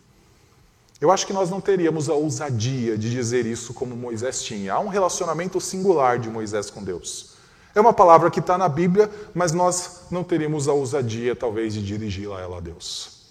Eu 1.00 1.12
acho 1.12 1.28
que 1.28 1.34
nós 1.34 1.50
não 1.50 1.60
teríamos 1.60 2.10
a 2.10 2.14
ousadia 2.14 2.98
de 2.98 3.12
dizer 3.12 3.46
isso 3.46 3.74
como 3.74 3.96
Moisés 3.96 4.42
tinha. 4.42 4.74
Há 4.74 4.80
um 4.80 4.88
relacionamento 4.88 5.60
singular 5.60 6.18
de 6.18 6.30
Moisés 6.30 6.70
com 6.70 6.82
Deus. 6.82 7.33
É 7.76 7.82
uma 7.82 7.94
palavra 7.94 8.30
que 8.30 8.40
está 8.40 8.58
na 8.58 8.70
Bíblia, 8.70 9.10
mas 9.34 9.52
nós 9.52 10.02
não 10.12 10.24
teríamos 10.24 10.68
a 10.68 10.74
ousadia, 10.74 11.36
talvez, 11.36 11.74
de 11.74 11.84
dirigi-la 11.84 12.40
ela 12.40 12.58
a 12.58 12.62
Deus. 12.62 13.24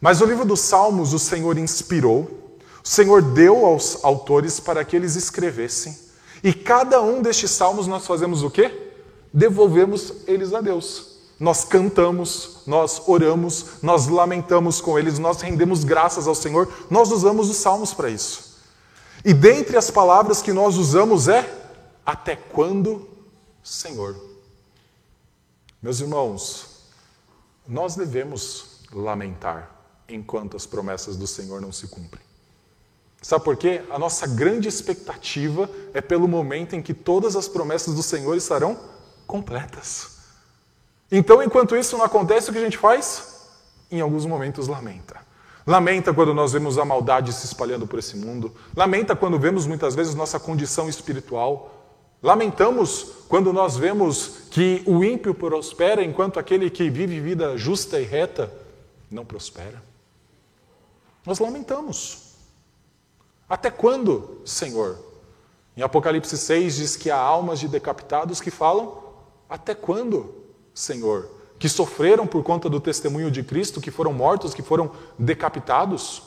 Mas 0.00 0.20
o 0.20 0.24
livro 0.24 0.44
dos 0.44 0.60
Salmos 0.60 1.12
o 1.12 1.18
Senhor 1.18 1.58
inspirou 1.58 2.40
o 2.84 2.88
Senhor 2.88 3.20
deu 3.22 3.66
aos 3.66 4.02
autores 4.02 4.58
para 4.58 4.84
que 4.84 4.96
eles 4.96 5.14
escrevessem. 5.16 5.96
E 6.42 6.52
cada 6.52 7.02
um 7.02 7.20
destes 7.20 7.50
salmos 7.50 7.86
nós 7.86 8.06
fazemos 8.06 8.42
o 8.42 8.50
quê? 8.50 8.92
Devolvemos 9.32 10.14
eles 10.26 10.54
a 10.54 10.60
Deus. 10.60 11.10
Nós 11.38 11.64
cantamos, 11.64 12.62
nós 12.66 13.02
oramos, 13.06 13.82
nós 13.82 14.06
lamentamos 14.08 14.80
com 14.80 14.98
eles, 14.98 15.18
nós 15.18 15.40
rendemos 15.40 15.84
graças 15.84 16.26
ao 16.26 16.34
Senhor, 16.34 16.70
nós 16.90 17.10
usamos 17.10 17.48
os 17.48 17.56
salmos 17.56 17.94
para 17.94 18.10
isso. 18.10 18.58
E 19.24 19.32
dentre 19.32 19.76
as 19.76 19.90
palavras 19.90 20.42
que 20.42 20.52
nós 20.52 20.76
usamos 20.76 21.28
é: 21.28 21.50
Até 22.04 22.36
quando, 22.36 23.08
Senhor? 23.62 24.16
Meus 25.82 26.00
irmãos, 26.00 26.84
nós 27.66 27.96
devemos 27.96 28.80
lamentar 28.92 29.70
enquanto 30.08 30.56
as 30.56 30.66
promessas 30.66 31.16
do 31.16 31.26
Senhor 31.26 31.60
não 31.60 31.72
se 31.72 31.86
cumprem. 31.88 32.22
Sabe 33.22 33.44
por 33.44 33.56
quê? 33.56 33.82
A 33.90 33.98
nossa 33.98 34.26
grande 34.26 34.68
expectativa 34.68 35.68
é 35.92 36.00
pelo 36.00 36.26
momento 36.26 36.74
em 36.74 36.82
que 36.82 36.94
todas 36.94 37.36
as 37.36 37.48
promessas 37.48 37.94
do 37.94 38.02
Senhor 38.02 38.34
estarão 38.36 38.78
completas. 39.26 40.18
Então, 41.12 41.42
enquanto 41.42 41.76
isso 41.76 41.96
não 41.96 42.04
acontece, 42.04 42.50
o 42.50 42.52
que 42.52 42.58
a 42.58 42.62
gente 42.64 42.78
faz? 42.78 43.40
Em 43.90 44.00
alguns 44.00 44.24
momentos 44.24 44.68
lamenta. 44.68 45.20
Lamenta 45.66 46.14
quando 46.14 46.32
nós 46.32 46.52
vemos 46.52 46.78
a 46.78 46.84
maldade 46.84 47.32
se 47.32 47.44
espalhando 47.44 47.86
por 47.86 47.98
esse 47.98 48.16
mundo. 48.16 48.54
Lamenta 48.74 49.14
quando 49.14 49.38
vemos 49.38 49.66
muitas 49.66 49.94
vezes 49.94 50.14
nossa 50.14 50.40
condição 50.40 50.88
espiritual. 50.88 51.79
Lamentamos 52.22 53.12
quando 53.28 53.52
nós 53.52 53.76
vemos 53.76 54.48
que 54.50 54.82
o 54.86 55.02
ímpio 55.02 55.34
prospera 55.34 56.04
enquanto 56.04 56.38
aquele 56.38 56.68
que 56.68 56.90
vive 56.90 57.20
vida 57.20 57.56
justa 57.56 57.98
e 57.98 58.04
reta 58.04 58.52
não 59.10 59.24
prospera. 59.24 59.82
Nós 61.24 61.38
lamentamos. 61.38 62.34
Até 63.48 63.70
quando, 63.70 64.42
Senhor? 64.44 64.98
Em 65.76 65.82
Apocalipse 65.82 66.36
6 66.36 66.76
diz 66.76 66.96
que 66.96 67.10
há 67.10 67.16
almas 67.16 67.58
de 67.58 67.68
decapitados 67.68 68.40
que 68.40 68.50
falam: 68.50 69.02
Até 69.48 69.74
quando, 69.74 70.34
Senhor? 70.74 71.28
Que 71.58 71.68
sofreram 71.68 72.26
por 72.26 72.42
conta 72.42 72.68
do 72.68 72.80
testemunho 72.80 73.30
de 73.30 73.42
Cristo, 73.42 73.80
que 73.80 73.90
foram 73.90 74.12
mortos, 74.12 74.54
que 74.54 74.62
foram 74.62 74.92
decapitados? 75.18 76.22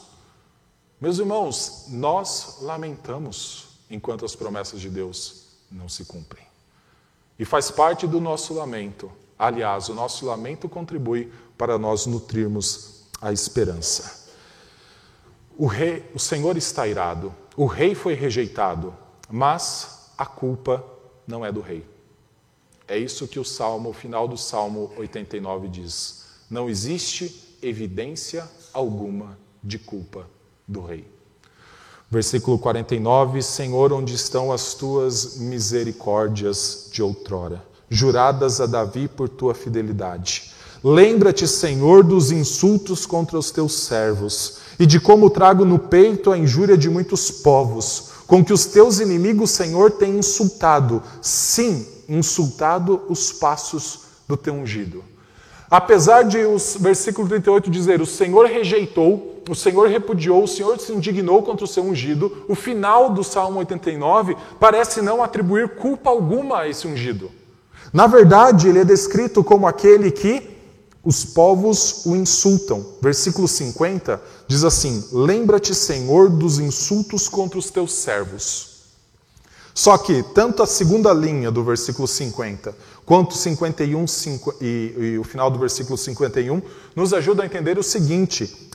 Meus 1.00 1.20
irmãos, 1.20 1.88
nós 1.89 2.60
lamentamos 2.62 3.68
enquanto 3.89 4.26
as 4.26 4.36
promessas 4.36 4.80
de 4.80 4.89
Deus 4.89 5.43
não 5.74 5.89
se 5.89 6.05
cumprem. 6.05 6.45
E 7.38 7.43
faz 7.43 7.71
parte 7.71 8.07
do 8.07 8.21
nosso 8.21 8.53
lamento. 8.53 9.11
Aliás, 9.38 9.89
o 9.89 9.93
nosso 9.93 10.26
lamento 10.26 10.69
contribui 10.69 11.32
para 11.57 11.78
nós 11.78 12.05
nutrirmos 12.05 13.03
a 13.19 13.34
esperança. 13.34 14.30
O 15.57 15.65
rei, 15.65 16.09
o 16.13 16.19
Senhor 16.19 16.57
está 16.57 16.88
irado, 16.88 17.34
o 17.55 17.65
rei 17.65 17.95
foi 17.95 18.13
rejeitado, 18.13 18.95
mas 19.30 20.11
a 20.17 20.26
culpa 20.26 20.84
não 21.28 21.45
é 21.45 21.51
do 21.51 21.61
rei. 21.61 21.86
É 22.88 22.97
isso 22.97 23.28
que 23.28 23.39
o 23.39 23.45
salmo, 23.45 23.89
o 23.89 23.93
final 23.93 24.28
do 24.28 24.38
Salmo 24.38 24.91
89 24.97 25.67
diz. 25.67 26.26
Não 26.49 26.69
existe 26.69 27.57
evidência 27.61 28.49
alguma 28.74 29.38
de 29.63 29.80
culpa 29.80 30.28
do 30.67 30.82
rei. 30.82 31.12
Versículo 32.14 32.59
49: 32.59 33.41
Senhor, 33.41 33.91
onde 33.91 34.14
estão 34.14 34.51
as 34.51 34.74
tuas 34.74 35.38
misericórdias 35.38 36.88
de 36.91 37.01
outrora? 37.01 37.74
juradas 37.93 38.59
a 38.59 38.66
Davi 38.66 39.07
por 39.07 39.30
tua 39.30 39.53
fidelidade. 39.53 40.51
Lembra-te, 40.84 41.47
Senhor, 41.47 42.03
dos 42.03 42.32
insultos 42.32 43.05
contra 43.05 43.38
os 43.38 43.51
teus 43.51 43.74
servos 43.82 44.57
e 44.80 44.86
de 44.86 44.99
como 44.99 45.30
trago 45.30 45.64
no 45.64 45.80
peito 45.80 46.32
a 46.32 46.38
injúria 46.38 46.78
de 46.78 46.89
muitos 46.89 47.32
povos, 47.32 48.09
com 48.28 48.43
que 48.43 48.51
os 48.51 48.66
teus 48.66 48.99
inimigos, 48.99 49.51
Senhor, 49.51 49.91
têm 49.91 50.18
insultado, 50.18 51.01
sim, 51.22 51.86
insultado 52.09 53.01
os 53.07 53.32
passos 53.32 53.99
do 54.28 54.36
teu 54.36 54.53
ungido. 54.53 55.03
Apesar 55.74 56.21
de 56.21 56.38
o 56.38 56.55
versículo 56.80 57.28
38 57.28 57.67
dizer: 57.71 57.99
O 57.99 58.05
Senhor 58.05 58.45
rejeitou, 58.45 59.41
o 59.49 59.55
Senhor 59.55 59.88
repudiou, 59.88 60.43
o 60.43 60.47
Senhor 60.47 60.80
se 60.80 60.93
indignou 60.93 61.41
contra 61.41 61.65
o 61.65 61.67
seu 61.67 61.82
ungido, 61.82 62.45
o 62.47 62.53
final 62.53 63.09
do 63.09 63.24
Salmo 63.24 63.57
89 63.57 64.38
parece 64.59 65.01
não 65.01 65.24
atribuir 65.24 65.69
culpa 65.69 66.11
alguma 66.11 66.59
a 66.59 66.69
esse 66.69 66.88
ungido. 66.88 67.32
Na 67.91 68.05
verdade, 68.05 68.67
ele 68.67 68.82
é 68.82 68.86
descrito 68.86 69.43
como 69.43 69.65
aquele 69.65 70.11
que 70.11 70.47
os 71.03 71.26
povos 71.26 72.05
o 72.05 72.15
insultam. 72.15 72.86
Versículo 73.01 73.47
50 73.47 74.21
diz 74.47 74.63
assim: 74.63 75.03
Lembra-te, 75.11 75.74
Senhor, 75.74 76.30
dos 76.30 76.59
insultos 76.59 77.28
contra 77.28 77.57
os 77.57 77.71
teus 77.71 77.93
servos. 77.93 78.72
Só 79.74 79.97
que, 79.97 80.21
tanto 80.21 80.61
a 80.61 80.67
segunda 80.67 81.11
linha 81.11 81.49
do 81.49 81.63
versículo 81.63 82.07
50, 82.07 82.76
quanto 83.05 83.36
51 83.36 84.05
5, 84.05 84.55
e, 84.61 84.93
e 84.97 85.17
o 85.17 85.24
final 85.24 85.49
do 85.49 85.57
versículo 85.57 85.97
51, 85.97 86.61
nos 86.95 87.13
ajuda 87.13 87.41
a 87.41 87.45
entender 87.45 87.78
o 87.80 87.84
seguinte: 87.84 88.71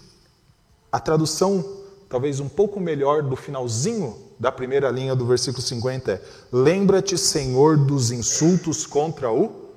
a 0.90 0.98
tradução, 0.98 1.64
talvez 2.08 2.40
um 2.40 2.48
pouco 2.48 2.80
melhor, 2.80 3.22
do 3.22 3.36
finalzinho 3.36 4.16
da 4.40 4.50
primeira 4.50 4.90
linha 4.90 5.14
do 5.14 5.24
versículo 5.24 5.62
50 5.62 6.12
é: 6.12 6.22
Lembra-te, 6.50 7.16
Senhor, 7.16 7.76
dos 7.76 8.10
insultos 8.10 8.84
contra 8.84 9.30
o 9.30 9.68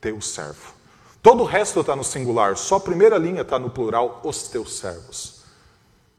teu 0.00 0.18
servo. 0.22 0.72
Todo 1.22 1.42
o 1.42 1.46
resto 1.46 1.80
está 1.80 1.94
no 1.94 2.02
singular, 2.02 2.56
só 2.56 2.76
a 2.76 2.80
primeira 2.80 3.18
linha 3.18 3.42
está 3.42 3.58
no 3.58 3.68
plural, 3.68 4.22
os 4.24 4.44
teus 4.44 4.78
servos. 4.78 5.40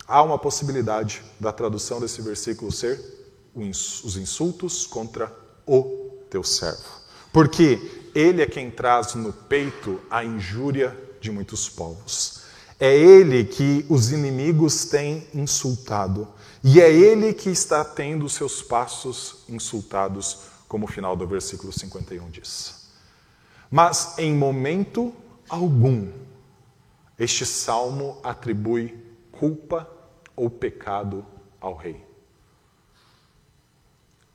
Há 0.07 0.21
uma 0.21 0.37
possibilidade 0.37 1.23
da 1.39 1.51
tradução 1.51 1.99
desse 1.99 2.21
versículo 2.21 2.71
ser 2.71 3.20
os 3.55 4.15
insultos 4.15 4.85
contra 4.87 5.35
o 5.65 6.11
teu 6.29 6.43
servo. 6.43 7.01
Porque 7.31 8.09
ele 8.13 8.41
é 8.41 8.45
quem 8.45 8.69
traz 8.69 9.15
no 9.15 9.31
peito 9.31 9.99
a 10.09 10.23
injúria 10.23 10.97
de 11.19 11.31
muitos 11.31 11.69
povos. 11.69 12.41
É 12.79 12.95
ele 12.95 13.45
que 13.45 13.85
os 13.89 14.11
inimigos 14.11 14.85
têm 14.85 15.27
insultado. 15.33 16.27
E 16.63 16.81
é 16.81 16.91
ele 16.91 17.33
que 17.33 17.49
está 17.49 17.85
tendo 17.85 18.27
seus 18.27 18.61
passos 18.61 19.43
insultados, 19.47 20.39
como 20.67 20.85
o 20.85 20.89
final 20.89 21.15
do 21.15 21.27
versículo 21.27 21.71
51 21.71 22.29
diz. 22.29 22.89
Mas 23.69 24.17
em 24.17 24.35
momento 24.35 25.13
algum, 25.47 26.11
este 27.17 27.45
salmo 27.45 28.19
atribui 28.23 28.97
culpa 29.31 29.89
ou 30.35 30.49
pecado 30.49 31.25
ao 31.59 31.75
rei. 31.75 32.10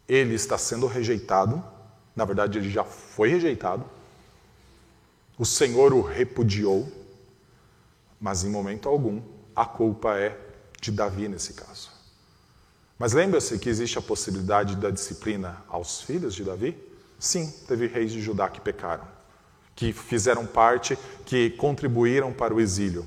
Ele 0.08 0.34
está 0.34 0.56
sendo 0.56 0.86
rejeitado, 0.86 1.62
na 2.14 2.24
verdade, 2.24 2.58
ele 2.58 2.70
já 2.70 2.84
foi 2.84 3.28
rejeitado. 3.28 3.84
O 5.38 5.44
Senhor 5.44 5.92
o 5.92 6.00
repudiou, 6.00 6.90
mas 8.20 8.44
em 8.44 8.48
momento 8.48 8.88
algum 8.88 9.20
a 9.54 9.64
culpa 9.64 10.16
é 10.16 10.38
de 10.80 10.90
Davi 10.90 11.28
nesse 11.28 11.54
caso. 11.54 11.90
Mas 12.98 13.12
lembra-se 13.12 13.58
que 13.58 13.68
existe 13.68 13.98
a 13.98 14.02
possibilidade 14.02 14.76
da 14.76 14.90
disciplina 14.90 15.62
aos 15.68 16.00
filhos 16.00 16.34
de 16.34 16.44
Davi? 16.44 16.76
Sim, 17.18 17.52
teve 17.66 17.86
reis 17.86 18.12
de 18.12 18.22
Judá 18.22 18.48
que 18.48 18.60
pecaram 18.60 19.16
que 19.76 19.92
fizeram 19.92 20.46
parte, 20.46 20.98
que 21.26 21.50
contribuíram 21.50 22.32
para 22.32 22.54
o 22.54 22.60
exílio. 22.60 23.04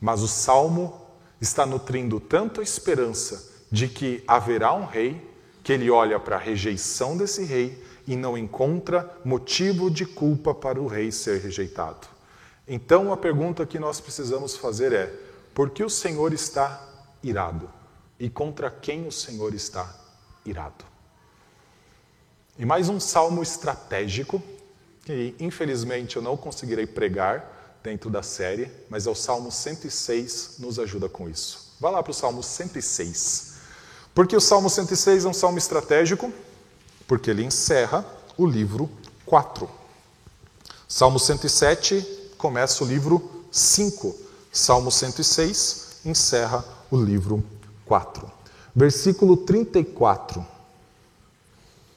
Mas 0.00 0.20
o 0.20 0.28
salmo 0.28 1.00
está 1.40 1.64
nutrindo 1.64 2.18
tanto 2.18 2.60
a 2.60 2.64
esperança 2.64 3.52
de 3.70 3.86
que 3.88 4.22
haverá 4.26 4.74
um 4.74 4.84
rei, 4.84 5.33
que 5.64 5.72
ele 5.72 5.90
olha 5.90 6.20
para 6.20 6.36
a 6.36 6.38
rejeição 6.38 7.16
desse 7.16 7.42
rei 7.42 7.82
e 8.06 8.14
não 8.14 8.36
encontra 8.36 9.18
motivo 9.24 9.90
de 9.90 10.04
culpa 10.04 10.54
para 10.54 10.78
o 10.78 10.86
rei 10.86 11.10
ser 11.10 11.40
rejeitado. 11.40 12.06
Então 12.68 13.10
a 13.10 13.16
pergunta 13.16 13.64
que 13.64 13.78
nós 13.78 13.98
precisamos 13.98 14.56
fazer 14.56 14.92
é: 14.92 15.12
por 15.54 15.70
que 15.70 15.82
o 15.82 15.88
Senhor 15.88 16.34
está 16.34 16.86
irado? 17.22 17.70
E 18.20 18.28
contra 18.28 18.70
quem 18.70 19.06
o 19.06 19.10
Senhor 19.10 19.54
está 19.54 19.92
irado? 20.44 20.84
E 22.58 22.66
mais 22.66 22.90
um 22.90 23.00
salmo 23.00 23.42
estratégico 23.42 24.42
que 25.02 25.34
infelizmente 25.40 26.16
eu 26.16 26.22
não 26.22 26.36
conseguirei 26.36 26.86
pregar 26.86 27.78
dentro 27.82 28.10
da 28.10 28.22
série, 28.22 28.70
mas 28.88 29.06
é 29.06 29.10
o 29.10 29.14
Salmo 29.14 29.50
106 29.50 30.56
nos 30.58 30.78
ajuda 30.78 31.08
com 31.08 31.28
isso. 31.28 31.74
Vá 31.80 31.90
lá 31.90 32.02
para 32.02 32.10
o 32.10 32.14
Salmo 32.14 32.42
106. 32.42 33.53
Porque 34.14 34.36
o 34.36 34.40
Salmo 34.40 34.70
106 34.70 35.24
é 35.24 35.28
um 35.28 35.34
salmo 35.34 35.58
estratégico, 35.58 36.32
porque 37.06 37.30
ele 37.30 37.44
encerra 37.44 38.06
o 38.36 38.46
livro 38.46 38.88
4. 39.26 39.68
Salmo 40.86 41.18
107 41.18 42.06
começa 42.38 42.84
o 42.84 42.86
livro 42.86 43.30
5. 43.50 44.16
Salmo 44.52 44.90
106 44.90 46.00
encerra 46.04 46.64
o 46.90 46.96
livro 46.96 47.42
4. 47.86 48.30
Versículo 48.74 49.36
34. 49.36 50.46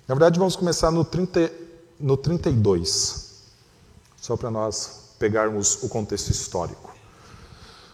Na 0.07 0.15
verdade, 0.15 0.39
vamos 0.39 0.55
começar 0.55 0.89
no 0.89 1.05
30 1.05 1.51
no 1.99 2.15
32, 2.15 3.41
só 4.22 4.38
para 4.38 4.51
nós 4.51 5.15
pegarmos 5.18 5.84
o 5.84 5.89
contexto 5.89 6.30
histórico. 6.30 6.95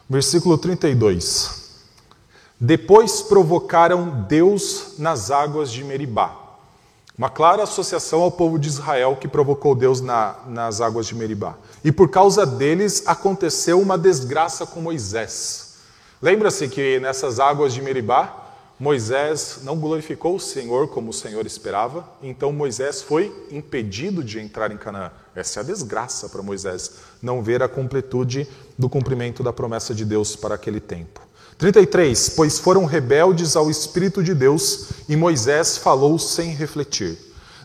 Versículo 0.09 0.57
32. 0.57 1.62
Depois 2.65 3.21
provocaram 3.21 4.23
Deus 4.25 4.93
nas 4.97 5.29
águas 5.29 5.69
de 5.69 5.83
Meribá. 5.83 6.33
Uma 7.17 7.29
clara 7.29 7.63
associação 7.63 8.21
ao 8.21 8.31
povo 8.31 8.57
de 8.57 8.69
Israel 8.69 9.17
que 9.19 9.27
provocou 9.27 9.75
Deus 9.75 9.99
na, 9.99 10.37
nas 10.47 10.79
águas 10.79 11.05
de 11.07 11.13
Meribá. 11.13 11.57
E 11.83 11.91
por 11.91 12.09
causa 12.09 12.45
deles 12.45 13.03
aconteceu 13.05 13.81
uma 13.81 13.97
desgraça 13.97 14.65
com 14.65 14.79
Moisés. 14.79 15.73
Lembra-se 16.21 16.69
que 16.69 17.01
nessas 17.01 17.37
águas 17.37 17.73
de 17.73 17.81
Meribá, 17.81 18.33
Moisés 18.79 19.59
não 19.63 19.77
glorificou 19.77 20.37
o 20.37 20.39
Senhor 20.39 20.87
como 20.87 21.09
o 21.09 21.13
Senhor 21.13 21.45
esperava, 21.45 22.07
então 22.21 22.53
Moisés 22.53 23.01
foi 23.01 23.29
impedido 23.51 24.23
de 24.23 24.39
entrar 24.39 24.71
em 24.71 24.77
Canaã. 24.77 25.11
Essa 25.35 25.59
é 25.59 25.63
a 25.63 25.65
desgraça 25.65 26.29
para 26.29 26.41
Moisés, 26.41 26.93
não 27.21 27.43
ver 27.43 27.61
a 27.61 27.67
completude 27.67 28.47
do 28.77 28.87
cumprimento 28.87 29.43
da 29.43 29.51
promessa 29.51 29.93
de 29.93 30.05
Deus 30.05 30.37
para 30.37 30.55
aquele 30.55 30.79
tempo. 30.79 31.32
33. 31.57 32.29
Pois 32.29 32.59
foram 32.59 32.85
rebeldes 32.85 33.55
ao 33.55 33.69
Espírito 33.69 34.23
de 34.23 34.33
Deus 34.33 34.87
e 35.07 35.15
Moisés 35.15 35.77
falou 35.77 36.17
sem 36.19 36.49
refletir. 36.51 37.17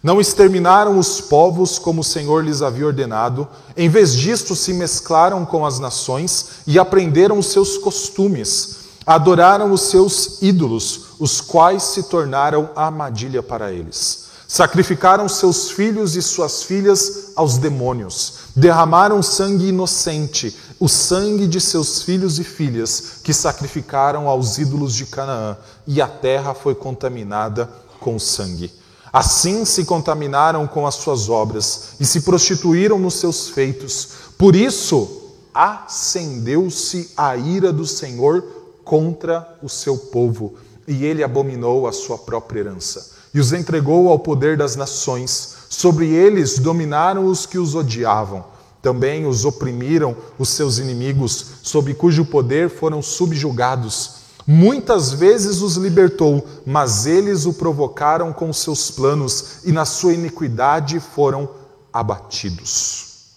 Não 0.02 0.20
exterminaram 0.20 0.98
os 0.98 1.20
povos 1.20 1.78
como 1.78 2.02
o 2.02 2.04
Senhor 2.04 2.44
lhes 2.44 2.62
havia 2.62 2.86
ordenado, 2.86 3.48
em 3.76 3.88
vez 3.88 4.14
disto 4.14 4.54
se 4.54 4.72
mesclaram 4.72 5.44
com 5.44 5.66
as 5.66 5.78
nações 5.78 6.60
e 6.66 6.78
aprenderam 6.78 7.38
os 7.38 7.46
seus 7.46 7.78
costumes 7.78 8.78
adoraram 9.08 9.72
os 9.72 9.80
seus 9.88 10.42
ídolos, 10.42 11.14
os 11.18 11.40
quais 11.40 11.82
se 11.82 12.02
tornaram 12.02 12.68
armadilha 12.76 13.42
para 13.42 13.72
eles. 13.72 14.28
Sacrificaram 14.46 15.26
seus 15.26 15.70
filhos 15.70 16.14
e 16.14 16.20
suas 16.20 16.62
filhas 16.62 17.32
aos 17.34 17.56
demônios, 17.56 18.34
derramaram 18.54 19.22
sangue 19.22 19.68
inocente, 19.68 20.54
o 20.80 20.88
sangue 20.88 21.46
de 21.46 21.60
seus 21.60 22.02
filhos 22.02 22.38
e 22.38 22.44
filhas, 22.44 23.20
que 23.22 23.34
sacrificaram 23.34 24.28
aos 24.28 24.58
ídolos 24.58 24.94
de 24.94 25.06
Canaã, 25.06 25.56
e 25.86 26.00
a 26.00 26.06
terra 26.06 26.54
foi 26.54 26.74
contaminada 26.74 27.68
com 27.98 28.18
sangue. 28.18 28.72
Assim 29.12 29.64
se 29.64 29.84
contaminaram 29.84 30.66
com 30.66 30.86
as 30.86 30.96
suas 30.96 31.28
obras 31.28 31.94
e 31.98 32.04
se 32.04 32.20
prostituíram 32.20 32.98
nos 32.98 33.14
seus 33.14 33.48
feitos. 33.48 34.08
Por 34.36 34.54
isso 34.54 35.22
acendeu-se 35.52 37.10
a 37.16 37.36
ira 37.36 37.72
do 37.72 37.86
Senhor 37.86 38.44
contra 38.84 39.58
o 39.62 39.68
seu 39.68 39.96
povo, 39.96 40.54
e 40.86 41.04
ele 41.04 41.24
abominou 41.24 41.86
a 41.86 41.92
sua 41.92 42.16
própria 42.16 42.60
herança, 42.60 43.10
e 43.34 43.40
os 43.40 43.52
entregou 43.52 44.08
ao 44.08 44.18
poder 44.18 44.56
das 44.56 44.76
nações. 44.76 45.56
Sobre 45.68 46.08
eles 46.08 46.58
dominaram 46.58 47.26
os 47.26 47.44
que 47.44 47.58
os 47.58 47.74
odiavam. 47.74 48.44
Também 48.88 49.26
os 49.26 49.44
oprimiram 49.44 50.16
os 50.38 50.48
seus 50.48 50.78
inimigos, 50.78 51.56
sob 51.62 51.92
cujo 51.92 52.24
poder 52.24 52.70
foram 52.70 53.02
subjugados. 53.02 54.20
Muitas 54.46 55.12
vezes 55.12 55.60
os 55.60 55.76
libertou, 55.76 56.42
mas 56.64 57.04
eles 57.04 57.44
o 57.44 57.52
provocaram 57.52 58.32
com 58.32 58.50
seus 58.50 58.90
planos, 58.90 59.62
e 59.66 59.72
na 59.72 59.84
sua 59.84 60.14
iniquidade 60.14 61.00
foram 61.00 61.50
abatidos. 61.92 63.34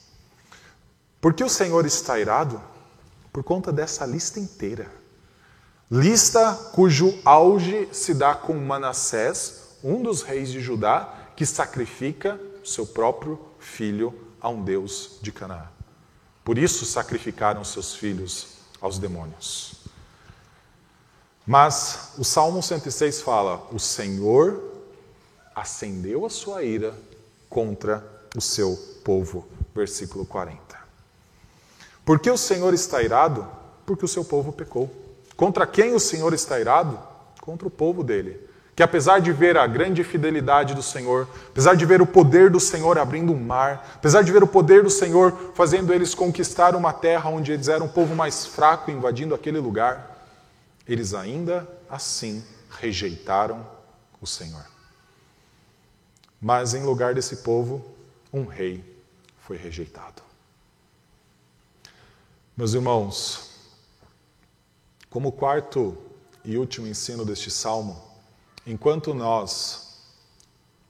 Por 1.20 1.34
que 1.34 1.44
o 1.44 1.50
Senhor 1.50 1.86
está 1.86 2.18
irado? 2.18 2.62
Por 3.34 3.44
conta 3.44 3.74
dessa 3.74 4.06
lista 4.06 4.40
inteira. 4.40 4.90
Lista 5.92 6.54
cujo 6.72 7.14
auge 7.26 7.90
se 7.92 8.14
dá 8.14 8.34
com 8.36 8.54
Manassés, 8.54 9.56
um 9.84 10.02
dos 10.02 10.22
reis 10.22 10.48
de 10.50 10.62
Judá, 10.62 11.14
que 11.36 11.46
sacrifica 11.46 12.40
seu 12.64 12.86
próprio 12.86 13.38
filho 13.60 14.14
a 14.42 14.50
um 14.50 14.64
Deus 14.64 15.20
de 15.22 15.32
Canaã. 15.32 15.68
Por 16.44 16.58
isso 16.58 16.86
sacrificaram 16.86 17.64
seus 17.64 17.94
filhos 17.94 18.48
aos 18.82 18.98
demônios. 18.98 19.74
Mas 21.46 22.14
o 22.18 22.24
Salmo 22.24 22.62
106 22.62 23.22
fala: 23.22 23.68
O 23.72 23.80
Senhor 23.80 24.62
acendeu 25.56 26.26
a 26.26 26.30
sua 26.30 26.64
ira 26.64 26.94
contra 27.50 28.04
o 28.36 28.42
seu 28.42 28.76
povo. 29.04 29.48
Versículo 29.74 30.26
40. 30.26 30.60
Por 32.04 32.20
que 32.20 32.30
o 32.30 32.38
Senhor 32.38 32.74
está 32.74 33.02
irado? 33.02 33.48
Porque 33.86 34.06
o 34.06 34.08
seu 34.08 34.26
povo 34.26 34.52
pecou. 34.52 34.90
Contra 35.36 35.66
quem 35.68 35.94
o 35.94 36.00
Senhor 36.00 36.34
está 36.34 36.60
irado? 36.60 37.00
Contra 37.40 37.68
o 37.68 37.72
povo 37.72 38.04
dele 38.04 38.51
que 38.76 38.82
apesar 38.82 39.20
de 39.20 39.32
ver 39.32 39.58
a 39.58 39.68
grande 39.68 40.04
fidelidade 40.04 40.74
do 40.74 40.82
Senhor, 40.82 41.28
apesar 41.50 41.76
de 41.76 41.86
ver 41.86 42.02
o 42.02 42.06
poder 42.06 42.50
do 42.50 42.60
Senhor 42.60 42.98
abrindo 42.98 43.34
um 43.34 43.40
mar, 43.40 43.92
apesar 43.96 44.22
de 44.22 44.32
ver 44.32 44.44
o 44.44 44.48
poder 44.48 44.84
do 44.84 44.90
Senhor 44.90 45.52
fazendo 45.54 45.94
eles 45.94 46.16
conquistar 46.16 46.76
uma 46.76 46.94
terra 46.94 47.30
onde 47.30 47.52
eles 47.52 47.68
eram 47.68 47.88
um 47.88 47.90
povo 47.90 48.16
mais 48.16 48.46
fraco 48.46 48.90
invadindo 48.90 49.36
aquele 49.36 49.60
lugar, 49.60 50.26
eles 50.88 51.14
ainda 51.14 51.68
assim 51.90 52.44
rejeitaram 52.70 53.66
o 54.22 54.26
Senhor. 54.26 54.66
Mas 56.40 56.74
em 56.74 56.84
lugar 56.84 57.14
desse 57.14 57.38
povo, 57.38 57.86
um 58.34 58.46
rei 58.46 58.84
foi 59.40 59.58
rejeitado. 59.58 60.22
Meus 62.56 62.74
irmãos, 62.74 63.52
como 65.10 65.32
quarto 65.32 65.98
e 66.44 66.58
último 66.58 66.88
ensino 66.88 67.26
deste 67.26 67.52
salmo, 67.52 68.11
Enquanto 68.66 69.14
nós 69.14 69.98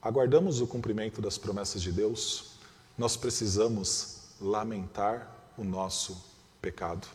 aguardamos 0.02 0.60
o 0.60 0.68
cumprimento 0.68 1.22
das 1.22 1.38
promessas 1.38 1.82
de 1.82 1.92
Deus, 1.92 2.52
nós 2.98 3.16
precisamos 3.16 4.18
lamentar 4.42 5.34
o 5.58 5.64
nosso 5.64 6.22
pecado. 6.62 7.08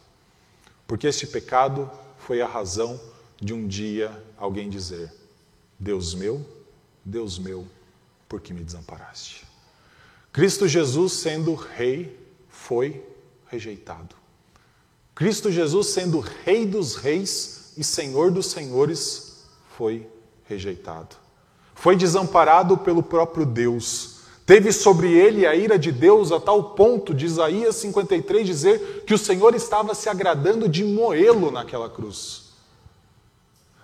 Porque 0.87 1.07
este 1.07 1.27
pecado 1.27 1.91
foi 2.19 2.41
a 2.41 2.47
razão 2.47 2.99
de 3.41 3.53
um 3.53 3.67
dia 3.67 4.25
alguém 4.39 4.71
dizer: 4.71 5.13
Deus 5.79 6.15
meu, 6.15 6.45
Deus 7.05 7.39
meu, 7.39 7.67
por 8.29 8.41
que 8.41 8.55
me 8.55 8.65
desamparaste? 8.65 9.47
Cristo 10.33 10.67
Jesus, 10.67 11.13
sendo 11.15 11.55
rei, 11.55 12.19
foi 12.49 13.05
rejeitado. 13.47 14.15
Cristo 15.15 15.51
Jesus, 15.51 15.89
sendo 15.89 16.21
rei 16.21 16.67
dos 16.67 16.95
reis 16.95 17.73
e 17.77 17.85
senhor 17.85 18.31
dos 18.31 18.47
senhores, 18.47 19.45
foi 19.77 19.99
rejeitado 20.01 20.16
rejeitado. 20.49 21.17
Foi 21.75 21.97
desamparado 21.97 22.79
pelo 22.79 23.03
próprio 23.03 23.45
Deus. 23.45 24.17
Teve 24.47 24.73
sobre 24.73 25.13
ele 25.13 25.47
a 25.47 25.55
ira 25.55 25.79
de 25.79 25.91
Deus 25.91 26.31
a 26.31 26.41
tal 26.41 26.71
ponto 26.71 27.13
de 27.13 27.27
Isaías 27.27 27.77
53 27.77 28.47
dizer 28.47 29.05
que 29.07 29.13
o 29.13 29.19
Senhor 29.19 29.55
estava 29.55 29.95
se 29.95 30.09
agradando 30.09 30.69
de 30.69 30.85
moê-lo 30.85 31.51
naquela 31.51 31.91
cruz. 31.91 32.53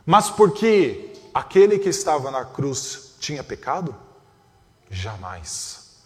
Mas 0.07 0.31
porque 0.31 1.13
aquele 1.35 1.79
que 1.79 1.89
estava 1.89 2.31
na 2.31 2.45
cruz 2.45 3.15
tinha 3.19 3.43
pecado? 3.43 3.95
Jamais. 4.91 5.97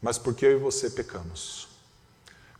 Mas 0.00 0.18
porque 0.18 0.44
eu 0.44 0.52
e 0.52 0.58
você 0.58 0.90
pecamos. 0.90 1.68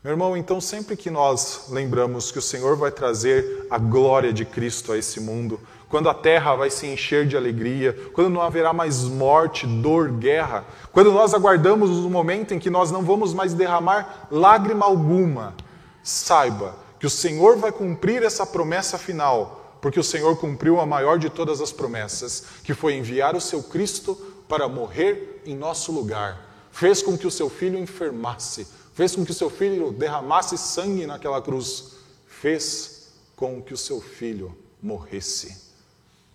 Meu 0.03 0.13
irmão, 0.13 0.37
então 0.37 0.61
sempre 0.61 0.95
que 0.95 1.09
nós 1.09 1.65
lembramos 1.69 2.31
que 2.31 2.37
o 2.37 2.41
Senhor 2.41 2.75
vai 2.75 2.91
trazer 2.91 3.65
a 3.69 3.77
glória 3.77 4.31
de 4.31 4.45
Cristo 4.45 4.91
a 4.91 4.97
esse 4.97 5.19
mundo, 5.19 5.59
quando 5.95 6.09
a 6.09 6.13
terra 6.13 6.53
vai 6.55 6.69
se 6.69 6.85
encher 6.85 7.25
de 7.25 7.37
alegria, 7.37 7.97
quando 8.11 8.29
não 8.29 8.41
haverá 8.41 8.73
mais 8.73 9.03
morte, 9.03 9.65
dor, 9.65 10.11
guerra, 10.11 10.65
quando 10.91 11.09
nós 11.09 11.33
aguardamos 11.33 11.89
o 11.89 12.09
momento 12.09 12.53
em 12.53 12.59
que 12.59 12.69
nós 12.69 12.91
não 12.91 13.01
vamos 13.01 13.33
mais 13.33 13.53
derramar 13.53 14.27
lágrima 14.29 14.85
alguma, 14.85 15.55
saiba 16.03 16.75
que 16.99 17.07
o 17.07 17.09
Senhor 17.09 17.55
vai 17.55 17.71
cumprir 17.71 18.23
essa 18.23 18.45
promessa 18.45 18.97
final, 18.97 19.77
porque 19.79 19.97
o 19.97 20.03
Senhor 20.03 20.35
cumpriu 20.37 20.81
a 20.81 20.85
maior 20.85 21.17
de 21.17 21.29
todas 21.29 21.61
as 21.61 21.71
promessas, 21.71 22.43
que 22.61 22.73
foi 22.73 22.95
enviar 22.95 23.33
o 23.33 23.39
seu 23.39 23.63
Cristo 23.63 24.15
para 24.49 24.67
morrer 24.67 25.43
em 25.45 25.55
nosso 25.55 25.93
lugar. 25.93 26.45
Fez 26.73 27.01
com 27.01 27.17
que 27.17 27.25
o 27.25 27.31
seu 27.31 27.49
filho 27.49 27.79
enfermasse, 27.79 28.67
fez 28.93 29.15
com 29.15 29.23
que 29.23 29.31
o 29.31 29.33
seu 29.33 29.49
filho 29.49 29.93
derramasse 29.93 30.57
sangue 30.57 31.07
naquela 31.07 31.41
cruz, 31.41 31.93
fez 32.27 33.13
com 33.33 33.61
que 33.61 33.73
o 33.73 33.77
seu 33.77 34.01
filho 34.01 34.53
morresse 34.83 35.63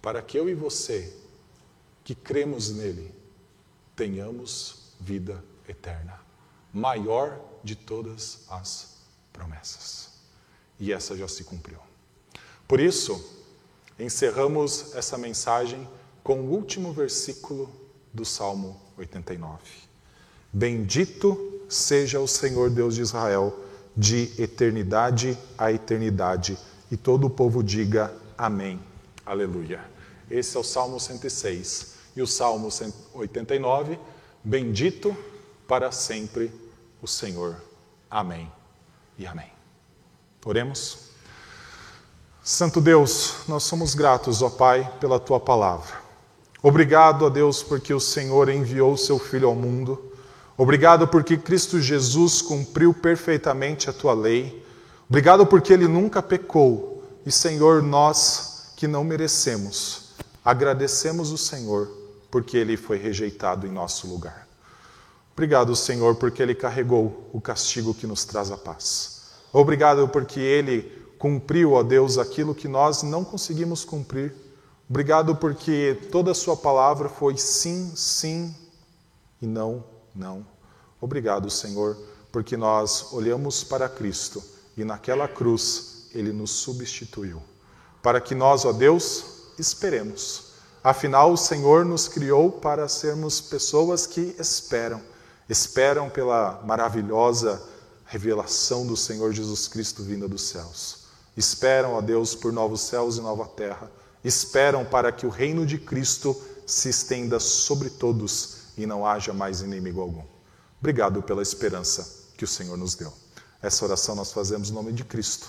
para 0.01 0.23
que 0.23 0.39
eu 0.39 0.49
e 0.49 0.55
você, 0.55 1.15
que 2.03 2.15
cremos 2.15 2.71
nele, 2.71 3.15
tenhamos 3.95 4.95
vida 4.99 5.43
eterna, 5.69 6.19
maior 6.73 7.41
de 7.63 7.75
todas 7.75 8.45
as 8.49 8.97
promessas. 9.33 10.11
E 10.79 10.93
essa 10.93 11.17
já 11.17 11.29
se 11.29 11.45
cumpriu. 11.45 11.79
Por 12.67 12.81
isso, 12.81 13.39
encerramos 13.99 14.95
essa 14.95 15.19
mensagem 15.19 15.87
com 16.23 16.41
o 16.41 16.51
último 16.51 16.93
versículo 16.93 17.71
do 18.13 18.25
Salmo 18.25 18.81
89. 18.97 19.59
Bendito 20.53 21.61
seja 21.69 22.19
o 22.19 22.27
Senhor 22.27 22.71
Deus 22.71 22.95
de 22.95 23.03
Israel, 23.03 23.65
de 23.97 24.31
eternidade 24.39 25.39
a 25.57 25.71
eternidade. 25.73 26.59
E 26.91 26.97
todo 26.97 27.27
o 27.27 27.31
povo 27.31 27.63
diga 27.63 28.13
amém. 28.37 28.81
Aleluia. 29.25 29.90
Esse 30.31 30.57
é 30.57 30.61
o 30.61 30.65
Salmo 30.65 31.01
106. 31.01 31.95
E 32.15 32.23
o 32.23 32.27
Salmo 32.27 32.69
89, 33.15 33.99
bendito 34.45 35.17
para 35.67 35.91
sempre 35.93 36.53
o 37.03 37.07
Senhor. 37.07 37.57
Amém 38.11 38.51
e 39.19 39.27
amém. 39.27 39.51
Oremos. 40.45 41.11
Santo 42.43 42.81
Deus, 42.81 43.35
nós 43.47 43.65
somos 43.65 43.95
gratos, 43.95 44.43
ó 44.43 44.49
Pai, 44.49 44.91
pela 44.99 45.21
tua 45.21 45.39
palavra. 45.39 46.01
Obrigado, 46.63 47.27
ó 47.27 47.31
Deus, 47.31 47.63
porque 47.63 47.93
o 47.93 48.01
Senhor 48.01 48.49
enviou 48.49 48.95
o 48.95 48.99
seu 48.99 49.19
Filho 49.19 49.49
ao 49.49 49.55
mundo. 49.55 50.13
Obrigado 50.57 51.07
porque 51.09 51.37
Cristo 51.37 51.81
Jesus 51.81 52.43
cumpriu 52.43 52.93
perfeitamente 52.93 53.89
a 53.89 53.93
tua 53.93 54.13
lei. 54.13 54.65
Obrigado 55.09 55.47
porque 55.47 55.73
ele 55.73 55.89
nunca 55.89 56.23
pecou. 56.23 57.03
E, 57.25 57.31
Senhor, 57.31 57.83
nós 57.83 58.73
que 58.77 58.89
não 58.89 59.05
merecemos, 59.05 60.10
agradecemos 60.45 61.31
o 61.31 61.39
Senhor 61.39 61.91
porque 62.31 62.57
ele 62.57 62.77
foi 62.77 62.97
rejeitado 62.97 63.67
em 63.67 63.71
nosso 63.71 64.07
lugar. 64.07 64.47
Obrigado, 65.33 65.75
Senhor, 65.75 66.17
porque 66.17 66.43
ele 66.43 66.55
carregou 66.55 67.29
o 67.33 67.41
castigo 67.41 67.95
que 67.95 68.07
nos 68.07 68.25
traz 68.25 68.51
a 68.51 68.57
paz. 68.57 69.23
Obrigado 69.53 70.07
porque 70.09 70.39
ele 70.39 70.83
cumpriu, 71.19 71.73
ó 71.73 71.83
Deus, 71.83 72.19
aquilo 72.19 72.55
que 72.55 72.69
nós 72.69 73.03
não 73.03 73.25
conseguimos 73.25 73.85
cumprir. 73.85 74.35
Obrigado 74.89 75.37
porque 75.37 75.99
toda 76.11 76.33
a 76.33 76.35
sua 76.35 76.57
palavra 76.57 77.09
foi 77.09 77.37
sim, 77.37 77.93
sim 77.95 78.55
e 79.41 79.47
não, 79.47 79.85
não. 80.15 80.47
Obrigado, 81.01 81.49
Senhor, 81.51 81.97
porque 82.31 82.57
nós 82.57 83.13
olhamos 83.13 83.65
para 83.65 83.89
Cristo 83.89 84.43
e 84.77 84.85
naquela 84.85 85.27
cruz 85.27 86.09
ele 86.13 86.33
nos 86.33 86.51
substituiu 86.51 87.43
para 88.03 88.21
que 88.21 88.35
nós, 88.35 88.65
ó 88.65 88.73
Deus, 88.73 89.40
esperemos. 89.61 90.51
Afinal, 90.83 91.33
o 91.33 91.37
Senhor 91.37 91.85
nos 91.85 92.09
criou 92.09 92.51
para 92.51 92.89
sermos 92.89 93.41
pessoas 93.41 94.07
que 94.07 94.35
esperam, 94.39 95.01
esperam 95.49 96.09
pela 96.09 96.63
maravilhosa 96.65 97.63
revelação 98.07 98.87
do 98.87 98.97
Senhor 98.97 99.33
Jesus 99.33 99.69
Cristo 99.69 100.03
vinda 100.03 100.27
dos 100.27 100.49
céus. 100.49 101.01
Esperam, 101.37 101.95
ó 101.95 102.01
Deus, 102.01 102.35
por 102.35 102.53
novos 102.53 102.81
céus 102.81 103.19
e 103.19 103.21
nova 103.21 103.47
terra. 103.47 103.91
Esperam 104.25 104.85
para 104.85 105.13
que 105.13 105.27
o 105.27 105.31
reino 105.31 105.65
de 105.65 105.79
Cristo 105.79 106.37
se 106.67 106.89
estenda 106.89 107.39
sobre 107.39 107.91
todos 107.91 108.57
e 108.77 108.87
não 108.87 109.07
haja 109.07 109.33
mais 109.33 109.61
inimigo 109.61 110.01
algum. 110.01 110.25
Obrigado 110.79 111.23
pela 111.23 111.43
esperança 111.43 112.27
que 112.37 112.45
o 112.45 112.49
Senhor 112.49 112.77
nos 112.77 112.95
deu. 112.95 113.13
Essa 113.63 113.85
oração 113.85 114.15
nós 114.15 114.33
fazemos 114.33 114.71
em 114.71 114.73
nome 114.73 114.93
de 114.93 115.05
Cristo. 115.05 115.47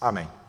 Amém. 0.00 0.41